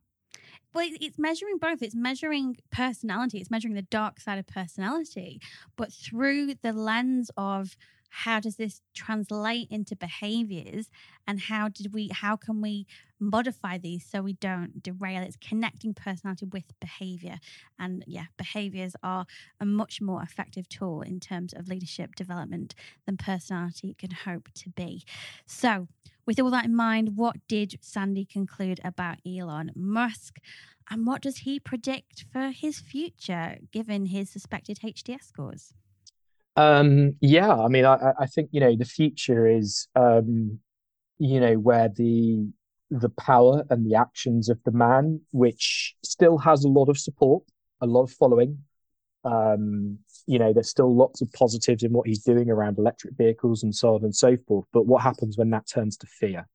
Well, 0.74 0.88
it's 1.00 1.18
measuring 1.18 1.58
both. 1.58 1.82
It's 1.82 1.94
measuring 1.94 2.56
personality. 2.70 3.38
It's 3.38 3.50
measuring 3.50 3.74
the 3.74 3.82
dark 3.82 4.20
side 4.20 4.38
of 4.38 4.46
personality, 4.46 5.40
but 5.76 5.92
through 5.92 6.54
the 6.62 6.72
lens 6.72 7.30
of 7.36 7.76
how 8.14 8.40
does 8.40 8.56
this 8.56 8.82
translate 8.94 9.68
into 9.70 9.96
behaviors 9.96 10.90
and 11.26 11.40
how 11.40 11.68
did 11.68 11.94
we 11.94 12.08
how 12.12 12.36
can 12.36 12.60
we 12.60 12.86
modify 13.18 13.78
these 13.78 14.04
so 14.04 14.20
we 14.20 14.34
don't 14.34 14.82
derail 14.82 15.22
it's 15.22 15.36
connecting 15.36 15.94
personality 15.94 16.44
with 16.44 16.64
behavior 16.78 17.38
and 17.78 18.04
yeah 18.06 18.26
behaviors 18.36 18.94
are 19.02 19.24
a 19.60 19.64
much 19.64 20.02
more 20.02 20.22
effective 20.22 20.68
tool 20.68 21.00
in 21.00 21.20
terms 21.20 21.54
of 21.54 21.68
leadership 21.68 22.14
development 22.14 22.74
than 23.06 23.16
personality 23.16 23.94
can 23.98 24.10
hope 24.10 24.50
to 24.52 24.68
be 24.68 25.02
so 25.46 25.88
with 26.26 26.40
all 26.40 26.50
that 26.50 26.64
in 26.64 26.74
mind 26.74 27.16
what 27.16 27.36
did 27.48 27.78
sandy 27.80 28.24
conclude 28.24 28.80
about 28.84 29.18
elon 29.26 29.70
musk 29.74 30.38
and 30.90 31.06
what 31.06 31.22
does 31.22 31.38
he 31.38 31.58
predict 31.60 32.24
for 32.32 32.50
his 32.50 32.80
future 32.80 33.58
given 33.72 34.06
his 34.06 34.30
suspected 34.30 34.78
hds 34.82 35.24
scores 35.24 35.74
um, 36.56 37.16
yeah, 37.20 37.54
I 37.54 37.68
mean, 37.68 37.84
I, 37.84 38.12
I 38.18 38.26
think 38.26 38.50
you 38.52 38.60
know 38.60 38.76
the 38.76 38.84
future 38.84 39.46
is 39.46 39.88
um, 39.96 40.58
you 41.18 41.40
know 41.40 41.54
where 41.54 41.88
the 41.88 42.46
the 42.90 43.08
power 43.08 43.64
and 43.70 43.90
the 43.90 43.94
actions 43.94 44.48
of 44.48 44.58
the 44.64 44.72
man, 44.72 45.20
which 45.30 45.94
still 46.04 46.38
has 46.38 46.64
a 46.64 46.68
lot 46.68 46.88
of 46.88 46.98
support, 46.98 47.42
a 47.80 47.86
lot 47.86 48.02
of 48.02 48.10
following. 48.10 48.58
Um, 49.24 49.98
you 50.26 50.38
know, 50.38 50.52
there's 50.52 50.70
still 50.70 50.94
lots 50.94 51.20
of 51.20 51.32
positives 51.32 51.82
in 51.82 51.92
what 51.92 52.06
he's 52.06 52.22
doing 52.22 52.50
around 52.50 52.78
electric 52.78 53.14
vehicles 53.16 53.62
and 53.62 53.74
so 53.74 53.94
on 53.94 54.04
and 54.04 54.14
so 54.14 54.36
forth. 54.48 54.66
But 54.72 54.86
what 54.86 55.02
happens 55.02 55.36
when 55.36 55.50
that 55.50 55.66
turns 55.66 55.96
to 55.98 56.06
fear? 56.06 56.48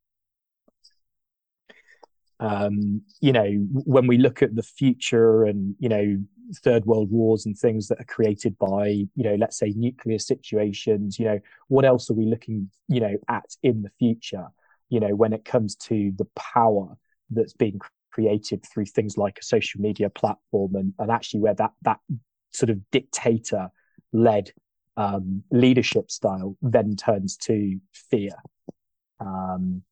Um, 2.40 3.02
you 3.20 3.32
know, 3.32 3.50
when 3.72 4.06
we 4.06 4.18
look 4.18 4.44
at 4.44 4.56
the 4.56 4.64
future 4.64 5.44
and 5.44 5.76
you 5.80 5.90
know 5.90 6.18
third 6.64 6.86
world 6.86 7.12
wars 7.12 7.46
and 7.46 7.58
things 7.58 7.88
that 7.88 8.00
are 8.00 8.06
created 8.06 8.58
by 8.58 8.88
you 8.88 9.24
know 9.24 9.36
let's 9.36 9.58
say 9.58 9.74
nuclear 9.76 10.18
situations 10.18 11.20
you 11.20 11.26
know 11.26 11.40
what 11.68 11.84
else 11.84 12.10
are 12.10 12.14
we 12.14 12.26
looking 12.26 12.70
you 12.88 13.02
know 13.02 13.16
at 13.28 13.56
in 13.64 13.82
the 13.82 13.90
future 14.00 14.48
you 14.90 15.00
know 15.00 15.14
when 15.14 15.34
it 15.34 15.44
comes 15.44 15.76
to 15.76 16.14
the 16.18 16.28
power 16.36 16.96
that's 17.30 17.54
being 17.54 17.80
created 18.12 18.66
through 18.66 18.86
things 18.86 19.18
like 19.18 19.38
a 19.40 19.44
social 19.44 19.82
media 19.82 20.10
platform 20.10 20.76
and, 20.76 20.94
and 21.00 21.12
actually 21.12 21.40
where 21.40 21.54
that 21.54 21.72
that 21.82 22.00
sort 22.52 22.70
of 22.70 22.80
dictator 22.92 23.70
led 24.14 24.52
um, 24.96 25.44
leadership 25.52 26.10
style 26.10 26.58
then 26.62 26.96
turns 26.96 27.38
to 27.38 27.80
fear. 27.94 28.32
Um, 29.20 29.84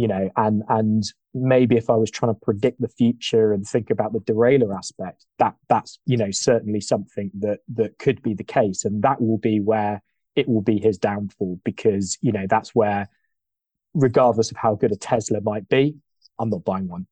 you 0.00 0.08
know 0.08 0.30
and 0.36 0.62
and 0.70 1.04
maybe 1.34 1.76
if 1.76 1.90
i 1.90 1.94
was 1.94 2.10
trying 2.10 2.32
to 2.32 2.40
predict 2.40 2.80
the 2.80 2.88
future 2.88 3.52
and 3.52 3.66
think 3.66 3.90
about 3.90 4.14
the 4.14 4.20
derailer 4.20 4.74
aspect 4.74 5.26
that 5.38 5.54
that's 5.68 5.98
you 6.06 6.16
know 6.16 6.30
certainly 6.30 6.80
something 6.80 7.30
that 7.34 7.58
that 7.68 7.98
could 7.98 8.22
be 8.22 8.32
the 8.32 8.44
case. 8.44 8.86
And 8.86 9.02
that 9.02 9.20
will 9.20 9.36
be 9.36 9.60
where 9.60 10.02
it 10.36 10.48
will 10.48 10.62
be 10.62 10.78
his 10.78 10.96
downfall 10.96 11.60
because 11.64 12.16
you 12.22 12.32
know 12.32 12.46
that's 12.48 12.74
where 12.74 13.10
regardless 13.92 14.50
of 14.50 14.56
how 14.56 14.74
good 14.74 14.92
a 14.92 14.96
tesla 14.96 15.40
might 15.42 15.68
be 15.68 15.96
i'm 16.38 16.48
not 16.48 16.64
buying 16.64 16.88
one. 16.88 17.06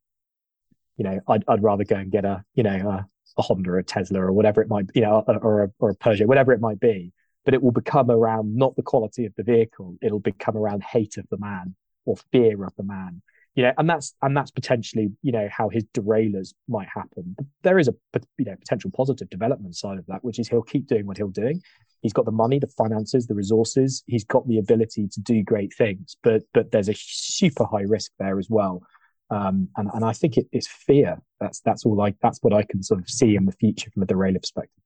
You 0.97 1.05
know 1.05 1.21
i'd, 1.29 1.45
I'd 1.47 1.63
rather 1.63 1.85
go 1.85 1.97
and 1.97 2.11
get 2.11 2.25
a 2.25 2.43
you 2.55 2.63
know 2.63 3.05
a, 3.39 3.43
honda 3.43 3.71
or 3.71 3.79
a 3.79 3.85
tesla 3.85 4.21
or 4.21 4.33
whatever 4.33 4.61
it 4.61 4.69
might 4.69 4.87
you 4.95 5.03
know 5.03 5.25
or 5.43 5.65
a, 5.65 5.71
or 5.79 5.91
a 5.91 5.97
peugeot 5.97 6.27
whatever 6.27 6.53
it 6.53 6.61
might 6.61 6.81
be 6.81 7.13
but 7.45 7.55
it 7.55 7.63
will 7.63 7.73
become 7.73 8.11
around 8.11 8.55
not 8.55 8.77
the 8.77 8.83
quality 8.83 9.25
of 9.25 9.33
the 9.37 9.43
vehicle 9.43 9.97
it'll 10.03 10.19
become 10.19 10.57
around 10.57 10.83
hate 10.83 11.17
of 11.17 11.27
the 11.31 11.39
man 11.39 11.75
or 12.05 12.17
fear 12.33 12.65
of 12.65 12.73
the 12.77 12.83
man 12.83 13.23
you 13.55 13.63
know 13.65 13.73
and 13.79 13.89
that's 13.89 14.15
and 14.23 14.37
that's 14.37 14.51
potentially 14.51 15.11
you 15.23 15.33
know 15.33 15.49
how 15.51 15.69
his 15.69 15.83
derailers 15.93 16.55
might 16.69 16.89
happen. 16.89 17.35
There 17.63 17.79
is 17.79 17.89
a 17.89 17.95
you 18.39 18.45
know 18.45 18.55
potential 18.57 18.91
positive 18.95 19.29
development 19.31 19.75
side 19.75 19.99
of 19.99 20.07
that 20.07 20.23
which 20.23 20.39
is 20.39 20.49
he'll 20.49 20.63
keep 20.63 20.87
doing 20.87 21.07
what 21.07 21.17
he'll 21.17 21.29
doing 21.29 21.61
he's 22.01 22.13
got 22.13 22.25
the 22.25 22.31
money 22.31 22.59
the 22.59 22.67
finances 22.69 23.27
the 23.27 23.35
resources 23.35 24.03
he's 24.07 24.25
got 24.25 24.47
the 24.47 24.59
ability 24.59 25.09
to 25.09 25.21
do 25.21 25.43
great 25.43 25.73
things 25.75 26.17
but 26.23 26.43
but 26.55 26.71
there's 26.71 26.89
a 26.89 26.95
super 26.95 27.65
high 27.65 27.83
risk 27.83 28.13
there 28.19 28.39
as 28.39 28.49
well 28.49 28.83
um, 29.31 29.69
and 29.77 29.91
and 29.95 30.05
I 30.05 30.13
think 30.13 30.37
it 30.37 30.47
is 30.53 30.67
fear. 30.67 31.21
That's 31.41 31.61
that's 31.61 31.85
all 31.85 32.01
I 32.01 32.15
that's 32.23 32.39
what 32.43 32.53
I 32.53 32.63
can 32.63 32.83
sort 32.83 33.01
of 33.01 33.09
see 33.09 33.37
in 33.37 33.45
the 33.45 33.53
future 33.53 33.91
from 33.91 34.03
a 34.03 34.07
derailer 34.07 34.39
perspective. 34.39 34.83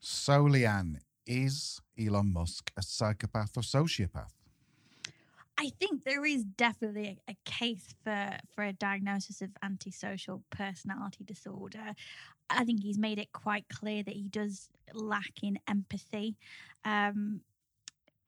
So, 0.00 0.44
Leanne, 0.44 0.98
is 1.26 1.80
Elon 1.98 2.32
Musk 2.32 2.70
a 2.76 2.82
psychopath 2.82 3.56
or 3.56 3.62
sociopath? 3.62 4.30
I 5.60 5.70
think 5.80 6.04
there 6.04 6.24
is 6.24 6.44
definitely 6.44 7.18
a, 7.28 7.32
a, 7.32 7.36
case 7.44 7.94
for 8.04 8.36
for 8.54 8.62
a 8.62 8.72
diagnosis 8.72 9.42
of 9.42 9.50
antisocial 9.62 10.42
personality 10.50 11.24
disorder. 11.24 11.94
I 12.50 12.64
think 12.64 12.82
he's 12.82 12.98
made 12.98 13.18
it 13.18 13.32
quite 13.32 13.68
clear 13.68 14.02
that 14.04 14.14
he 14.14 14.28
does 14.28 14.68
lack 14.94 15.42
in 15.42 15.58
empathy. 15.68 16.36
Um, 16.84 17.40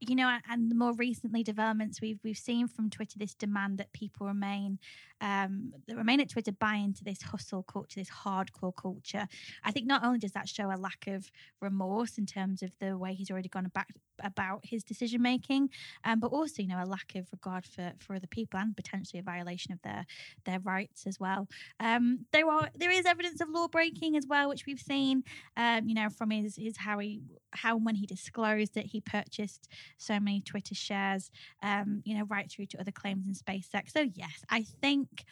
you 0.00 0.14
know, 0.14 0.38
and 0.48 0.70
the 0.70 0.74
more 0.74 0.94
recently 0.94 1.42
developments 1.42 2.00
we've 2.00 2.18
we've 2.24 2.38
seen 2.38 2.66
from 2.68 2.88
Twitter, 2.88 3.18
this 3.18 3.34
demand 3.34 3.78
that 3.78 3.92
people 3.92 4.26
remain 4.26 4.78
um, 5.20 5.74
that 5.86 5.96
remain 5.96 6.20
at 6.20 6.30
Twitter 6.30 6.52
buy 6.52 6.76
into 6.76 7.04
this 7.04 7.20
hustle 7.20 7.62
culture, 7.62 8.00
this 8.00 8.10
hardcore 8.10 8.74
culture. 8.74 9.26
I 9.62 9.70
think 9.70 9.86
not 9.86 10.02
only 10.02 10.18
does 10.18 10.32
that 10.32 10.48
show 10.48 10.70
a 10.70 10.76
lack 10.76 11.06
of 11.06 11.30
remorse 11.60 12.16
in 12.16 12.24
terms 12.24 12.62
of 12.62 12.70
the 12.80 12.96
way 12.96 13.12
he's 13.12 13.30
already 13.30 13.50
gone 13.50 13.66
about 13.66 13.86
about 14.22 14.60
his 14.64 14.82
decision 14.82 15.20
making, 15.22 15.68
um, 16.04 16.18
but 16.18 16.28
also 16.28 16.62
you 16.62 16.68
know 16.68 16.82
a 16.82 16.86
lack 16.86 17.14
of 17.14 17.26
regard 17.30 17.66
for 17.66 17.92
for 17.98 18.14
other 18.14 18.26
people 18.26 18.58
and 18.58 18.74
potentially 18.74 19.20
a 19.20 19.22
violation 19.22 19.72
of 19.72 19.82
their 19.82 20.06
their 20.46 20.60
rights 20.60 21.06
as 21.06 21.20
well. 21.20 21.46
Um, 21.78 22.26
there 22.32 22.48
are 22.48 22.70
there 22.74 22.90
is 22.90 23.04
evidence 23.04 23.42
of 23.42 23.50
law 23.50 23.68
breaking 23.68 24.16
as 24.16 24.26
well, 24.26 24.48
which 24.48 24.64
we've 24.66 24.80
seen. 24.80 25.24
Um, 25.58 25.88
you 25.88 25.94
know, 25.94 26.08
from 26.08 26.30
his 26.30 26.56
his 26.56 26.78
how 26.78 26.98
he 26.98 27.20
how 27.52 27.76
when 27.76 27.94
he 27.94 28.06
disclosed 28.06 28.74
that 28.74 28.86
he 28.86 29.00
purchased 29.00 29.68
so 29.98 30.20
many 30.20 30.40
Twitter 30.40 30.74
shares, 30.74 31.30
um, 31.62 32.02
you 32.04 32.16
know, 32.16 32.24
right 32.24 32.50
through 32.50 32.66
to 32.66 32.80
other 32.80 32.92
claims 32.92 33.26
in 33.26 33.34
SpaceX. 33.34 33.92
So, 33.92 34.08
yes, 34.14 34.44
I 34.48 34.62
think 34.62 35.24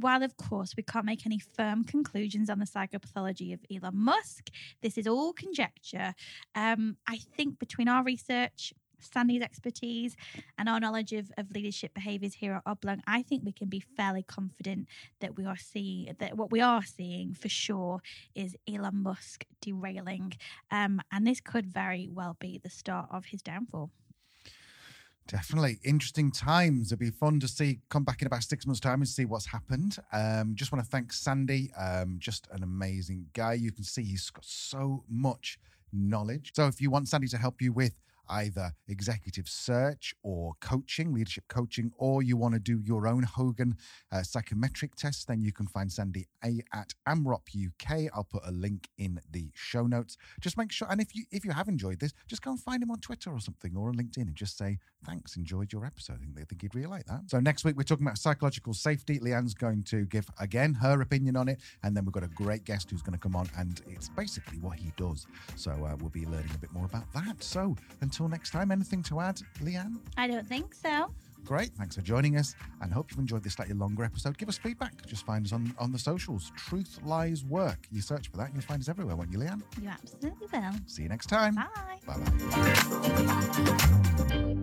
while 0.00 0.22
of 0.22 0.36
course 0.36 0.74
we 0.76 0.82
can't 0.82 1.04
make 1.04 1.26
any 1.26 1.38
firm 1.38 1.84
conclusions 1.84 2.48
on 2.48 2.58
the 2.58 2.64
psychopathology 2.64 3.52
of 3.52 3.60
Elon 3.70 3.96
Musk, 3.96 4.48
this 4.82 4.96
is 4.96 5.06
all 5.06 5.32
conjecture. 5.32 6.14
Um, 6.54 6.96
I 7.06 7.18
think 7.36 7.58
between 7.58 7.88
our 7.88 8.02
research, 8.02 8.72
Sandy's 9.00 9.42
expertise, 9.42 10.16
and 10.58 10.68
our 10.68 10.80
knowledge 10.80 11.12
of, 11.12 11.30
of 11.36 11.50
leadership 11.50 11.94
behaviours 11.94 12.34
here 12.34 12.54
at 12.54 12.62
Oblong, 12.66 13.02
I 13.06 13.22
think 13.22 13.44
we 13.44 13.52
can 13.52 13.68
be 13.68 13.80
fairly 13.80 14.22
confident 14.22 14.86
that 15.20 15.36
we 15.36 15.44
are 15.44 15.56
seeing 15.56 16.14
that 16.18 16.36
what 16.36 16.50
we 16.50 16.60
are 16.60 16.84
seeing 16.84 17.34
for 17.34 17.48
sure 17.48 18.00
is 18.34 18.56
Elon 18.68 19.02
Musk 19.02 19.44
derailing, 19.60 20.34
um, 20.70 21.00
and 21.12 21.26
this 21.26 21.40
could 21.40 21.66
very 21.66 22.08
well 22.10 22.36
be 22.40 22.60
the 22.62 22.70
start 22.70 23.08
of 23.10 23.26
his 23.26 23.42
downfall. 23.42 23.90
Definitely 25.26 25.78
interesting 25.84 26.32
times. 26.32 26.88
It'd 26.88 26.98
be 26.98 27.10
fun 27.10 27.38
to 27.40 27.46
see 27.46 27.78
come 27.88 28.02
back 28.02 28.20
in 28.20 28.26
about 28.26 28.42
six 28.42 28.66
months' 28.66 28.80
time 28.80 29.00
and 29.00 29.08
see 29.08 29.24
what's 29.24 29.46
happened. 29.46 29.96
Um, 30.12 30.56
just 30.56 30.72
want 30.72 30.84
to 30.84 30.90
thank 30.90 31.12
Sandy, 31.12 31.70
um, 31.78 32.16
just 32.18 32.48
an 32.50 32.64
amazing 32.64 33.26
guy. 33.32 33.52
You 33.52 33.70
can 33.70 33.84
see 33.84 34.02
he's 34.02 34.28
got 34.30 34.44
so 34.44 35.04
much 35.08 35.58
knowledge. 35.92 36.50
So 36.54 36.66
if 36.66 36.80
you 36.80 36.90
want 36.90 37.08
Sandy 37.08 37.28
to 37.28 37.38
help 37.38 37.62
you 37.62 37.72
with 37.72 37.94
either 38.30 38.72
executive 38.88 39.48
search 39.48 40.14
or 40.22 40.52
coaching, 40.60 41.12
leadership 41.12 41.44
coaching, 41.48 41.92
or 41.98 42.22
you 42.22 42.36
want 42.36 42.54
to 42.54 42.60
do 42.60 42.80
your 42.84 43.06
own 43.06 43.22
Hogan 43.22 43.76
uh, 44.12 44.22
psychometric 44.22 44.94
test, 44.94 45.26
then 45.28 45.42
you 45.42 45.52
can 45.52 45.66
find 45.66 45.90
Sandy 45.90 46.26
A 46.44 46.60
at 46.72 46.94
AMROP 47.08 47.48
UK. 47.54 48.10
I'll 48.14 48.24
put 48.24 48.42
a 48.46 48.52
link 48.52 48.88
in 48.98 49.20
the 49.30 49.50
show 49.54 49.86
notes. 49.86 50.16
Just 50.40 50.56
make 50.56 50.72
sure, 50.72 50.88
and 50.90 51.00
if 51.00 51.14
you 51.14 51.24
if 51.30 51.44
you 51.44 51.52
have 51.52 51.68
enjoyed 51.68 52.00
this, 52.00 52.12
just 52.26 52.42
go 52.42 52.50
and 52.50 52.60
find 52.60 52.82
him 52.82 52.90
on 52.90 53.00
Twitter 53.00 53.30
or 53.30 53.40
something 53.40 53.76
or 53.76 53.88
on 53.88 53.96
LinkedIn 53.96 54.22
and 54.22 54.36
just 54.36 54.56
say 54.56 54.78
thanks, 55.06 55.36
enjoyed 55.36 55.72
your 55.72 55.84
episode. 55.84 56.14
I 56.14 56.18
think 56.18 56.36
they 56.36 56.44
think 56.44 56.62
he'd 56.62 56.74
really 56.74 56.86
like 56.86 57.06
that. 57.06 57.22
So 57.28 57.40
next 57.40 57.64
week 57.64 57.76
we're 57.76 57.84
talking 57.84 58.06
about 58.06 58.18
psychological 58.18 58.74
safety. 58.74 59.18
Leanne's 59.18 59.54
going 59.54 59.82
to 59.84 60.04
give 60.06 60.28
again 60.38 60.74
her 60.74 61.00
opinion 61.00 61.36
on 61.36 61.48
it, 61.48 61.60
and 61.82 61.96
then 61.96 62.04
we've 62.04 62.12
got 62.12 62.22
a 62.22 62.28
great 62.28 62.64
guest 62.64 62.90
who's 62.90 63.02
going 63.02 63.14
to 63.14 63.18
come 63.18 63.36
on, 63.36 63.48
and 63.56 63.80
it's 63.86 64.08
basically 64.08 64.58
what 64.58 64.78
he 64.78 64.92
does. 64.96 65.26
So 65.56 65.70
uh, 65.70 65.96
we'll 66.00 66.10
be 66.10 66.26
learning 66.26 66.50
a 66.54 66.58
bit 66.58 66.72
more 66.72 66.84
about 66.84 67.10
that. 67.14 67.42
So 67.42 67.76
until 68.00 68.19
until 68.20 68.28
next 68.28 68.50
time, 68.50 68.70
anything 68.70 69.02
to 69.04 69.18
add, 69.20 69.40
Leanne? 69.62 69.98
I 70.18 70.26
don't 70.26 70.46
think 70.46 70.74
so. 70.74 71.06
Great. 71.46 71.70
Thanks 71.70 71.96
for 71.96 72.02
joining 72.02 72.36
us 72.36 72.54
and 72.82 72.92
hope 72.92 73.10
you've 73.10 73.18
enjoyed 73.18 73.42
this 73.42 73.54
slightly 73.54 73.74
longer 73.74 74.04
episode. 74.04 74.36
Give 74.36 74.50
us 74.50 74.58
feedback. 74.58 75.06
Just 75.06 75.24
find 75.24 75.46
us 75.46 75.54
on, 75.54 75.74
on 75.78 75.90
the 75.90 75.98
socials. 75.98 76.52
Truth 76.54 76.98
Lies 77.02 77.46
Work. 77.46 77.78
You 77.90 78.02
search 78.02 78.28
for 78.30 78.36
that 78.36 78.48
and 78.48 78.54
you'll 78.54 78.62
find 78.62 78.82
us 78.82 78.90
everywhere, 78.90 79.16
won't 79.16 79.32
you, 79.32 79.38
Leanne? 79.38 79.62
You 79.80 79.88
absolutely 79.88 80.48
will. 80.52 80.72
See 80.86 81.04
you 81.04 81.08
next 81.08 81.28
time. 81.28 81.54
Bye. 81.54 81.98
Bye 82.06 82.18
bye. 84.28 84.56